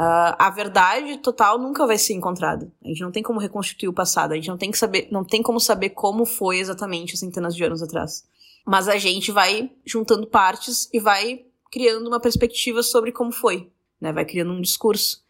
Uh, 0.00 0.32
a 0.38 0.48
verdade 0.48 1.18
total 1.18 1.58
nunca 1.58 1.86
vai 1.86 1.98
ser 1.98 2.14
encontrada. 2.14 2.72
A 2.82 2.88
gente 2.88 3.02
não 3.02 3.12
tem 3.12 3.22
como 3.22 3.38
reconstituir 3.38 3.86
o 3.86 3.92
passado. 3.92 4.32
A 4.32 4.34
gente 4.34 4.48
não 4.48 4.56
tem 4.56 4.70
que 4.70 4.78
saber, 4.78 5.08
não 5.10 5.22
tem 5.22 5.42
como 5.42 5.60
saber 5.60 5.90
como 5.90 6.24
foi 6.24 6.58
exatamente 6.58 7.18
centenas 7.18 7.54
de 7.54 7.62
anos 7.62 7.82
atrás. 7.82 8.24
Mas 8.66 8.88
a 8.88 8.96
gente 8.96 9.30
vai 9.30 9.70
juntando 9.84 10.26
partes 10.26 10.88
e 10.90 10.98
vai 10.98 11.44
criando 11.70 12.06
uma 12.06 12.18
perspectiva 12.18 12.82
sobre 12.82 13.12
como 13.12 13.30
foi, 13.30 13.70
né? 14.00 14.10
Vai 14.10 14.24
criando 14.24 14.52
um 14.52 14.62
discurso. 14.62 15.22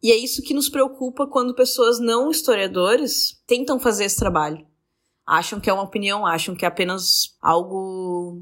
E 0.00 0.12
é 0.12 0.16
isso 0.16 0.40
que 0.40 0.54
nos 0.54 0.68
preocupa 0.68 1.26
quando 1.26 1.52
pessoas 1.52 1.98
não 1.98 2.30
historiadores 2.30 3.42
tentam 3.44 3.80
fazer 3.80 4.04
esse 4.04 4.16
trabalho. 4.16 4.64
Acham 5.26 5.58
que 5.58 5.68
é 5.68 5.72
uma 5.72 5.82
opinião, 5.82 6.24
acham 6.24 6.54
que 6.54 6.64
é 6.64 6.68
apenas 6.68 7.36
algo 7.42 8.40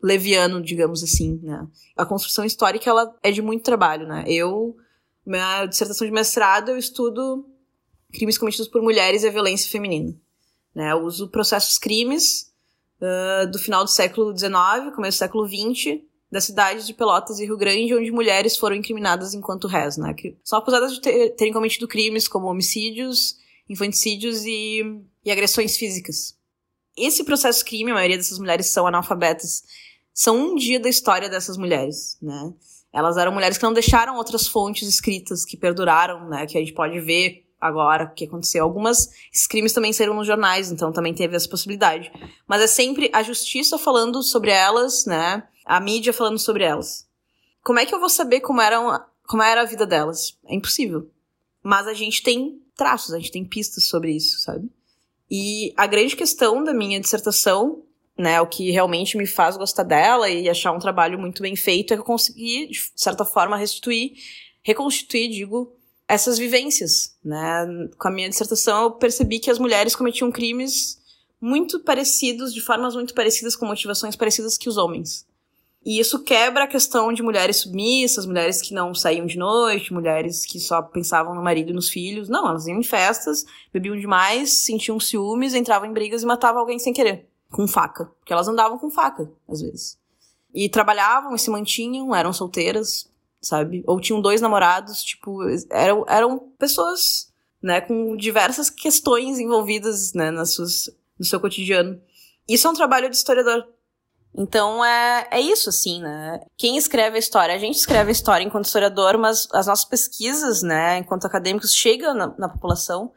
leviano, 0.00 0.62
digamos 0.62 1.02
assim, 1.02 1.40
né? 1.42 1.66
A 1.96 2.06
construção 2.06 2.44
histórica 2.44 2.88
ela 2.88 3.12
é 3.24 3.32
de 3.32 3.42
muito 3.42 3.64
trabalho, 3.64 4.06
né? 4.06 4.24
Eu 4.28 4.76
minha 5.24 5.66
dissertação 5.66 6.06
de 6.06 6.12
mestrado 6.12 6.70
eu 6.70 6.78
estudo 6.78 7.46
crimes 8.12 8.38
cometidos 8.38 8.68
por 8.68 8.82
mulheres 8.82 9.22
e 9.22 9.26
a 9.26 9.30
violência 9.30 9.70
feminina. 9.70 10.14
Né? 10.74 10.92
Eu 10.92 10.98
uso 10.98 11.28
processos 11.28 11.78
crimes 11.78 12.52
uh, 13.00 13.50
do 13.50 13.58
final 13.58 13.84
do 13.84 13.90
século 13.90 14.36
XIX, 14.36 14.94
começo 14.94 15.16
do 15.16 15.20
século 15.20 15.48
XX, 15.48 16.00
das 16.30 16.44
cidades 16.44 16.86
de 16.86 16.94
Pelotas 16.94 17.38
e 17.38 17.44
Rio 17.44 17.56
Grande, 17.56 17.94
onde 17.94 18.10
mulheres 18.10 18.56
foram 18.56 18.76
incriminadas 18.76 19.34
enquanto 19.34 19.68
réis. 19.68 19.96
Né? 19.96 20.14
São 20.42 20.58
acusadas 20.58 20.92
de 20.92 21.00
ter, 21.00 21.30
terem 21.30 21.52
cometido 21.52 21.86
crimes 21.86 22.26
como 22.26 22.46
homicídios, 22.46 23.36
infanticídios 23.68 24.44
e, 24.44 24.82
e 25.24 25.30
agressões 25.30 25.76
físicas. 25.76 26.36
Esse 26.96 27.24
processo 27.24 27.64
crime, 27.64 27.90
a 27.90 27.94
maioria 27.94 28.16
dessas 28.16 28.38
mulheres 28.38 28.66
são 28.66 28.86
analfabetas, 28.86 29.64
são 30.12 30.36
um 30.36 30.54
dia 30.54 30.78
da 30.78 30.88
história 30.88 31.28
dessas 31.28 31.56
mulheres, 31.56 32.16
né? 32.22 32.52
Elas 32.94 33.16
eram 33.16 33.32
mulheres 33.32 33.58
que 33.58 33.64
não 33.64 33.72
deixaram 33.72 34.16
outras 34.16 34.46
fontes 34.46 34.88
escritas 34.88 35.44
que 35.44 35.56
perduraram, 35.56 36.28
né? 36.28 36.46
Que 36.46 36.56
a 36.56 36.60
gente 36.60 36.72
pode 36.72 37.00
ver 37.00 37.44
agora 37.60 38.06
que 38.06 38.24
aconteceu. 38.24 38.62
Algumas 38.62 39.10
crimes 39.50 39.72
também 39.72 39.92
saíram 39.92 40.14
nos 40.14 40.28
jornais, 40.28 40.70
então 40.70 40.92
também 40.92 41.12
teve 41.12 41.34
essa 41.34 41.48
possibilidade. 41.48 42.12
Mas 42.46 42.62
é 42.62 42.68
sempre 42.68 43.10
a 43.12 43.20
justiça 43.20 43.76
falando 43.76 44.22
sobre 44.22 44.52
elas, 44.52 45.06
né? 45.06 45.42
A 45.64 45.80
mídia 45.80 46.12
falando 46.12 46.38
sobre 46.38 46.62
elas. 46.62 47.04
Como 47.64 47.80
é 47.80 47.84
que 47.84 47.92
eu 47.92 47.98
vou 47.98 48.08
saber 48.08 48.40
como, 48.40 48.60
eram, 48.60 49.02
como 49.26 49.42
era 49.42 49.62
a 49.62 49.64
vida 49.64 49.84
delas? 49.84 50.38
É 50.46 50.54
impossível. 50.54 51.10
Mas 51.64 51.88
a 51.88 51.94
gente 51.94 52.22
tem 52.22 52.62
traços, 52.76 53.12
a 53.12 53.18
gente 53.18 53.32
tem 53.32 53.44
pistas 53.44 53.88
sobre 53.88 54.12
isso, 54.12 54.38
sabe? 54.38 54.70
E 55.28 55.72
a 55.76 55.86
grande 55.88 56.14
questão 56.14 56.62
da 56.62 56.72
minha 56.72 57.00
dissertação 57.00 57.82
né? 58.16 58.40
O 58.40 58.46
que 58.46 58.70
realmente 58.70 59.16
me 59.16 59.26
faz 59.26 59.56
gostar 59.56 59.82
dela 59.82 60.30
e 60.30 60.48
achar 60.48 60.72
um 60.72 60.78
trabalho 60.78 61.18
muito 61.18 61.42
bem 61.42 61.56
feito 61.56 61.92
é 61.92 61.96
que 61.96 62.00
eu 62.00 62.06
consegui, 62.06 62.68
de 62.68 62.90
certa 62.94 63.24
forma, 63.24 63.56
restituir, 63.56 64.12
reconstituir, 64.62 65.28
digo, 65.28 65.76
essas 66.08 66.38
vivências, 66.38 67.16
né? 67.24 67.66
Com 67.98 68.08
a 68.08 68.10
minha 68.10 68.28
dissertação 68.28 68.84
eu 68.84 68.90
percebi 68.92 69.38
que 69.38 69.50
as 69.50 69.58
mulheres 69.58 69.96
cometiam 69.96 70.30
crimes 70.30 70.98
muito 71.40 71.80
parecidos, 71.80 72.54
de 72.54 72.60
formas 72.60 72.94
muito 72.94 73.14
parecidas, 73.14 73.56
com 73.56 73.66
motivações 73.66 74.16
parecidas 74.16 74.56
que 74.56 74.68
os 74.68 74.76
homens. 74.76 75.26
E 75.84 75.98
isso 76.00 76.22
quebra 76.22 76.64
a 76.64 76.66
questão 76.66 77.12
de 77.12 77.22
mulheres 77.22 77.56
submissas, 77.56 78.24
mulheres 78.24 78.62
que 78.62 78.72
não 78.72 78.94
saíam 78.94 79.26
de 79.26 79.36
noite, 79.36 79.92
mulheres 79.92 80.46
que 80.46 80.58
só 80.58 80.80
pensavam 80.80 81.34
no 81.34 81.42
marido 81.42 81.70
e 81.70 81.74
nos 81.74 81.90
filhos. 81.90 82.26
Não, 82.26 82.48
elas 82.48 82.66
iam 82.66 82.78
em 82.78 82.82
festas, 82.82 83.44
bebiam 83.70 83.94
demais, 83.94 84.50
sentiam 84.50 84.98
ciúmes, 84.98 85.52
entravam 85.52 85.86
em 85.86 85.92
brigas 85.92 86.22
e 86.22 86.26
matavam 86.26 86.60
alguém 86.60 86.78
sem 86.78 86.94
querer 86.94 87.28
com 87.54 87.68
faca. 87.68 88.06
Porque 88.18 88.32
elas 88.32 88.48
andavam 88.48 88.78
com 88.78 88.90
faca, 88.90 89.30
às 89.48 89.60
vezes. 89.60 89.96
E 90.52 90.68
trabalhavam 90.68 91.34
e 91.34 91.38
se 91.38 91.50
mantinham, 91.50 92.14
eram 92.14 92.32
solteiras, 92.32 93.08
sabe? 93.40 93.84
Ou 93.86 94.00
tinham 94.00 94.20
dois 94.20 94.40
namorados, 94.40 95.02
tipo, 95.04 95.38
eram, 95.70 96.04
eram 96.08 96.38
pessoas, 96.58 97.32
né, 97.62 97.80
com 97.80 98.16
diversas 98.16 98.68
questões 98.68 99.38
envolvidas, 99.38 100.12
né, 100.14 100.32
nas 100.32 100.54
suas, 100.54 100.90
no 101.18 101.24
seu 101.24 101.38
cotidiano. 101.38 102.00
Isso 102.48 102.66
é 102.66 102.70
um 102.70 102.74
trabalho 102.74 103.08
de 103.08 103.16
historiador. 103.16 103.64
Então 104.36 104.84
é, 104.84 105.28
é 105.30 105.40
isso, 105.40 105.68
assim, 105.68 106.02
né? 106.02 106.40
Quem 106.56 106.76
escreve 106.76 107.14
a 107.14 107.20
história? 107.20 107.54
A 107.54 107.58
gente 107.58 107.76
escreve 107.76 108.08
a 108.08 108.12
história 108.12 108.44
enquanto 108.44 108.64
historiador, 108.64 109.16
mas 109.16 109.46
as 109.52 109.68
nossas 109.68 109.84
pesquisas, 109.84 110.60
né, 110.60 110.98
enquanto 110.98 111.24
acadêmicos, 111.24 111.72
chegam 111.72 112.14
na, 112.14 112.34
na 112.36 112.48
população 112.48 113.12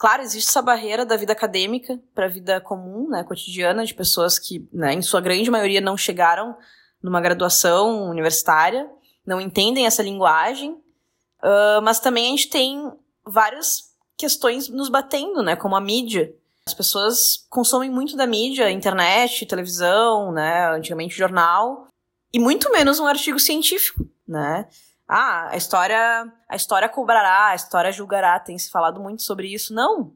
Claro, 0.00 0.22
existe 0.22 0.48
essa 0.48 0.62
barreira 0.62 1.04
da 1.04 1.14
vida 1.14 1.34
acadêmica 1.34 2.00
para 2.14 2.24
a 2.24 2.28
vida 2.28 2.58
comum, 2.58 3.06
né, 3.10 3.22
cotidiana, 3.22 3.84
de 3.84 3.92
pessoas 3.92 4.38
que, 4.38 4.66
né, 4.72 4.94
em 4.94 5.02
sua 5.02 5.20
grande 5.20 5.50
maioria, 5.50 5.78
não 5.78 5.94
chegaram 5.94 6.56
numa 7.02 7.20
graduação 7.20 8.08
universitária, 8.08 8.90
não 9.26 9.38
entendem 9.38 9.84
essa 9.84 10.02
linguagem, 10.02 10.72
uh, 10.72 11.82
mas 11.82 12.00
também 12.00 12.28
a 12.28 12.30
gente 12.30 12.48
tem 12.48 12.90
várias 13.26 13.94
questões 14.16 14.70
nos 14.70 14.88
batendo, 14.88 15.42
né, 15.42 15.54
como 15.54 15.76
a 15.76 15.80
mídia. 15.82 16.34
As 16.66 16.72
pessoas 16.72 17.46
consomem 17.50 17.90
muito 17.90 18.16
da 18.16 18.26
mídia, 18.26 18.70
internet, 18.70 19.44
televisão, 19.44 20.32
né, 20.32 20.70
antigamente 20.70 21.14
jornal, 21.14 21.88
e 22.32 22.40
muito 22.40 22.72
menos 22.72 22.98
um 23.00 23.06
artigo 23.06 23.38
científico, 23.38 24.08
né. 24.26 24.66
Ah, 25.12 25.48
a 25.50 25.56
história, 25.56 26.32
a 26.48 26.54
história 26.54 26.88
cobrará, 26.88 27.48
a 27.48 27.54
história 27.56 27.90
julgará, 27.90 28.38
tem 28.38 28.56
se 28.56 28.70
falado 28.70 29.00
muito 29.00 29.22
sobre 29.22 29.52
isso. 29.52 29.74
Não. 29.74 30.14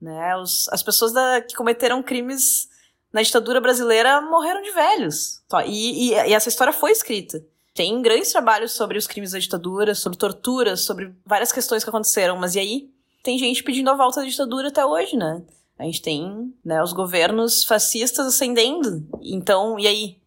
Né? 0.00 0.36
Os, 0.36 0.68
as 0.72 0.82
pessoas 0.82 1.12
da, 1.12 1.40
que 1.40 1.54
cometeram 1.54 2.02
crimes 2.02 2.68
na 3.12 3.22
ditadura 3.22 3.60
brasileira 3.60 4.20
morreram 4.20 4.60
de 4.60 4.72
velhos. 4.72 5.40
E, 5.66 6.08
e, 6.08 6.14
e, 6.14 6.34
essa 6.34 6.48
história 6.48 6.72
foi 6.72 6.90
escrita. 6.90 7.40
Tem 7.74 8.02
grandes 8.02 8.32
trabalhos 8.32 8.72
sobre 8.72 8.98
os 8.98 9.06
crimes 9.06 9.30
da 9.30 9.38
ditadura, 9.38 9.94
sobre 9.94 10.18
torturas, 10.18 10.80
sobre 10.80 11.14
várias 11.24 11.52
questões 11.52 11.84
que 11.84 11.90
aconteceram. 11.90 12.36
Mas 12.36 12.56
e 12.56 12.58
aí? 12.58 12.90
Tem 13.22 13.38
gente 13.38 13.62
pedindo 13.62 13.88
a 13.88 13.94
volta 13.94 14.20
da 14.20 14.26
ditadura 14.26 14.66
até 14.66 14.84
hoje, 14.84 15.16
né? 15.16 15.44
A 15.78 15.84
gente 15.84 16.02
tem 16.02 16.52
né, 16.64 16.82
os 16.82 16.92
governos 16.92 17.64
fascistas 17.64 18.26
ascendendo. 18.26 19.06
Então, 19.22 19.78
e 19.78 19.86
aí? 19.86 20.20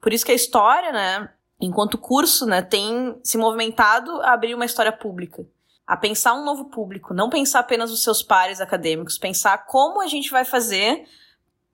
Por 0.00 0.14
isso 0.14 0.24
que 0.24 0.32
a 0.32 0.34
história, 0.34 0.92
né, 0.92 1.30
enquanto 1.60 1.98
curso, 1.98 2.46
né, 2.46 2.62
tem 2.62 3.18
se 3.22 3.36
movimentado 3.36 4.20
a 4.22 4.32
abrir 4.32 4.54
uma 4.54 4.64
história 4.64 4.92
pública, 4.92 5.46
a 5.86 5.96
pensar 5.96 6.34
um 6.34 6.44
novo 6.44 6.66
público, 6.66 7.14
não 7.14 7.30
pensar 7.30 7.60
apenas 7.60 7.90
os 7.90 8.02
seus 8.02 8.22
pares 8.22 8.60
acadêmicos, 8.60 9.18
pensar 9.18 9.66
como 9.66 10.02
a 10.02 10.06
gente 10.06 10.30
vai 10.30 10.44
fazer 10.44 11.06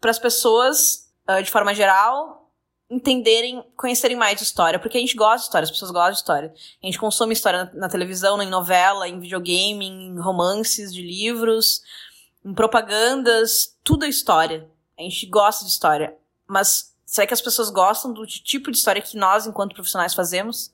para 0.01 0.11
as 0.11 0.18
pessoas, 0.18 1.11
de 1.42 1.51
forma 1.51 1.75
geral, 1.75 2.44
entenderem, 2.90 3.64
conhecerem 3.77 4.16
mais 4.16 4.37
de 4.37 4.44
história, 4.44 4.79
porque 4.79 4.99
a 4.99 5.01
gente 5.01 5.16
gosta 5.16 5.38
de 5.38 5.44
história, 5.44 5.64
as 5.64 5.70
pessoas 5.70 5.90
gostam 5.90 6.12
de 6.12 6.18
história. 6.18 6.55
A 6.83 6.87
gente 6.87 6.99
consome 6.99 7.33
história 7.33 7.64
na, 7.64 7.81
na 7.81 7.88
televisão, 7.88 8.40
em 8.42 8.49
novela, 8.49 9.09
em 9.09 9.18
videogame, 9.18 9.87
em 9.87 10.18
romances 10.20 10.92
de 10.92 11.03
livros, 11.03 11.83
em 12.44 12.55
propagandas, 12.55 13.77
tudo 13.83 14.05
é 14.05 14.09
história. 14.09 14.68
A 14.99 15.03
gente 15.03 15.27
gosta 15.27 15.64
de 15.64 15.70
história, 15.70 16.16
mas 16.47 16.93
Será 17.14 17.29
que 17.29 17.35
as 17.35 17.40
pessoas 17.40 17.70
gostam 17.70 18.12
do 18.12 18.27
tipo 18.27 18.72
de 18.72 18.77
história 18.77 19.00
que 19.00 19.16
nós, 19.16 19.46
enquanto 19.46 19.72
profissionais, 19.72 20.12
fazemos? 20.12 20.72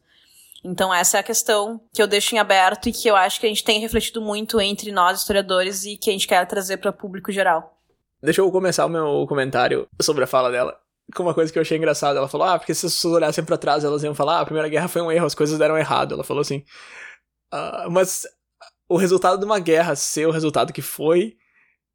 Então, 0.64 0.92
essa 0.92 1.18
é 1.18 1.20
a 1.20 1.22
questão 1.22 1.78
que 1.92 2.00
eu 2.00 2.06
deixo 2.06 2.34
em 2.34 2.38
aberto 2.38 2.88
e 2.88 2.92
que 2.92 3.08
eu 3.08 3.14
acho 3.14 3.38
que 3.38 3.44
a 3.44 3.48
gente 3.50 3.62
tem 3.62 3.78
refletido 3.78 4.22
muito 4.22 4.58
entre 4.58 4.90
nós, 4.90 5.18
historiadores, 5.18 5.84
e 5.84 5.98
que 5.98 6.08
a 6.08 6.14
gente 6.14 6.26
quer 6.26 6.46
trazer 6.46 6.78
para 6.78 6.88
o 6.88 6.94
público 6.94 7.30
geral. 7.30 7.78
Deixa 8.22 8.40
eu 8.40 8.50
começar 8.50 8.86
o 8.86 8.88
meu 8.88 9.26
comentário 9.28 9.86
sobre 10.00 10.24
a 10.24 10.26
fala 10.26 10.50
dela 10.50 10.80
com 11.14 11.24
uma 11.24 11.34
coisa 11.34 11.52
que 11.52 11.58
eu 11.58 11.60
achei 11.60 11.76
engraçada. 11.76 12.18
Ela 12.18 12.28
falou: 12.28 12.46
Ah, 12.46 12.58
porque 12.58 12.74
se 12.74 12.86
as 12.86 12.94
pessoas 12.94 13.16
olhassem 13.16 13.44
para 13.44 13.58
trás, 13.58 13.84
elas 13.84 14.02
iam 14.02 14.14
falar: 14.14 14.38
Ah, 14.38 14.40
a 14.40 14.46
Primeira 14.46 14.68
Guerra 14.70 14.88
foi 14.88 15.02
um 15.02 15.12
erro, 15.12 15.26
as 15.26 15.34
coisas 15.34 15.58
deram 15.58 15.76
errado. 15.76 16.14
Ela 16.14 16.24
falou 16.24 16.40
assim. 16.40 16.64
Uh, 17.52 17.90
mas 17.90 18.26
o 18.88 18.96
resultado 18.96 19.38
de 19.38 19.44
uma 19.44 19.58
guerra 19.58 19.94
ser 19.94 20.26
o 20.26 20.30
resultado 20.30 20.72
que 20.72 20.80
foi 20.80 21.36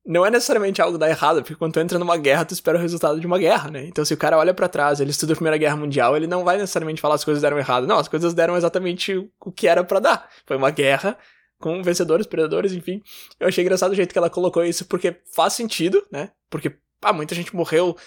não 0.06 0.26
é 0.26 0.30
necessariamente 0.30 0.82
algo 0.82 0.98
dar 0.98 1.10
errado, 1.10 1.42
porque 1.42 1.56
quando 1.56 1.74
tu 1.74 1.80
entra 1.80 1.98
numa 1.98 2.16
guerra, 2.16 2.46
tu 2.46 2.54
espera 2.54 2.78
o 2.78 2.82
resultado 2.82 3.20
de 3.20 3.26
uma 3.26 3.40
guerra, 3.40 3.72
né? 3.72 3.86
Então, 3.88 4.06
se 4.06 4.14
o 4.14 4.18
cara 4.18 4.38
olha 4.38 4.54
para 4.54 4.68
trás, 4.68 5.00
ele 5.00 5.10
estuda 5.10 5.34
a 5.34 5.36
Primeira 5.36 5.58
Guerra 5.58 5.76
Mundial, 5.76 6.16
ele 6.16 6.28
não 6.28 6.44
vai 6.44 6.58
necessariamente 6.58 7.02
falar 7.02 7.16
as 7.16 7.24
coisas 7.24 7.42
deram 7.42 7.58
errado. 7.58 7.88
Não, 7.88 7.98
as 7.98 8.08
coisas 8.08 8.34
deram 8.34 8.56
exatamente 8.56 9.18
o 9.40 9.52
que 9.52 9.68
era 9.68 9.84
para 9.84 10.00
dar. 10.00 10.30
Foi 10.46 10.58
uma 10.58 10.70
guerra 10.70 11.18
com 11.60 11.82
vencedores, 11.82 12.28
perdedores, 12.28 12.74
enfim. 12.74 13.02
Eu 13.40 13.48
achei 13.48 13.64
engraçado 13.64 13.94
o 13.94 13.96
jeito 13.96 14.12
que 14.12 14.18
ela 14.18 14.30
colocou 14.30 14.64
isso, 14.64 14.86
porque 14.86 15.16
faz 15.34 15.54
sentido, 15.54 16.06
né? 16.12 16.30
Porque, 16.52 16.76
ah, 17.02 17.14
muita 17.14 17.34
gente 17.34 17.56
morreu, 17.56 17.98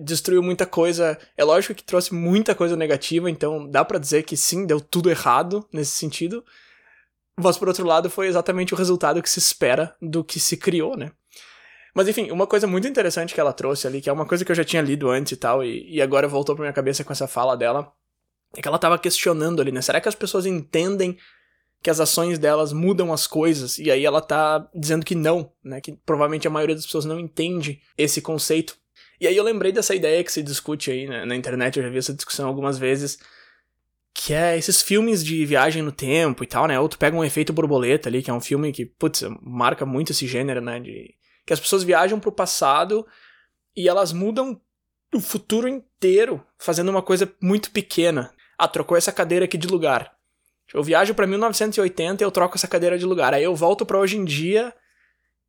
destruiu 0.00 0.44
muita 0.44 0.64
coisa. 0.64 1.18
É 1.36 1.42
lógico 1.42 1.74
que 1.74 1.82
trouxe 1.82 2.14
muita 2.14 2.54
coisa 2.54 2.76
negativa, 2.76 3.28
então 3.28 3.68
dá 3.68 3.84
para 3.84 3.98
dizer 3.98 4.22
que 4.22 4.36
sim, 4.36 4.64
deu 4.64 4.80
tudo 4.80 5.10
errado 5.10 5.66
nesse 5.72 5.92
sentido. 5.92 6.44
Mas, 7.36 7.58
por 7.58 7.66
outro 7.66 7.84
lado, 7.84 8.08
foi 8.08 8.28
exatamente 8.28 8.74
o 8.74 8.76
resultado 8.76 9.20
que 9.20 9.30
se 9.30 9.40
espera 9.40 9.96
do 10.00 10.22
que 10.22 10.38
se 10.38 10.56
criou, 10.56 10.96
né? 10.96 11.10
Mas 11.94 12.08
enfim, 12.08 12.30
uma 12.30 12.46
coisa 12.46 12.66
muito 12.66 12.88
interessante 12.88 13.34
que 13.34 13.40
ela 13.40 13.52
trouxe 13.52 13.86
ali, 13.86 14.00
que 14.00 14.08
é 14.08 14.12
uma 14.12 14.24
coisa 14.24 14.44
que 14.44 14.50
eu 14.50 14.56
já 14.56 14.64
tinha 14.64 14.80
lido 14.80 15.10
antes 15.10 15.32
e 15.32 15.36
tal, 15.36 15.62
e, 15.62 15.96
e 15.96 16.00
agora 16.00 16.26
voltou 16.26 16.54
pra 16.54 16.62
minha 16.62 16.72
cabeça 16.72 17.04
com 17.04 17.12
essa 17.12 17.26
fala 17.26 17.56
dela, 17.56 17.92
é 18.56 18.62
que 18.62 18.68
ela 18.68 18.78
tava 18.78 18.98
questionando 18.98 19.60
ali, 19.60 19.72
né? 19.72 19.80
Será 19.82 20.00
que 20.00 20.08
as 20.08 20.14
pessoas 20.14 20.46
entendem 20.46 21.16
que 21.82 21.90
as 21.90 22.00
ações 22.00 22.38
delas 22.38 22.72
mudam 22.72 23.12
as 23.12 23.26
coisas? 23.26 23.78
E 23.78 23.90
aí 23.90 24.04
ela 24.04 24.20
tá 24.20 24.68
dizendo 24.74 25.04
que 25.04 25.14
não, 25.14 25.52
né? 25.62 25.80
Que 25.80 25.92
provavelmente 26.04 26.46
a 26.46 26.50
maioria 26.50 26.74
das 26.74 26.86
pessoas 26.86 27.04
não 27.04 27.18
entende 27.18 27.80
esse 27.96 28.20
conceito. 28.20 28.76
E 29.20 29.26
aí 29.26 29.36
eu 29.36 29.44
lembrei 29.44 29.70
dessa 29.70 29.94
ideia 29.94 30.22
que 30.24 30.32
se 30.32 30.42
discute 30.42 30.90
aí 30.90 31.06
né? 31.06 31.24
na 31.24 31.36
internet, 31.36 31.76
eu 31.76 31.82
já 31.84 31.90
vi 31.90 31.98
essa 31.98 32.14
discussão 32.14 32.48
algumas 32.48 32.76
vezes, 32.78 33.18
que 34.12 34.34
é 34.34 34.56
esses 34.58 34.82
filmes 34.82 35.24
de 35.24 35.44
viagem 35.46 35.82
no 35.82 35.92
tempo 35.92 36.42
e 36.42 36.46
tal, 36.46 36.66
né? 36.66 36.78
Ou 36.78 36.88
tu 36.88 36.98
pega 36.98 37.16
um 37.16 37.24
efeito 37.24 37.52
borboleta 37.52 38.08
ali, 38.08 38.22
que 38.22 38.30
é 38.30 38.34
um 38.34 38.40
filme 38.40 38.72
que, 38.72 38.84
putz, 38.84 39.24
marca 39.40 39.86
muito 39.86 40.12
esse 40.12 40.26
gênero, 40.26 40.60
né? 40.60 40.80
De 40.80 41.14
que 41.46 41.52
as 41.52 41.60
pessoas 41.60 41.82
viajam 41.82 42.20
para 42.20 42.28
o 42.28 42.32
passado 42.32 43.06
e 43.76 43.88
elas 43.88 44.12
mudam 44.12 44.60
o 45.14 45.20
futuro 45.20 45.68
inteiro 45.68 46.44
fazendo 46.58 46.88
uma 46.88 47.02
coisa 47.02 47.32
muito 47.40 47.70
pequena. 47.70 48.32
Ah, 48.58 48.68
trocou 48.68 48.96
essa 48.96 49.12
cadeira 49.12 49.44
aqui 49.44 49.58
de 49.58 49.66
lugar. 49.66 50.16
Eu 50.72 50.82
viajo 50.82 51.14
para 51.14 51.26
1980 51.26 52.22
e 52.22 52.24
eu 52.24 52.30
troco 52.30 52.56
essa 52.56 52.68
cadeira 52.68 52.96
de 52.96 53.04
lugar. 53.04 53.34
Aí 53.34 53.42
eu 53.42 53.54
volto 53.54 53.84
para 53.84 53.98
hoje 53.98 54.16
em 54.16 54.24
dia 54.24 54.72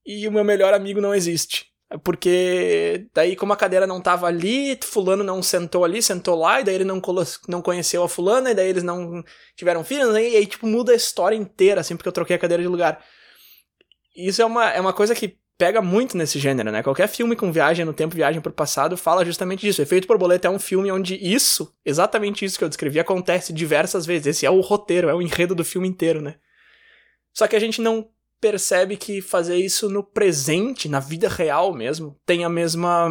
e 0.05 0.27
o 0.27 0.31
meu 0.31 0.43
melhor 0.43 0.73
amigo 0.73 0.99
não 0.99 1.15
existe. 1.15 1.71
É 1.89 1.97
porque 1.97 3.07
daí, 3.13 3.35
como 3.35 3.53
a 3.53 3.55
cadeira 3.55 3.85
não 3.85 4.01
tava 4.01 4.25
ali, 4.25 4.77
fulano 4.83 5.23
não 5.23 5.43
sentou 5.43 5.85
ali, 5.85 6.01
sentou 6.01 6.35
lá, 6.35 6.59
e 6.59 6.63
daí 6.63 6.73
ele 6.73 6.83
não, 6.83 6.99
não 7.47 7.61
conheceu 7.61 8.01
a 8.03 8.09
fulana, 8.09 8.49
e 8.49 8.55
daí 8.55 8.67
eles 8.67 8.81
não 8.81 9.23
tiveram 9.55 9.83
filhos, 9.83 10.15
e 10.15 10.35
aí, 10.35 10.45
tipo, 10.47 10.65
muda 10.65 10.91
a 10.91 10.95
história 10.95 11.35
inteira, 11.35 11.81
assim, 11.81 11.95
porque 11.95 12.09
eu 12.09 12.13
troquei 12.13 12.35
a 12.35 12.39
cadeira 12.39 12.63
de 12.63 12.67
lugar. 12.67 12.99
Isso 14.15 14.41
é 14.41 14.45
uma, 14.45 14.71
é 14.71 14.81
uma 14.81 14.91
coisa 14.91 15.13
que 15.13 15.37
pega 15.57 15.81
muito 15.81 16.17
nesse 16.17 16.39
gênero, 16.39 16.71
né? 16.71 16.81
Qualquer 16.83 17.07
filme 17.07 17.35
com 17.35 17.51
viagem 17.51 17.85
no 17.85 17.93
tempo, 17.93 18.15
viagem 18.15 18.41
pro 18.41 18.51
passado, 18.51 18.97
fala 18.97 19.23
justamente 19.23 19.61
disso. 19.61 19.81
Efeito 19.81 20.07
Borboleta 20.07 20.47
é 20.47 20.51
um 20.51 20.59
filme 20.59 20.91
onde 20.91 21.15
isso, 21.15 21.73
exatamente 21.85 22.43
isso 22.43 22.57
que 22.57 22.63
eu 22.63 22.69
descrevi, 22.69 22.99
acontece 22.99 23.53
diversas 23.53 24.05
vezes. 24.05 24.27
Esse 24.27 24.45
é 24.45 24.49
o 24.49 24.61
roteiro, 24.61 25.09
é 25.09 25.13
o 25.13 25.21
enredo 25.21 25.55
do 25.55 25.63
filme 25.63 25.87
inteiro, 25.87 26.21
né? 26.21 26.35
Só 27.33 27.47
que 27.47 27.55
a 27.55 27.59
gente 27.59 27.81
não 27.81 28.09
percebe 28.39 28.97
que 28.97 29.21
fazer 29.21 29.55
isso 29.55 29.89
no 29.89 30.03
presente, 30.03 30.89
na 30.89 30.99
vida 30.99 31.29
real 31.29 31.73
mesmo, 31.73 32.19
tem 32.25 32.43
a 32.43 32.49
mesma 32.49 33.09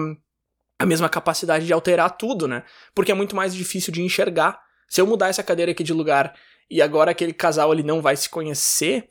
a 0.78 0.84
mesma 0.84 1.08
capacidade 1.08 1.64
de 1.64 1.72
alterar 1.72 2.10
tudo, 2.16 2.48
né? 2.48 2.64
Porque 2.92 3.12
é 3.12 3.14
muito 3.14 3.36
mais 3.36 3.54
difícil 3.54 3.92
de 3.92 4.02
enxergar. 4.02 4.60
Se 4.88 5.00
eu 5.00 5.06
mudar 5.06 5.28
essa 5.28 5.42
cadeira 5.42 5.70
aqui 5.70 5.84
de 5.84 5.92
lugar 5.92 6.34
e 6.68 6.82
agora 6.82 7.12
aquele 7.12 7.32
casal 7.32 7.72
ele 7.72 7.84
não 7.84 8.02
vai 8.02 8.16
se 8.16 8.28
conhecer, 8.28 9.08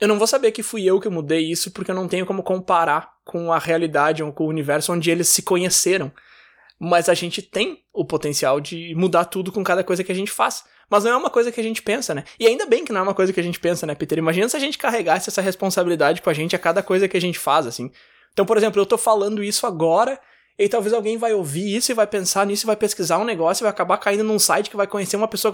eu 0.00 0.08
não 0.08 0.18
vou 0.18 0.26
saber 0.26 0.52
que 0.52 0.62
fui 0.62 0.84
eu 0.84 1.00
que 1.00 1.08
mudei 1.08 1.50
isso 1.50 1.70
porque 1.70 1.90
eu 1.90 1.94
não 1.94 2.08
tenho 2.08 2.26
como 2.26 2.42
comparar 2.42 3.12
com 3.24 3.52
a 3.52 3.58
realidade 3.58 4.22
ou 4.22 4.32
com 4.32 4.44
o 4.44 4.48
universo 4.48 4.92
onde 4.92 5.10
eles 5.10 5.28
se 5.28 5.42
conheceram. 5.42 6.12
Mas 6.78 7.08
a 7.08 7.14
gente 7.14 7.40
tem 7.40 7.82
o 7.92 8.04
potencial 8.04 8.60
de 8.60 8.94
mudar 8.94 9.24
tudo 9.24 9.50
com 9.50 9.64
cada 9.64 9.82
coisa 9.82 10.04
que 10.04 10.12
a 10.12 10.14
gente 10.14 10.30
faz. 10.30 10.64
Mas 10.90 11.04
não 11.04 11.12
é 11.12 11.16
uma 11.16 11.30
coisa 11.30 11.50
que 11.50 11.58
a 11.58 11.62
gente 11.62 11.82
pensa, 11.82 12.14
né? 12.14 12.24
E 12.38 12.46
ainda 12.46 12.66
bem 12.66 12.84
que 12.84 12.92
não 12.92 13.00
é 13.00 13.02
uma 13.02 13.14
coisa 13.14 13.32
que 13.32 13.40
a 13.40 13.42
gente 13.42 13.58
pensa, 13.58 13.86
né, 13.86 13.94
Peter? 13.94 14.18
Imagina 14.18 14.48
se 14.48 14.56
a 14.56 14.60
gente 14.60 14.78
carregasse 14.78 15.30
essa 15.30 15.40
responsabilidade 15.40 16.20
com 16.20 16.30
a 16.30 16.34
gente 16.34 16.54
a 16.54 16.58
cada 16.58 16.82
coisa 16.82 17.08
que 17.08 17.16
a 17.16 17.20
gente 17.20 17.38
faz, 17.38 17.66
assim. 17.66 17.90
Então, 18.32 18.44
por 18.44 18.56
exemplo, 18.56 18.80
eu 18.80 18.86
tô 18.86 18.98
falando 18.98 19.42
isso 19.42 19.66
agora 19.66 20.20
e 20.58 20.68
talvez 20.68 20.94
alguém 20.94 21.18
vai 21.18 21.34
ouvir 21.34 21.76
isso 21.76 21.92
e 21.92 21.94
vai 21.94 22.06
pensar 22.06 22.46
nisso 22.46 22.64
e 22.64 22.66
vai 22.66 22.76
pesquisar 22.76 23.18
um 23.18 23.24
negócio 23.24 23.62
e 23.62 23.64
vai 23.64 23.70
acabar 23.70 23.98
caindo 23.98 24.24
num 24.24 24.38
site 24.38 24.70
que 24.70 24.76
vai 24.76 24.86
conhecer 24.86 25.16
uma 25.16 25.28
pessoa 25.28 25.52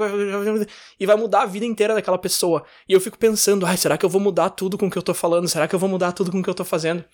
e 0.98 1.04
vai 1.04 1.16
mudar 1.16 1.42
a 1.42 1.46
vida 1.46 1.66
inteira 1.66 1.94
daquela 1.94 2.18
pessoa. 2.18 2.64
E 2.88 2.92
eu 2.92 3.00
fico 3.00 3.18
pensando, 3.18 3.66
ai, 3.66 3.76
será 3.76 3.98
que 3.98 4.04
eu 4.04 4.10
vou 4.10 4.20
mudar 4.20 4.50
tudo 4.50 4.78
com 4.78 4.86
o 4.86 4.90
que 4.90 4.96
eu 4.96 5.02
tô 5.02 5.12
falando? 5.12 5.48
Será 5.48 5.66
que 5.66 5.74
eu 5.74 5.78
vou 5.78 5.88
mudar 5.88 6.12
tudo 6.12 6.30
com 6.30 6.38
o 6.38 6.42
que 6.42 6.48
eu 6.48 6.54
tô 6.54 6.64
fazendo? 6.64 7.04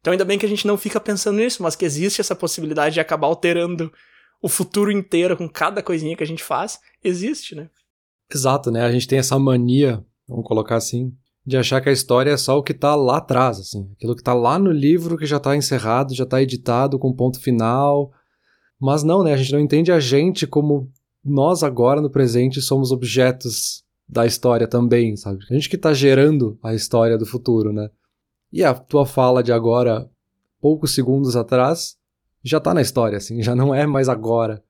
Então 0.00 0.10
ainda 0.12 0.24
bem 0.24 0.38
que 0.38 0.46
a 0.46 0.48
gente 0.48 0.66
não 0.66 0.76
fica 0.76 1.00
pensando 1.00 1.36
nisso, 1.36 1.62
mas 1.62 1.76
que 1.76 1.84
existe 1.84 2.20
essa 2.20 2.34
possibilidade 2.34 2.94
de 2.94 3.00
acabar 3.00 3.28
alterando 3.28 3.92
o 4.42 4.48
futuro 4.48 4.90
inteiro 4.90 5.36
com 5.36 5.48
cada 5.48 5.82
coisinha 5.82 6.16
que 6.16 6.22
a 6.22 6.26
gente 6.26 6.42
faz, 6.42 6.80
existe, 7.02 7.54
né? 7.54 7.70
Exato, 8.32 8.70
né? 8.70 8.82
A 8.82 8.90
gente 8.90 9.06
tem 9.06 9.18
essa 9.18 9.38
mania, 9.38 10.04
vamos 10.28 10.44
colocar 10.44 10.76
assim, 10.76 11.12
de 11.46 11.56
achar 11.56 11.80
que 11.80 11.88
a 11.88 11.92
história 11.92 12.30
é 12.32 12.36
só 12.36 12.58
o 12.58 12.62
que 12.62 12.72
está 12.72 12.96
lá 12.96 13.18
atrás, 13.18 13.60
assim, 13.60 13.88
aquilo 13.92 14.16
que 14.16 14.20
está 14.20 14.34
lá 14.34 14.58
no 14.58 14.72
livro 14.72 15.16
que 15.16 15.24
já 15.24 15.36
está 15.36 15.54
encerrado, 15.54 16.12
já 16.12 16.24
está 16.24 16.42
editado 16.42 16.98
com 16.98 17.12
ponto 17.12 17.40
final. 17.40 18.10
Mas 18.80 19.04
não, 19.04 19.22
né? 19.22 19.32
A 19.32 19.36
gente 19.36 19.52
não 19.52 19.60
entende 19.60 19.92
a 19.92 20.00
gente 20.00 20.46
como 20.46 20.90
nós 21.24 21.62
agora 21.62 22.00
no 22.00 22.10
presente 22.10 22.60
somos 22.60 22.90
objetos 22.90 23.84
da 24.08 24.26
história 24.26 24.66
também, 24.66 25.16
sabe? 25.16 25.38
A 25.48 25.54
gente 25.54 25.68
que 25.68 25.76
está 25.76 25.92
gerando 25.92 26.58
a 26.62 26.74
história 26.74 27.16
do 27.16 27.24
futuro, 27.24 27.72
né? 27.72 27.88
E 28.52 28.64
a 28.64 28.74
tua 28.74 29.06
fala 29.06 29.42
de 29.42 29.52
agora, 29.52 30.10
poucos 30.60 30.94
segundos 30.94 31.36
atrás, 31.36 31.96
já 32.42 32.58
está 32.58 32.74
na 32.74 32.82
história, 32.82 33.18
assim, 33.18 33.42
já 33.42 33.54
não 33.54 33.74
é 33.74 33.86
mais 33.86 34.08
agora. 34.08 34.62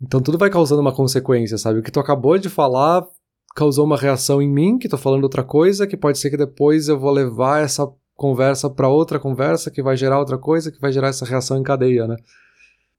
Então 0.00 0.20
tudo 0.20 0.38
vai 0.38 0.50
causando 0.50 0.80
uma 0.80 0.92
consequência, 0.92 1.58
sabe? 1.58 1.78
O 1.78 1.82
que 1.82 1.92
tu 1.92 2.00
acabou 2.00 2.38
de 2.38 2.48
falar 2.48 3.06
causou 3.54 3.84
uma 3.84 3.96
reação 3.96 4.42
em 4.42 4.48
mim, 4.48 4.78
que 4.78 4.88
tô 4.88 4.98
falando 4.98 5.24
outra 5.24 5.44
coisa, 5.44 5.86
que 5.86 5.96
pode 5.96 6.18
ser 6.18 6.30
que 6.30 6.36
depois 6.36 6.88
eu 6.88 6.98
vou 6.98 7.12
levar 7.12 7.62
essa 7.62 7.86
conversa 8.14 8.68
para 8.68 8.88
outra 8.88 9.18
conversa, 9.18 9.70
que 9.70 9.82
vai 9.82 9.96
gerar 9.96 10.18
outra 10.18 10.36
coisa, 10.36 10.70
que 10.72 10.80
vai 10.80 10.92
gerar 10.92 11.08
essa 11.08 11.24
reação 11.24 11.58
em 11.58 11.62
cadeia, 11.62 12.06
né? 12.06 12.16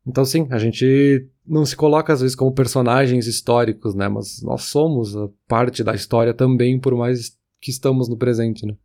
Então, 0.07 0.23
sim, 0.23 0.47
a 0.51 0.59
gente 0.59 1.27
não 1.45 1.65
se 1.65 1.75
coloca 1.75 2.13
às 2.13 2.21
vezes 2.21 2.35
como 2.35 2.53
personagens 2.53 3.27
históricos, 3.27 3.95
né? 3.95 4.07
Mas 4.07 4.41
nós 4.43 4.63
somos 4.63 5.13
parte 5.47 5.83
da 5.83 5.95
história 5.95 6.33
também, 6.33 6.79
por 6.79 6.95
mais 6.95 7.37
que 7.59 7.71
estamos 7.71 8.07
no 8.07 8.17
presente, 8.17 8.65
né? 8.65 8.75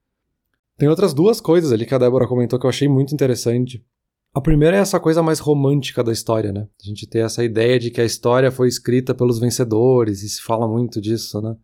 Tem 0.79 0.89
outras 0.89 1.13
duas 1.13 1.41
coisas 1.41 1.73
ali 1.73 1.85
que 1.85 1.95
a 1.95 1.99
Débora 1.99 2.27
comentou 2.27 2.59
que 2.59 2.65
eu 2.65 2.71
achei 2.71 2.89
muito 2.89 3.13
interessante. 3.13 3.85
A 4.33 4.41
primeira 4.41 4.77
é 4.77 4.81
essa 4.81 5.01
coisa 5.01 5.23
mais 5.23 5.41
romântica 5.41 6.05
da 6.05 6.13
história, 6.13 6.53
né? 6.53 6.69
A 6.81 6.87
gente 6.87 7.05
tem 7.07 7.23
essa 7.23 7.43
ideia 7.43 7.81
de 7.81 7.91
que 7.91 8.01
a 8.01 8.05
história 8.05 8.51
foi 8.53 8.69
escrita 8.69 9.13
pelos 9.13 9.41
vencedores, 9.41 10.23
e 10.23 10.29
se 10.29 10.41
fala 10.41 10.69
muito 10.69 11.01
disso, 11.01 11.41
né? 11.41 11.57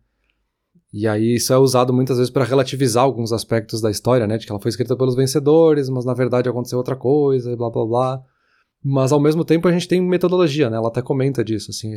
E 0.91 1.07
aí 1.07 1.35
isso 1.35 1.53
é 1.53 1.57
usado 1.57 1.93
muitas 1.93 2.17
vezes 2.17 2.31
para 2.31 2.43
relativizar 2.43 3.03
alguns 3.03 3.31
aspectos 3.31 3.79
da 3.79 3.89
história, 3.89 4.27
né? 4.27 4.37
De 4.37 4.45
que 4.45 4.51
ela 4.51 4.59
foi 4.59 4.69
escrita 4.69 4.97
pelos 4.97 5.15
vencedores, 5.15 5.87
mas 5.89 6.03
na 6.03 6.13
verdade 6.13 6.49
aconteceu 6.49 6.77
outra 6.77 6.95
coisa, 6.95 7.51
e 7.51 7.55
blá 7.55 7.69
blá 7.69 7.85
blá. 7.85 8.23
Mas 8.83 9.13
ao 9.13 9.19
mesmo 9.19 9.45
tempo 9.45 9.67
a 9.67 9.71
gente 9.71 9.87
tem 9.87 10.01
metodologia, 10.01 10.69
né? 10.69 10.75
Ela 10.75 10.89
até 10.89 11.01
comenta 11.01 11.43
disso, 11.45 11.71
assim. 11.71 11.93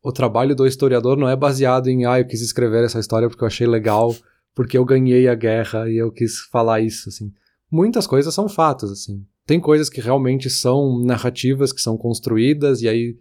O 0.00 0.12
trabalho 0.12 0.54
do 0.54 0.66
historiador 0.66 1.16
não 1.16 1.28
é 1.28 1.34
baseado 1.34 1.88
em, 1.88 2.04
ah, 2.06 2.20
eu 2.20 2.26
quis 2.26 2.40
escrever 2.40 2.84
essa 2.84 3.00
história 3.00 3.28
porque 3.28 3.42
eu 3.42 3.48
achei 3.48 3.66
legal, 3.66 4.14
porque 4.54 4.78
eu 4.78 4.84
ganhei 4.84 5.26
a 5.26 5.34
guerra 5.34 5.90
e 5.90 5.96
eu 5.96 6.12
quis 6.12 6.40
falar 6.52 6.80
isso, 6.80 7.08
assim. 7.08 7.32
Muitas 7.68 8.06
coisas 8.06 8.32
são 8.32 8.48
fatos, 8.48 8.92
assim. 8.92 9.24
Tem 9.46 9.60
coisas 9.60 9.90
que 9.90 10.00
realmente 10.00 10.48
são 10.48 10.98
narrativas, 11.02 11.72
que 11.72 11.80
são 11.80 11.96
construídas, 11.96 12.80
e 12.82 12.88
aí 12.88 13.16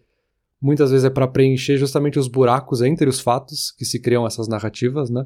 muitas 0.61 0.91
vezes 0.91 1.03
é 1.03 1.09
para 1.09 1.27
preencher 1.27 1.77
justamente 1.77 2.17
os 2.17 2.29
buracos 2.29 2.81
entre 2.81 3.09
os 3.09 3.19
fatos 3.19 3.71
que 3.77 3.83
se 3.83 3.99
criam 3.99 4.25
essas 4.25 4.47
narrativas, 4.47 5.09
né? 5.09 5.25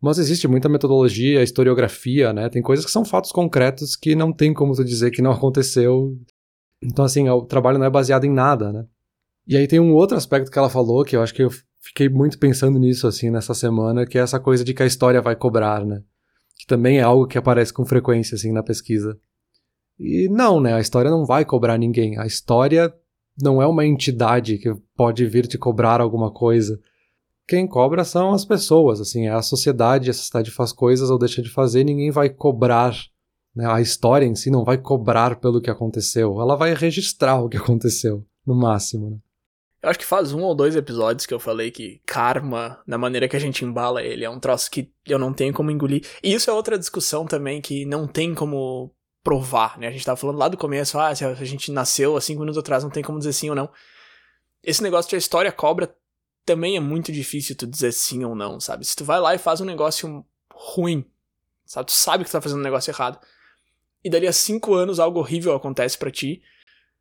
Mas 0.00 0.18
existe 0.18 0.48
muita 0.48 0.68
metodologia, 0.68 1.42
historiografia, 1.42 2.32
né? 2.32 2.48
Tem 2.48 2.62
coisas 2.62 2.84
que 2.84 2.90
são 2.90 3.04
fatos 3.04 3.30
concretos 3.30 3.94
que 3.94 4.16
não 4.16 4.32
tem 4.32 4.52
como 4.52 4.74
tu 4.74 4.84
dizer 4.84 5.10
que 5.10 5.22
não 5.22 5.30
aconteceu. 5.32 6.18
Então, 6.82 7.04
assim, 7.04 7.28
o 7.28 7.42
trabalho 7.42 7.78
não 7.78 7.86
é 7.86 7.90
baseado 7.90 8.24
em 8.24 8.32
nada, 8.32 8.72
né? 8.72 8.84
E 9.46 9.56
aí 9.56 9.68
tem 9.68 9.78
um 9.78 9.92
outro 9.92 10.16
aspecto 10.16 10.50
que 10.50 10.58
ela 10.58 10.70
falou, 10.70 11.04
que 11.04 11.14
eu 11.14 11.22
acho 11.22 11.34
que 11.34 11.42
eu 11.42 11.50
fiquei 11.80 12.08
muito 12.08 12.38
pensando 12.38 12.78
nisso, 12.78 13.06
assim, 13.06 13.30
nessa 13.30 13.54
semana, 13.54 14.06
que 14.06 14.18
é 14.18 14.22
essa 14.22 14.40
coisa 14.40 14.64
de 14.64 14.72
que 14.72 14.82
a 14.82 14.86
história 14.86 15.20
vai 15.20 15.36
cobrar, 15.36 15.84
né? 15.84 16.02
Que 16.58 16.66
também 16.66 16.98
é 16.98 17.02
algo 17.02 17.26
que 17.26 17.36
aparece 17.36 17.72
com 17.72 17.84
frequência, 17.84 18.34
assim, 18.34 18.52
na 18.52 18.62
pesquisa. 18.62 19.18
E 20.02 20.28
não, 20.28 20.60
né? 20.60 20.74
A 20.74 20.80
história 20.80 21.10
não 21.10 21.24
vai 21.24 21.44
cobrar 21.44 21.78
ninguém. 21.78 22.18
A 22.18 22.26
história 22.26 22.92
não 23.40 23.62
é 23.62 23.66
uma 23.66 23.86
entidade 23.86 24.58
que 24.58 24.74
pode 24.96 25.24
vir 25.26 25.46
te 25.46 25.56
cobrar 25.56 26.00
alguma 26.00 26.30
coisa. 26.30 26.78
Quem 27.46 27.66
cobra 27.66 28.04
são 28.04 28.32
as 28.32 28.44
pessoas, 28.44 29.00
assim, 29.00 29.26
é 29.26 29.30
a 29.30 29.42
sociedade, 29.42 30.10
a 30.10 30.14
sociedade 30.14 30.50
faz 30.50 30.72
coisas 30.72 31.10
ou 31.10 31.18
deixa 31.18 31.42
de 31.42 31.50
fazer, 31.50 31.84
ninguém 31.84 32.10
vai 32.10 32.28
cobrar. 32.28 32.94
Né? 33.54 33.66
A 33.66 33.80
história 33.80 34.26
em 34.26 34.34
si 34.34 34.50
não 34.50 34.64
vai 34.64 34.78
cobrar 34.78 35.36
pelo 35.36 35.60
que 35.60 35.70
aconteceu, 35.70 36.40
ela 36.40 36.56
vai 36.56 36.74
registrar 36.74 37.40
o 37.40 37.48
que 37.48 37.56
aconteceu, 37.56 38.24
no 38.46 38.54
máximo. 38.54 39.10
Né? 39.10 39.16
Eu 39.82 39.90
acho 39.90 39.98
que 39.98 40.06
faz 40.06 40.32
um 40.32 40.42
ou 40.42 40.54
dois 40.54 40.76
episódios 40.76 41.26
que 41.26 41.34
eu 41.34 41.40
falei 41.40 41.70
que 41.70 42.00
karma, 42.06 42.80
na 42.86 42.96
maneira 42.96 43.28
que 43.28 43.36
a 43.36 43.40
gente 43.40 43.64
embala 43.64 44.02
ele, 44.02 44.24
é 44.24 44.30
um 44.30 44.38
troço 44.38 44.70
que 44.70 44.90
eu 45.06 45.18
não 45.18 45.32
tenho 45.32 45.52
como 45.52 45.72
engolir. 45.72 46.06
E 46.22 46.32
isso 46.32 46.48
é 46.48 46.52
outra 46.52 46.78
discussão 46.78 47.26
também 47.26 47.60
que 47.60 47.84
não 47.84 48.06
tem 48.06 48.32
como 48.32 48.92
provar, 49.22 49.78
né? 49.78 49.86
A 49.86 49.90
gente 49.90 50.04
tava 50.04 50.16
falando 50.16 50.38
lá 50.38 50.48
do 50.48 50.56
começo, 50.56 50.98
ah, 50.98 51.14
se 51.14 51.24
a 51.24 51.34
gente 51.34 51.70
nasceu 51.70 52.16
há 52.16 52.20
cinco 52.20 52.40
minutos 52.40 52.58
atrás, 52.58 52.82
não 52.82 52.90
tem 52.90 53.02
como 53.02 53.18
dizer 53.18 53.32
sim 53.32 53.48
ou 53.48 53.56
não. 53.56 53.70
Esse 54.62 54.82
negócio 54.82 55.08
de 55.08 55.16
a 55.16 55.18
história 55.18 55.52
cobra 55.52 55.94
também 56.44 56.76
é 56.76 56.80
muito 56.80 57.12
difícil 57.12 57.56
tu 57.56 57.66
dizer 57.66 57.92
sim 57.92 58.24
ou 58.24 58.34
não, 58.34 58.58
sabe? 58.58 58.84
Se 58.84 58.96
tu 58.96 59.04
vai 59.04 59.20
lá 59.20 59.34
e 59.34 59.38
faz 59.38 59.60
um 59.60 59.64
negócio 59.64 60.24
ruim, 60.52 61.04
sabe? 61.64 61.86
Tu 61.86 61.92
sabe 61.92 62.24
que 62.24 62.30
tu 62.30 62.32
tá 62.32 62.40
fazendo 62.40 62.58
um 62.58 62.64
negócio 62.64 62.90
errado. 62.90 63.18
E 64.04 64.10
dali 64.10 64.26
a 64.26 64.32
cinco 64.32 64.74
anos 64.74 64.98
algo 64.98 65.20
horrível 65.20 65.54
acontece 65.54 65.96
para 65.96 66.10
ti. 66.10 66.42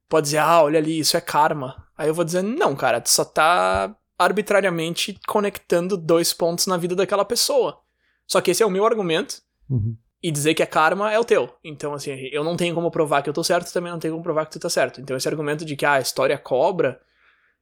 Pode 0.08 0.26
dizer, 0.26 0.38
ah, 0.38 0.62
olha 0.62 0.78
ali, 0.78 1.00
isso 1.00 1.18
é 1.18 1.22
karma. 1.22 1.88
Aí 1.98 2.08
eu 2.08 2.14
vou 2.14 2.26
dizer, 2.26 2.44
não, 2.44 2.76
cara, 2.76 3.02
tu 3.02 3.10
só 3.10 3.26
tá 3.26 3.96
arbitrariamente 4.20 5.20
conectando 5.28 5.98
dois 5.98 6.32
pontos 6.34 6.68
na 6.68 6.78
vida 6.78 6.96
daquela 6.96 7.26
pessoa. 7.26 7.82
Só 8.28 8.40
que 8.40 8.52
esse 8.52 8.62
é 8.62 8.66
o 8.66 8.70
meu 8.70 8.86
argumento. 8.86 9.42
Uhum 9.68 9.98
e 10.24 10.32
dizer 10.32 10.54
que 10.54 10.62
é 10.62 10.66
karma 10.66 11.12
é 11.12 11.20
o 11.20 11.26
teu. 11.26 11.54
Então, 11.64 11.94
assim, 11.94 12.12
eu 12.32 12.44
não 12.44 12.56
tenho 12.56 12.76
como 12.76 12.92
provar 12.92 13.22
que 13.22 13.30
eu 13.30 13.34
tô 13.34 13.44
certo, 13.44 13.74
também 13.74 13.92
não 13.92 14.00
tenho 14.00 14.14
como 14.14 14.24
provar 14.24 14.46
que 14.46 14.52
tu 14.52 14.60
tá 14.60 14.70
certo. 14.70 15.02
Então, 15.02 15.18
esse 15.18 15.28
argumento 15.28 15.66
de 15.66 15.76
que 15.76 15.86
ah, 15.86 15.94
a 15.94 16.00
história 16.00 16.38
cobra, 16.38 17.02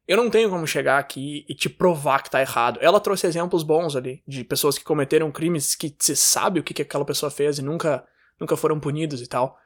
eu 0.08 0.18
não 0.18 0.30
tenho 0.30 0.50
como 0.50 0.68
chegar 0.68 1.00
aqui 1.00 1.46
e 1.48 1.56
te 1.56 1.70
provar 1.70 2.22
que 2.22 2.30
tá 2.30 2.42
errado. 2.42 2.80
Ela 2.82 3.00
trouxe 3.00 3.28
exemplos 3.28 3.64
bons 3.64 3.96
ali, 3.96 4.22
de 4.28 4.44
pessoas 4.44 4.78
que 4.78 4.84
cometeram 4.84 5.32
crimes 5.32 5.76
que 5.76 5.96
se 6.00 6.16
sabe 6.16 6.60
o 6.60 6.64
que, 6.64 6.74
que 6.74 6.82
aquela 6.82 7.06
pessoa 7.06 7.32
fez 7.32 7.60
e 7.60 7.62
nunca, 7.62 8.06
nunca 8.40 8.58
foram 8.58 8.80
punidos 8.80 9.22
e 9.22 9.28
tal. 9.28 9.58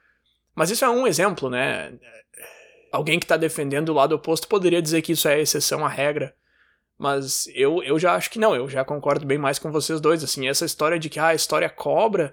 Mas 0.54 0.70
isso 0.70 0.86
é 0.86 0.90
um 0.90 1.08
exemplo, 1.08 1.50
né? 1.50 1.98
Alguém 2.92 3.20
que 3.20 3.26
tá 3.26 3.38
defendendo 3.38 3.90
o 3.90 3.94
lado 3.94 4.14
oposto 4.14 4.48
poderia 4.48 4.82
dizer 4.82 5.02
que 5.02 5.14
isso 5.14 5.28
é 5.28 5.42
exceção 5.42 5.84
à 5.84 5.90
regra. 5.90 6.36
Mas 6.96 7.48
eu, 7.56 7.82
eu 7.82 7.98
já 7.98 8.14
acho 8.14 8.30
que 8.30 8.38
não, 8.38 8.56
eu 8.56 8.70
já 8.70 8.86
concordo 8.86 9.26
bem 9.26 9.40
mais 9.40 9.58
com 9.58 9.72
vocês 9.72 10.00
dois. 10.00 10.24
Assim, 10.24 10.48
essa 10.48 10.64
história 10.64 11.00
de 11.00 11.10
que 11.10 11.20
ah, 11.20 11.28
a 11.28 11.34
história 11.34 11.68
cobra 11.68 12.32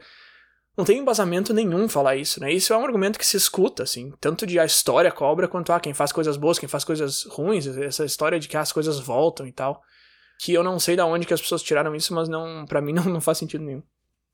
não 0.80 0.84
tem 0.86 0.98
embasamento 0.98 1.52
nenhum 1.52 1.88
falar 1.90 2.16
isso, 2.16 2.40
né? 2.40 2.50
Isso 2.50 2.72
é 2.72 2.76
um 2.76 2.84
argumento 2.84 3.18
que 3.18 3.26
se 3.26 3.36
escuta, 3.36 3.82
assim, 3.82 4.14
tanto 4.18 4.46
de 4.46 4.58
a 4.58 4.64
história 4.64 5.12
cobra 5.12 5.46
quanto 5.46 5.72
a 5.72 5.76
ah, 5.76 5.80
quem 5.80 5.92
faz 5.92 6.10
coisas 6.10 6.38
boas, 6.38 6.58
quem 6.58 6.68
faz 6.68 6.84
coisas 6.84 7.24
ruins, 7.24 7.66
essa 7.66 8.02
história 8.02 8.40
de 8.40 8.48
que 8.48 8.56
as 8.56 8.72
coisas 8.72 8.98
voltam 8.98 9.46
e 9.46 9.52
tal. 9.52 9.82
Que 10.38 10.54
eu 10.54 10.64
não 10.64 10.80
sei 10.80 10.96
da 10.96 11.04
onde 11.04 11.26
que 11.26 11.34
as 11.34 11.40
pessoas 11.40 11.62
tiraram 11.62 11.94
isso, 11.94 12.14
mas 12.14 12.30
não, 12.30 12.64
para 12.66 12.80
mim 12.80 12.92
não, 12.94 13.04
não 13.04 13.20
faz 13.20 13.36
sentido 13.36 13.62
nenhum. 13.62 13.82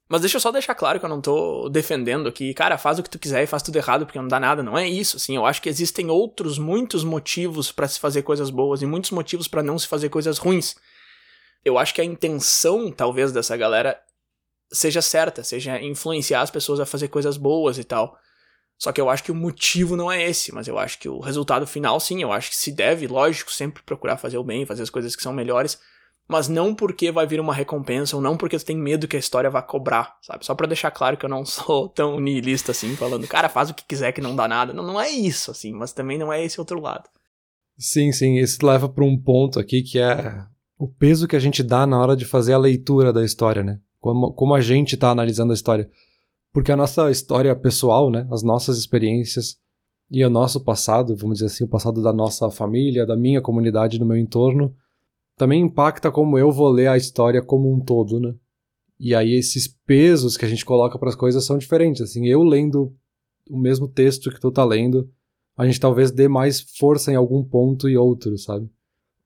Mas 0.09 0.21
deixa 0.21 0.37
eu 0.37 0.41
só 0.41 0.53
deixar 0.53 0.77
claro 0.77 1.01
que 1.01 1.05
eu 1.05 1.09
não 1.09 1.21
tô 1.21 1.69
defendendo 1.69 2.29
aqui, 2.29 2.55
cara, 2.55 2.79
faz 2.79 3.01
o 3.01 3.03
que 3.03 3.11
tu 3.11 3.19
quiser 3.19 3.43
e 3.43 3.47
faz 3.47 3.61
tudo 3.61 3.75
errado 3.75 4.07
porque 4.07 4.21
não 4.21 4.29
dá 4.29 4.39
nada. 4.39 4.63
Não 4.63 4.79
é 4.79 4.89
isso, 4.89 5.17
assim. 5.17 5.35
Eu 5.35 5.45
acho 5.45 5.61
que 5.61 5.69
existem 5.69 6.09
outros 6.11 6.59
muitos 6.59 7.03
motivos 7.03 7.73
para 7.73 7.89
se 7.89 7.99
fazer 7.99 8.23
coisas 8.23 8.51
boas 8.51 8.83
e 8.83 8.87
muitos 8.87 9.11
motivos 9.11 9.49
para 9.49 9.65
não 9.65 9.77
se 9.77 9.89
fazer 9.89 10.09
coisas 10.09 10.39
ruins. 10.39 10.77
Eu 11.65 11.77
acho 11.77 11.93
que 11.93 12.01
a 12.01 12.05
intenção, 12.05 12.93
talvez, 12.93 13.33
dessa 13.33 13.57
galera 13.57 14.01
seja 14.73 15.03
certa, 15.03 15.43
seja 15.45 15.81
influenciar 15.81 16.43
as 16.43 16.51
pessoas 16.51 16.81
a 16.81 16.87
fazer 16.87 17.09
coisas 17.09 17.37
boas 17.37 17.79
e 17.79 17.85
tal. 17.85 18.17
Só 18.79 18.93
que 18.93 19.01
eu 19.01 19.09
acho 19.09 19.25
que 19.25 19.33
o 19.33 19.35
motivo 19.35 19.97
não 19.97 20.13
é 20.13 20.29
esse, 20.29 20.53
mas 20.53 20.69
eu 20.69 20.79
acho 20.79 20.99
que 20.99 21.09
o 21.09 21.19
resultado 21.19 21.67
final, 21.67 21.99
sim, 21.99 22.23
eu 22.23 22.31
acho 22.31 22.51
que 22.51 22.57
se 22.57 22.71
deve, 22.71 23.07
lógico, 23.07 23.51
sempre 23.51 23.83
procurar 23.83 24.19
fazer 24.19 24.37
o 24.37 24.45
bem, 24.45 24.67
fazer 24.67 24.83
as 24.83 24.91
coisas 24.91 25.17
que 25.17 25.23
são 25.23 25.33
melhores, 25.33 25.79
mas 26.29 26.49
não 26.49 26.75
porque 26.75 27.11
vai 27.11 27.27
vir 27.27 27.41
uma 27.41 27.55
recompensa 27.55 28.17
ou 28.17 28.23
não 28.23 28.37
porque 28.37 28.59
tu 28.59 28.65
tem 28.65 28.77
medo 28.77 29.09
que 29.09 29.17
a 29.17 29.19
história 29.19 29.49
vá 29.49 29.63
cobrar, 29.63 30.17
sabe? 30.21 30.45
Só 30.45 30.55
para 30.55 30.67
deixar 30.67 30.91
claro 30.91 31.17
que 31.17 31.25
eu 31.25 31.31
não 31.31 31.45
sou 31.47 31.89
tão 31.89 32.21
nihilista 32.21 32.73
assim, 32.73 32.95
falando, 32.97 33.27
cara, 33.27 33.49
faz 33.49 33.71
o 33.71 33.75
que 33.75 33.85
quiser 33.85 34.13
que 34.13 34.21
não 34.21 34.37
dá 34.37 34.47
nada. 34.47 34.73
Não, 34.75 34.85
não 34.85 35.01
é 35.01 35.09
isso, 35.09 35.51
assim, 35.51 35.73
mas 35.73 35.93
também 35.93 36.19
não 36.19 36.33
é 36.33 36.45
esse 36.45 36.61
outro 36.61 36.81
lado. 36.81 37.09
Sim, 37.79 38.13
sim, 38.13 38.37
isso 38.39 38.65
leva 38.65 38.89
para 38.89 39.05
um 39.05 39.19
ponto 39.19 39.61
aqui 39.61 39.83
que 39.83 39.99
é 39.99 40.45
o 40.79 40.89
peso 40.89 41.29
que 41.29 41.37
a 41.37 41.41
gente 41.41 41.63
dá 41.63 41.87
na 41.87 41.99
hora 41.99 42.17
de 42.17 42.25
fazer 42.25 42.53
a 42.53 42.59
leitura 42.59 43.13
da 43.13 43.25
história, 43.25 43.63
né? 43.63 43.79
Como, 44.07 44.33
como 44.33 44.55
a 44.55 44.61
gente 44.61 44.95
está 44.95 45.11
analisando 45.11 45.51
a 45.51 45.55
história. 45.55 45.91
Porque 46.53 46.71
a 46.71 46.77
nossa 46.77 47.11
história 47.11 47.55
pessoal, 47.57 48.09
né, 48.09 48.27
as 48.31 48.43
nossas 48.43 48.79
experiências 48.79 49.59
e 50.09 50.25
o 50.25 50.31
nosso 50.31 50.63
passado, 50.63 51.17
vamos 51.17 51.39
dizer 51.39 51.47
assim, 51.47 51.65
o 51.65 51.69
passado 51.69 52.01
da 52.01 52.13
nossa 52.13 52.49
família, 52.49 53.05
da 53.05 53.17
minha 53.17 53.41
comunidade, 53.41 53.99
do 53.99 54.07
meu 54.07 54.17
entorno, 54.17 54.73
também 55.37 55.61
impacta 55.63 56.11
como 56.13 56.39
eu 56.39 56.53
vou 56.53 56.69
ler 56.69 56.87
a 56.87 56.97
história 56.97 57.43
como 57.43 57.73
um 57.73 57.81
todo, 57.81 58.21
né? 58.21 58.33
E 58.99 59.13
aí 59.13 59.35
esses 59.35 59.67
pesos 59.67 60.37
que 60.37 60.45
a 60.45 60.49
gente 60.49 60.65
coloca 60.65 60.99
para 60.99 61.09
as 61.09 61.17
coisas 61.17 61.45
são 61.45 61.59
diferentes. 61.59 62.01
Assim, 62.01 62.27
eu 62.27 62.45
lendo 62.45 62.95
o 63.51 63.59
mesmo 63.59 63.89
texto 63.89 64.31
que 64.31 64.41
tu 64.41 64.53
tá 64.53 64.65
lendo, 64.65 65.11
a 65.57 65.67
gente 65.67 65.81
talvez 65.81 66.13
dê 66.13 66.29
mais 66.29 66.61
força 66.61 67.11
em 67.11 67.17
algum 67.17 67.43
ponto 67.43 67.89
e 67.89 67.97
outro, 67.97 68.39
sabe? 68.39 68.71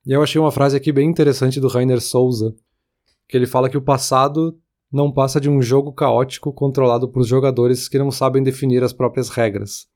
E 0.06 0.12
eu 0.12 0.22
achei 0.22 0.40
uma 0.40 0.50
frase 0.50 0.74
aqui 0.74 0.90
bem 0.90 1.08
interessante 1.08 1.60
do 1.60 1.68
Rainer 1.68 2.00
Souza, 2.00 2.56
que 3.28 3.36
ele 3.36 3.46
fala 3.46 3.68
que 3.68 3.76
o 3.76 3.82
passado 3.82 4.58
não 4.92 5.12
passa 5.12 5.40
de 5.40 5.48
um 5.48 5.62
jogo 5.62 5.92
caótico 5.92 6.52
controlado 6.52 7.08
por 7.08 7.24
jogadores 7.24 7.88
que 7.88 7.98
não 7.98 8.10
sabem 8.10 8.42
definir 8.42 8.82
as 8.82 8.92
próprias 8.92 9.28
regras. 9.28 9.86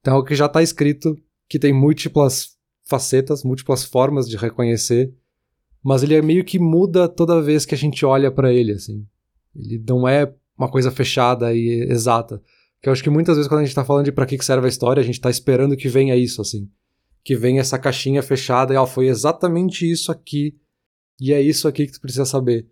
Então, 0.00 0.16
é 0.16 0.18
o 0.18 0.24
que 0.24 0.34
já 0.34 0.46
está 0.46 0.62
escrito, 0.62 1.16
que 1.48 1.58
tem 1.58 1.72
múltiplas 1.72 2.56
facetas, 2.84 3.44
múltiplas 3.44 3.84
formas 3.84 4.28
de 4.28 4.36
reconhecer, 4.36 5.12
mas 5.82 6.02
ele 6.02 6.14
é 6.14 6.22
meio 6.22 6.44
que 6.44 6.58
muda 6.58 7.08
toda 7.08 7.42
vez 7.42 7.66
que 7.66 7.74
a 7.74 7.78
gente 7.78 8.04
olha 8.04 8.30
para 8.30 8.52
ele, 8.52 8.72
assim. 8.72 9.06
Ele 9.54 9.82
não 9.86 10.08
é 10.08 10.32
uma 10.56 10.70
coisa 10.70 10.90
fechada 10.90 11.54
e 11.54 11.86
exata. 11.90 12.42
Que 12.80 12.88
eu 12.88 12.92
acho 12.92 13.02
que 13.02 13.10
muitas 13.10 13.36
vezes 13.36 13.48
quando 13.48 13.60
a 13.60 13.64
gente 13.64 13.74
tá 13.74 13.84
falando 13.84 14.04
de 14.04 14.12
para 14.12 14.26
que 14.26 14.42
serve 14.42 14.66
a 14.66 14.68
história, 14.68 15.00
a 15.00 15.04
gente 15.04 15.20
tá 15.20 15.28
esperando 15.30 15.76
que 15.76 15.88
venha 15.88 16.16
isso, 16.16 16.40
assim. 16.40 16.68
Que 17.22 17.36
venha 17.36 17.60
essa 17.60 17.78
caixinha 17.78 18.22
fechada 18.22 18.72
e, 18.72 18.76
ó, 18.76 18.86
foi 18.86 19.08
exatamente 19.08 19.90
isso 19.90 20.10
aqui, 20.10 20.56
e 21.20 21.32
é 21.32 21.40
isso 21.40 21.68
aqui 21.68 21.86
que 21.86 21.92
tu 21.92 22.00
precisa 22.00 22.24
saber. 22.24 22.66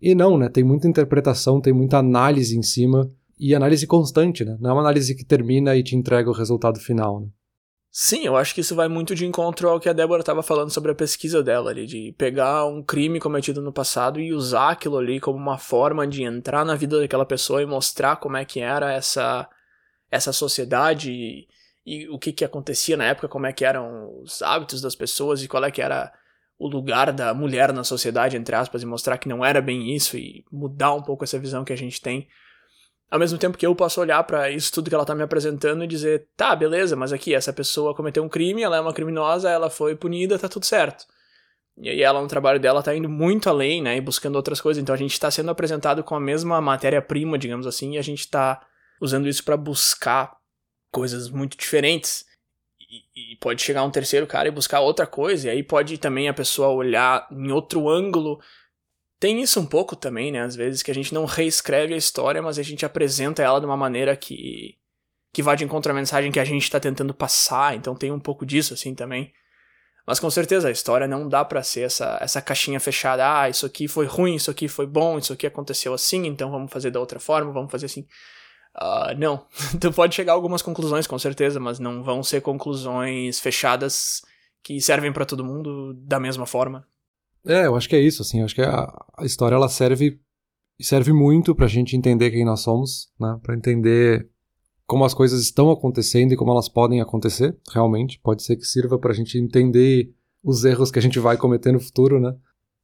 E 0.00 0.14
não, 0.14 0.38
né? 0.38 0.48
Tem 0.48 0.64
muita 0.64 0.88
interpretação, 0.88 1.60
tem 1.60 1.72
muita 1.72 1.98
análise 1.98 2.56
em 2.56 2.62
cima 2.62 3.10
e 3.38 3.54
análise 3.54 3.86
constante, 3.86 4.44
né? 4.44 4.56
Não 4.60 4.70
é 4.70 4.72
uma 4.72 4.82
análise 4.82 5.14
que 5.14 5.24
termina 5.24 5.76
e 5.76 5.82
te 5.82 5.96
entrega 5.96 6.30
o 6.30 6.34
resultado 6.34 6.78
final, 6.80 7.20
né? 7.20 7.28
Sim, 7.92 8.24
eu 8.24 8.36
acho 8.36 8.54
que 8.54 8.60
isso 8.60 8.76
vai 8.76 8.86
muito 8.86 9.16
de 9.16 9.26
encontro 9.26 9.68
ao 9.68 9.80
que 9.80 9.88
a 9.88 9.92
Débora 9.92 10.20
estava 10.20 10.44
falando 10.44 10.70
sobre 10.70 10.92
a 10.92 10.94
pesquisa 10.94 11.42
dela 11.42 11.70
ali, 11.70 11.86
de 11.86 12.14
pegar 12.16 12.64
um 12.64 12.84
crime 12.84 13.18
cometido 13.18 13.60
no 13.60 13.72
passado 13.72 14.20
e 14.20 14.32
usar 14.32 14.70
aquilo 14.70 14.96
ali 14.96 15.18
como 15.18 15.36
uma 15.36 15.58
forma 15.58 16.06
de 16.06 16.22
entrar 16.22 16.64
na 16.64 16.76
vida 16.76 17.00
daquela 17.00 17.26
pessoa 17.26 17.60
e 17.60 17.66
mostrar 17.66 18.16
como 18.16 18.36
é 18.36 18.44
que 18.44 18.60
era 18.60 18.92
essa 18.92 19.48
essa 20.08 20.32
sociedade 20.32 21.10
e, 21.10 21.48
e 21.84 22.08
o 22.08 22.18
que 22.18 22.32
que 22.32 22.44
acontecia 22.44 22.96
na 22.96 23.04
época, 23.04 23.28
como 23.28 23.46
é 23.46 23.52
que 23.52 23.64
eram 23.64 24.20
os 24.22 24.40
hábitos 24.40 24.80
das 24.80 24.94
pessoas 24.94 25.42
e 25.42 25.48
qual 25.48 25.64
é 25.64 25.70
que 25.70 25.82
era 25.82 26.12
o 26.60 26.68
lugar 26.68 27.10
da 27.10 27.32
mulher 27.32 27.72
na 27.72 27.82
sociedade, 27.82 28.36
entre 28.36 28.54
aspas, 28.54 28.82
e 28.82 28.86
mostrar 28.86 29.16
que 29.16 29.26
não 29.26 29.42
era 29.42 29.62
bem 29.62 29.96
isso 29.96 30.18
e 30.18 30.44
mudar 30.52 30.92
um 30.92 31.00
pouco 31.00 31.24
essa 31.24 31.38
visão 31.38 31.64
que 31.64 31.72
a 31.72 31.76
gente 31.76 32.02
tem. 32.02 32.28
Ao 33.10 33.18
mesmo 33.18 33.38
tempo 33.38 33.56
que 33.56 33.66
eu 33.66 33.74
posso 33.74 33.98
olhar 33.98 34.22
para 34.24 34.50
isso 34.50 34.70
tudo 34.70 34.90
que 34.90 34.94
ela 34.94 35.06
tá 35.06 35.14
me 35.14 35.22
apresentando 35.22 35.82
e 35.82 35.86
dizer, 35.86 36.28
tá, 36.36 36.54
beleza, 36.54 36.94
mas 36.94 37.14
aqui 37.14 37.34
essa 37.34 37.50
pessoa 37.50 37.94
cometeu 37.94 38.22
um 38.22 38.28
crime, 38.28 38.62
ela 38.62 38.76
é 38.76 38.80
uma 38.80 38.92
criminosa, 38.92 39.48
ela 39.48 39.70
foi 39.70 39.96
punida, 39.96 40.38
tá 40.38 40.50
tudo 40.50 40.66
certo. 40.66 41.06
E 41.78 41.88
aí 41.88 42.02
ela 42.02 42.20
no 42.20 42.28
trabalho 42.28 42.60
dela 42.60 42.82
tá 42.82 42.94
indo 42.94 43.08
muito 43.08 43.48
além, 43.48 43.80
né, 43.80 43.96
e 43.96 44.00
buscando 44.02 44.36
outras 44.36 44.60
coisas. 44.60 44.82
Então 44.82 44.94
a 44.94 44.98
gente 44.98 45.18
tá 45.18 45.30
sendo 45.30 45.50
apresentado 45.50 46.04
com 46.04 46.14
a 46.14 46.20
mesma 46.20 46.60
matéria-prima, 46.60 47.38
digamos 47.38 47.66
assim, 47.66 47.94
e 47.94 47.98
a 47.98 48.02
gente 48.02 48.28
tá 48.28 48.60
usando 49.00 49.26
isso 49.26 49.42
para 49.42 49.56
buscar 49.56 50.36
coisas 50.92 51.30
muito 51.30 51.56
diferentes. 51.56 52.26
E, 52.90 53.34
e, 53.34 53.36
pode 53.36 53.62
chegar 53.62 53.84
um 53.84 53.90
terceiro 53.90 54.26
cara 54.26 54.48
e 54.48 54.50
buscar 54.50 54.80
outra 54.80 55.06
coisa, 55.06 55.46
e 55.46 55.50
aí 55.50 55.62
pode 55.62 55.96
também 55.96 56.28
a 56.28 56.34
pessoa 56.34 56.70
olhar 56.70 57.28
em 57.30 57.52
outro 57.52 57.88
ângulo 57.88 58.40
tem 59.20 59.42
isso 59.42 59.60
um 59.60 59.66
pouco 59.66 59.94
também, 59.94 60.32
né? 60.32 60.40
Às 60.40 60.56
vezes 60.56 60.82
que 60.82 60.90
a 60.90 60.94
gente 60.94 61.12
não 61.12 61.26
reescreve 61.26 61.92
a 61.92 61.96
história, 61.96 62.40
mas 62.40 62.58
a 62.58 62.62
gente 62.62 62.86
apresenta 62.86 63.42
ela 63.42 63.60
de 63.60 63.66
uma 63.66 63.76
maneira 63.76 64.16
que 64.16 64.78
que 65.32 65.42
vai 65.44 65.56
de 65.56 65.62
encontro 65.62 65.92
à 65.92 65.94
mensagem 65.94 66.32
que 66.32 66.40
a 66.40 66.44
gente 66.44 66.64
está 66.64 66.80
tentando 66.80 67.14
passar. 67.14 67.76
Então 67.76 67.94
tem 67.94 68.10
um 68.10 68.18
pouco 68.18 68.46
disso 68.46 68.72
assim 68.72 68.94
também. 68.94 69.32
Mas 70.06 70.18
com 70.18 70.30
certeza 70.30 70.68
a 70.68 70.70
história 70.72 71.06
não 71.06 71.28
dá 71.28 71.44
para 71.44 71.62
ser 71.62 71.82
essa 71.82 72.18
essa 72.20 72.40
caixinha 72.40 72.80
fechada. 72.80 73.42
Ah, 73.42 73.48
isso 73.50 73.66
aqui 73.66 73.86
foi 73.86 74.06
ruim, 74.06 74.36
isso 74.36 74.50
aqui 74.50 74.66
foi 74.68 74.86
bom, 74.86 75.18
isso 75.18 75.34
aqui 75.34 75.46
aconteceu 75.46 75.92
assim, 75.92 76.26
então 76.26 76.50
vamos 76.50 76.72
fazer 76.72 76.90
da 76.90 76.98
outra 76.98 77.20
forma, 77.20 77.52
vamos 77.52 77.70
fazer 77.70 77.86
assim. 77.86 78.06
Uh, 78.80 79.18
não, 79.18 79.44
tu 79.78 79.92
pode 79.92 80.14
chegar 80.14 80.32
a 80.32 80.34
algumas 80.34 80.62
conclusões 80.62 81.06
com 81.06 81.18
certeza, 81.18 81.60
mas 81.60 81.78
não 81.78 82.02
vão 82.02 82.22
ser 82.22 82.40
conclusões 82.40 83.38
fechadas 83.38 84.22
que 84.62 84.80
servem 84.80 85.12
para 85.12 85.26
todo 85.26 85.44
mundo 85.44 85.94
da 85.94 86.18
mesma 86.18 86.46
forma. 86.46 86.86
É, 87.46 87.66
eu 87.66 87.76
acho 87.76 87.88
que 87.88 87.96
é 87.96 88.00
isso, 88.00 88.22
assim, 88.22 88.40
eu 88.40 88.44
acho 88.44 88.54
que 88.54 88.62
a, 88.62 88.90
a 89.18 89.24
história 89.24 89.54
ela 89.54 89.68
serve 89.68 90.20
serve 90.80 91.12
muito 91.12 91.54
pra 91.54 91.66
gente 91.66 91.96
entender 91.96 92.30
quem 92.30 92.44
nós 92.44 92.60
somos, 92.60 93.10
né? 93.20 93.38
Pra 93.42 93.54
entender 93.54 94.28
como 94.86 95.04
as 95.04 95.14
coisas 95.14 95.40
estão 95.40 95.70
acontecendo 95.70 96.32
e 96.32 96.36
como 96.36 96.50
elas 96.50 96.68
podem 96.68 97.00
acontecer, 97.00 97.56
realmente. 97.72 98.18
Pode 98.18 98.42
ser 98.42 98.56
que 98.56 98.64
sirva 98.64 98.98
pra 98.98 99.12
gente 99.12 99.38
entender 99.38 100.12
os 100.42 100.64
erros 100.64 100.90
que 100.90 100.98
a 100.98 101.02
gente 101.02 101.18
vai 101.18 101.36
cometer 101.36 101.72
no 101.72 101.80
futuro, 101.80 102.18
né? 102.18 102.34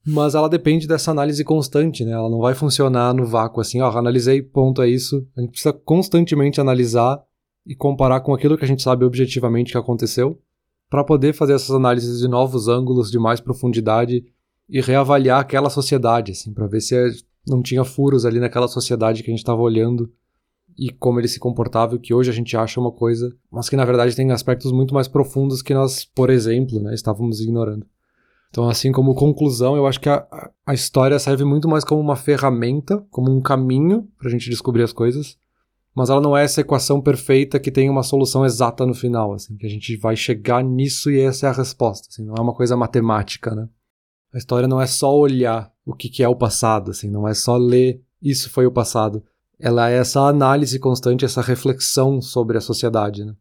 Mas 0.07 0.37
ela 0.37 0.49
depende 0.49 0.87
dessa 0.87 1.11
análise 1.11 1.43
constante, 1.43 2.05
né? 2.05 2.13
Ela 2.13 2.31
não 2.31 2.39
vai 2.39 2.55
funcionar 2.55 3.13
no 3.13 3.27
vácuo 3.27 3.61
assim, 3.61 3.81
ó, 3.81 3.91
analisei, 3.91 4.41
ponto, 4.41 4.81
é 4.81 4.89
isso. 4.89 5.27
A 5.37 5.41
gente 5.41 5.51
precisa 5.51 5.73
constantemente 5.73 6.61
analisar 6.61 7.21
e 7.67 7.75
comparar 7.75 8.21
com 8.21 8.33
aquilo 8.33 8.57
que 8.57 8.65
a 8.65 8.69
gente 8.69 8.83
sabe 8.83 9.05
objetivamente 9.05 9.73
que 9.73 9.79
aconteceu, 9.79 10.41
para 10.89 11.03
poder 11.03 11.33
fazer 11.33 11.55
essas 11.55 11.73
análises 11.73 12.21
de 12.21 12.29
novos 12.29 12.69
ângulos, 12.69 13.11
de 13.11 13.19
mais 13.19 13.41
profundidade 13.41 14.25
e 14.69 14.81
reavaliar 14.81 15.41
aquela 15.41 15.69
sociedade, 15.69 16.31
assim, 16.31 16.55
para 16.55 16.69
ver 16.69 16.81
se 16.81 16.95
é, 16.95 17.09
não 17.45 17.61
tinha 17.61 17.85
furos 17.85 18.25
ali 18.25 18.39
naquela 18.39 18.69
sociedade 18.69 19.25
que 19.25 19.31
a 19.31 19.33
gente 19.33 19.41
estava 19.41 19.61
olhando 19.61 20.09
e 20.79 20.91
como 20.91 21.19
ele 21.19 21.27
se 21.27 21.41
comportava, 21.41 21.99
que 21.99 22.15
hoje 22.15 22.31
a 22.31 22.33
gente 22.33 22.57
acha 22.57 22.79
uma 22.79 22.93
coisa, 22.93 23.35
mas 23.51 23.69
que 23.69 23.77
na 23.77 23.85
verdade 23.85 24.15
tem 24.15 24.31
aspectos 24.31 24.71
muito 24.71 24.95
mais 24.95 25.09
profundos 25.09 25.63
que 25.63 25.75
nós, 25.75 26.05
por 26.05 26.31
exemplo, 26.31 26.81
né, 26.81 26.95
estávamos 26.95 27.41
ignorando. 27.41 27.87
Então, 28.57 28.71
assim 28.71 28.91
como 28.91 29.15
conclusão, 29.15 29.77
eu 29.77 29.87
acho 29.87 30.01
que 30.01 30.09
a, 30.09 30.27
a 30.65 30.73
história 30.73 31.19
serve 31.19 31.45
muito 31.45 31.69
mais 31.69 31.85
como 31.85 32.01
uma 32.01 32.17
ferramenta, 32.17 33.07
como 33.11 33.31
um 33.31 33.39
caminho 33.39 34.09
para 34.17 34.29
a 34.29 34.31
gente 34.31 34.49
descobrir 34.49 34.83
as 34.83 34.95
coisas, 34.95 35.37
mas 35.95 36.09
ela 36.09 36.23
não 36.23 36.35
é 36.35 36.43
essa 36.43 36.63
equação 36.63 36.99
perfeita 36.99 37.61
que 37.61 37.71
tem 37.71 37.91
uma 37.91 38.03
solução 38.03 38.47
exata 38.47 38.87
no 38.87 38.95
final, 38.95 39.35
assim, 39.35 39.59
que 39.59 39.67
a 39.67 39.69
gente 39.69 39.95
vai 39.99 40.17
chegar 40.17 40.65
nisso 40.65 41.11
e 41.11 41.21
essa 41.21 41.47
é 41.47 41.51
a 41.51 41.53
resposta, 41.53 42.09
assim, 42.11 42.25
não 42.25 42.35
é 42.35 42.41
uma 42.41 42.55
coisa 42.55 42.75
matemática, 42.75 43.55
né? 43.55 43.69
A 44.33 44.39
história 44.39 44.67
não 44.67 44.81
é 44.81 44.87
só 44.87 45.15
olhar 45.15 45.71
o 45.85 45.93
que, 45.93 46.09
que 46.09 46.23
é 46.23 46.29
o 46.29 46.35
passado, 46.35 46.93
assim, 46.93 47.11
não 47.11 47.29
é 47.29 47.35
só 47.35 47.59
ler 47.59 48.03
isso 48.23 48.49
foi 48.49 48.65
o 48.65 48.73
passado. 48.73 49.23
Ela 49.61 49.91
é 49.91 49.99
essa 49.99 50.21
análise 50.23 50.79
constante, 50.79 51.27
essa 51.27 51.43
reflexão 51.43 52.23
sobre 52.23 52.57
a 52.57 52.63
sociedade, 52.63 53.23
né? 53.23 53.35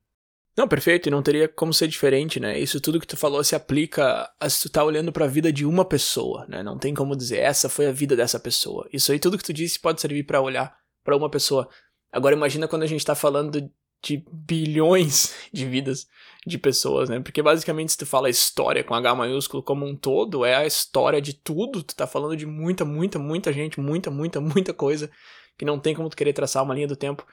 Não, 0.57 0.69
perfeito, 0.69 1.07
e 1.07 1.11
não 1.11 1.21
teria 1.21 1.49
como 1.49 1.73
ser 1.73 1.87
diferente, 1.87 2.39
né? 2.39 2.57
Isso 2.57 2.79
tudo 2.79 2.99
que 2.99 3.07
tu 3.07 3.17
falou 3.17 3.43
se 3.43 3.55
aplica 3.55 4.31
a 4.39 4.49
se 4.49 4.63
tu 4.63 4.69
tá 4.69 4.83
olhando 4.83 5.11
para 5.11 5.25
a 5.25 5.27
vida 5.27 5.51
de 5.51 5.65
uma 5.65 5.83
pessoa, 5.83 6.45
né? 6.47 6.63
Não 6.63 6.77
tem 6.77 6.93
como 6.93 7.15
dizer 7.15 7.39
essa 7.39 7.67
foi 7.67 7.87
a 7.87 7.91
vida 7.91 8.15
dessa 8.15 8.39
pessoa. 8.39 8.87
Isso 8.93 9.11
aí 9.11 9.19
tudo 9.19 9.37
que 9.37 9.43
tu 9.43 9.51
disse 9.51 9.79
pode 9.79 9.99
servir 9.99 10.23
para 10.23 10.39
olhar 10.41 10.77
para 11.03 11.15
uma 11.15 11.29
pessoa. 11.29 11.67
Agora 12.09 12.35
imagina 12.35 12.69
quando 12.69 12.83
a 12.83 12.87
gente 12.87 13.03
tá 13.03 13.13
falando 13.13 13.69
de 14.01 14.23
bilhões 14.31 15.35
de 15.51 15.65
vidas 15.65 16.07
de 16.47 16.57
pessoas, 16.57 17.09
né? 17.09 17.19
Porque 17.19 17.41
basicamente 17.41 17.91
se 17.91 17.97
tu 17.97 18.05
fala 18.05 18.29
história 18.29 18.83
com 18.83 18.93
H 18.93 19.13
maiúsculo 19.13 19.61
como 19.61 19.85
um 19.85 19.95
todo, 19.95 20.45
é 20.45 20.55
a 20.55 20.65
história 20.65 21.21
de 21.21 21.33
tudo, 21.33 21.83
tu 21.83 21.95
tá 21.95 22.07
falando 22.07 22.37
de 22.37 22.45
muita, 22.45 22.85
muita, 22.85 23.19
muita 23.19 23.51
gente, 23.51 23.79
muita, 23.81 24.09
muita, 24.09 24.39
muita 24.39 24.73
coisa, 24.73 25.11
que 25.57 25.65
não 25.65 25.79
tem 25.79 25.93
como 25.93 26.07
tu 26.07 26.15
querer 26.15 26.33
traçar 26.33 26.63
uma 26.63 26.73
linha 26.73 26.87
do 26.87 26.95
tempo. 26.95 27.25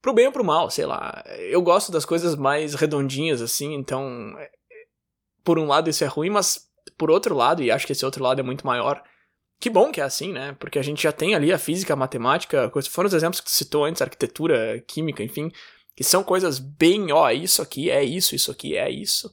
Pro 0.00 0.12
bem 0.12 0.26
ou 0.26 0.32
pro 0.32 0.44
mal, 0.44 0.70
sei 0.70 0.86
lá. 0.86 1.24
Eu 1.50 1.60
gosto 1.60 1.90
das 1.90 2.04
coisas 2.04 2.36
mais 2.36 2.74
redondinhas, 2.74 3.42
assim, 3.42 3.74
então. 3.74 4.34
É, 4.38 4.50
por 5.44 5.58
um 5.58 5.66
lado 5.66 5.90
isso 5.90 6.04
é 6.04 6.06
ruim, 6.06 6.30
mas 6.30 6.68
por 6.96 7.10
outro 7.10 7.34
lado, 7.34 7.62
e 7.62 7.70
acho 7.70 7.86
que 7.86 7.92
esse 7.92 8.04
outro 8.04 8.22
lado 8.22 8.40
é 8.40 8.42
muito 8.42 8.66
maior, 8.66 9.02
que 9.60 9.70
bom 9.70 9.90
que 9.90 10.00
é 10.00 10.04
assim, 10.04 10.32
né? 10.32 10.56
Porque 10.58 10.78
a 10.78 10.82
gente 10.82 11.02
já 11.02 11.12
tem 11.12 11.34
ali 11.34 11.52
a 11.52 11.58
física, 11.58 11.92
a 11.92 11.96
matemática, 11.96 12.70
foram 12.90 13.06
os 13.06 13.14
exemplos 13.14 13.40
que 13.40 13.50
citou 13.50 13.84
antes, 13.84 14.02
arquitetura, 14.02 14.82
química, 14.86 15.22
enfim 15.22 15.50
que 15.98 16.04
são 16.04 16.22
coisas 16.22 16.60
bem, 16.60 17.10
ó, 17.10 17.28
isso 17.28 17.60
aqui 17.60 17.90
é 17.90 18.04
isso, 18.04 18.32
isso 18.32 18.52
aqui 18.52 18.76
é 18.76 18.88
isso. 18.88 19.32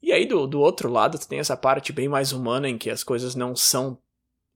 E 0.00 0.10
aí 0.12 0.24
do, 0.24 0.46
do 0.46 0.58
outro 0.58 0.90
lado 0.90 1.18
tu 1.18 1.28
tem 1.28 1.38
essa 1.38 1.54
parte 1.54 1.92
bem 1.92 2.08
mais 2.08 2.32
humana 2.32 2.70
em 2.70 2.78
que 2.78 2.88
as 2.88 3.04
coisas 3.04 3.34
não 3.34 3.54
são 3.54 3.98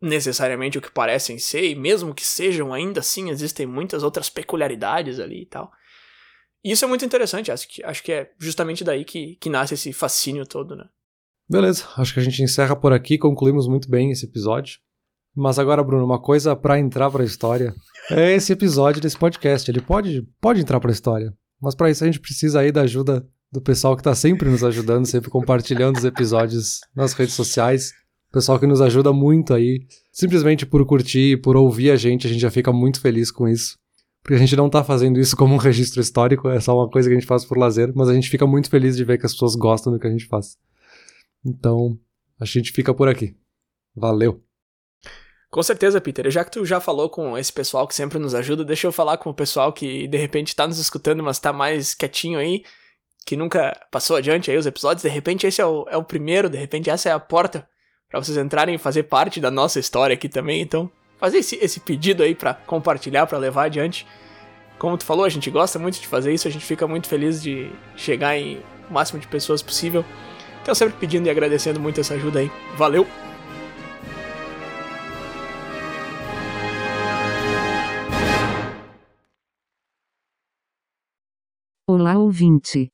necessariamente 0.04 0.78
o 0.78 0.82
que 0.82 0.90
parecem 0.90 1.38
ser, 1.38 1.64
e 1.64 1.74
mesmo 1.74 2.14
que 2.14 2.24
sejam, 2.24 2.72
ainda 2.72 3.00
assim 3.00 3.30
existem 3.30 3.66
muitas 3.66 4.02
outras 4.02 4.28
peculiaridades 4.28 5.18
ali 5.18 5.42
e 5.42 5.46
tal. 5.46 5.72
E 6.62 6.72
isso 6.72 6.84
é 6.84 6.88
muito 6.88 7.04
interessante, 7.04 7.50
acho 7.50 7.68
que, 7.68 7.84
acho 7.84 8.02
que 8.02 8.12
é 8.12 8.30
justamente 8.38 8.84
daí 8.84 9.04
que, 9.04 9.36
que 9.36 9.50
nasce 9.50 9.74
esse 9.74 9.92
fascínio 9.92 10.46
todo, 10.46 10.76
né? 10.76 10.84
Beleza, 11.48 11.86
acho 11.96 12.14
que 12.14 12.20
a 12.20 12.22
gente 12.22 12.42
encerra 12.42 12.74
por 12.74 12.92
aqui, 12.92 13.18
concluímos 13.18 13.68
muito 13.68 13.88
bem 13.88 14.10
esse 14.10 14.24
episódio. 14.24 14.78
Mas 15.36 15.58
agora, 15.58 15.82
Bruno, 15.82 16.04
uma 16.04 16.20
coisa 16.20 16.54
para 16.54 16.78
entrar 16.78 17.10
para 17.10 17.22
a 17.22 17.26
história 17.26 17.74
é 18.10 18.32
esse 18.34 18.52
episódio 18.52 19.02
desse 19.02 19.18
podcast. 19.18 19.68
Ele 19.70 19.80
pode, 19.80 20.22
pode 20.40 20.60
entrar 20.60 20.78
para 20.80 20.90
a 20.90 20.92
história, 20.92 21.34
mas 21.60 21.74
para 21.74 21.90
isso 21.90 22.04
a 22.04 22.06
gente 22.06 22.20
precisa 22.20 22.60
aí 22.60 22.70
da 22.70 22.82
ajuda 22.82 23.26
do 23.52 23.60
pessoal 23.60 23.94
que 23.94 24.00
está 24.00 24.14
sempre 24.14 24.48
nos 24.48 24.64
ajudando, 24.64 25.06
sempre 25.06 25.30
compartilhando 25.30 25.96
os 25.96 26.04
episódios 26.04 26.80
nas 26.94 27.12
redes 27.12 27.34
sociais. 27.34 27.92
Pessoal 28.34 28.58
que 28.58 28.66
nos 28.66 28.80
ajuda 28.80 29.12
muito 29.12 29.54
aí, 29.54 29.86
simplesmente 30.10 30.66
por 30.66 30.84
curtir, 30.84 31.40
por 31.40 31.54
ouvir 31.54 31.92
a 31.92 31.96
gente, 31.96 32.26
a 32.26 32.30
gente 32.30 32.40
já 32.40 32.50
fica 32.50 32.72
muito 32.72 33.00
feliz 33.00 33.30
com 33.30 33.46
isso. 33.46 33.78
Porque 34.24 34.34
a 34.34 34.38
gente 34.38 34.56
não 34.56 34.66
está 34.66 34.82
fazendo 34.82 35.20
isso 35.20 35.36
como 35.36 35.54
um 35.54 35.56
registro 35.56 36.00
histórico, 36.00 36.48
é 36.48 36.58
só 36.58 36.76
uma 36.76 36.90
coisa 36.90 37.08
que 37.08 37.14
a 37.14 37.18
gente 37.20 37.28
faz 37.28 37.44
por 37.44 37.56
lazer, 37.56 37.92
mas 37.94 38.08
a 38.08 38.12
gente 38.12 38.28
fica 38.28 38.44
muito 38.44 38.68
feliz 38.68 38.96
de 38.96 39.04
ver 39.04 39.18
que 39.18 39.26
as 39.26 39.32
pessoas 39.32 39.54
gostam 39.54 39.92
do 39.92 40.00
que 40.00 40.08
a 40.08 40.10
gente 40.10 40.26
faz. 40.26 40.58
Então, 41.46 41.96
a 42.40 42.44
gente 42.44 42.72
fica 42.72 42.92
por 42.92 43.06
aqui. 43.06 43.36
Valeu! 43.94 44.42
Com 45.48 45.62
certeza, 45.62 46.00
Peter. 46.00 46.28
Já 46.28 46.44
que 46.44 46.50
tu 46.50 46.66
já 46.66 46.80
falou 46.80 47.08
com 47.08 47.38
esse 47.38 47.52
pessoal 47.52 47.86
que 47.86 47.94
sempre 47.94 48.18
nos 48.18 48.34
ajuda, 48.34 48.64
deixa 48.64 48.88
eu 48.88 48.90
falar 48.90 49.16
com 49.18 49.30
o 49.30 49.34
pessoal 49.34 49.72
que 49.72 50.08
de 50.08 50.18
repente 50.18 50.56
tá 50.56 50.66
nos 50.66 50.80
escutando, 50.80 51.22
mas 51.22 51.38
tá 51.38 51.52
mais 51.52 51.94
quietinho 51.94 52.40
aí, 52.40 52.64
que 53.24 53.36
nunca 53.36 53.80
passou 53.92 54.16
adiante 54.16 54.50
aí 54.50 54.56
os 54.56 54.66
episódios. 54.66 55.04
De 55.04 55.08
repente 55.08 55.46
esse 55.46 55.60
é 55.60 55.66
o, 55.66 55.86
é 55.88 55.96
o 55.96 56.02
primeiro, 56.02 56.50
de 56.50 56.58
repente 56.58 56.90
essa 56.90 57.08
é 57.08 57.12
a 57.12 57.20
porta 57.20 57.64
para 58.14 58.22
vocês 58.22 58.38
entrarem 58.38 58.76
e 58.76 58.78
fazer 58.78 59.02
parte 59.02 59.40
da 59.40 59.50
nossa 59.50 59.80
história 59.80 60.14
aqui 60.14 60.28
também. 60.28 60.60
Então, 60.60 60.88
fazer 61.18 61.38
esse, 61.38 61.56
esse 61.56 61.80
pedido 61.80 62.22
aí 62.22 62.32
para 62.32 62.54
compartilhar, 62.54 63.26
para 63.26 63.36
levar 63.38 63.64
adiante. 63.64 64.06
Como 64.78 64.96
tu 64.96 65.04
falou, 65.04 65.24
a 65.24 65.28
gente 65.28 65.50
gosta 65.50 65.80
muito 65.80 66.00
de 66.00 66.06
fazer 66.06 66.32
isso, 66.32 66.46
a 66.46 66.50
gente 66.50 66.64
fica 66.64 66.86
muito 66.86 67.08
feliz 67.08 67.42
de 67.42 67.72
chegar 67.96 68.38
em 68.38 68.62
o 68.88 68.92
máximo 68.92 69.18
de 69.18 69.26
pessoas 69.26 69.62
possível. 69.62 70.04
Então, 70.62 70.72
sempre 70.76 70.96
pedindo 71.00 71.26
e 71.26 71.30
agradecendo 71.30 71.80
muito 71.80 72.00
essa 72.00 72.14
ajuda 72.14 72.38
aí. 72.38 72.52
Valeu! 72.76 73.04
Olá 81.88 82.16
ouvinte! 82.16 82.93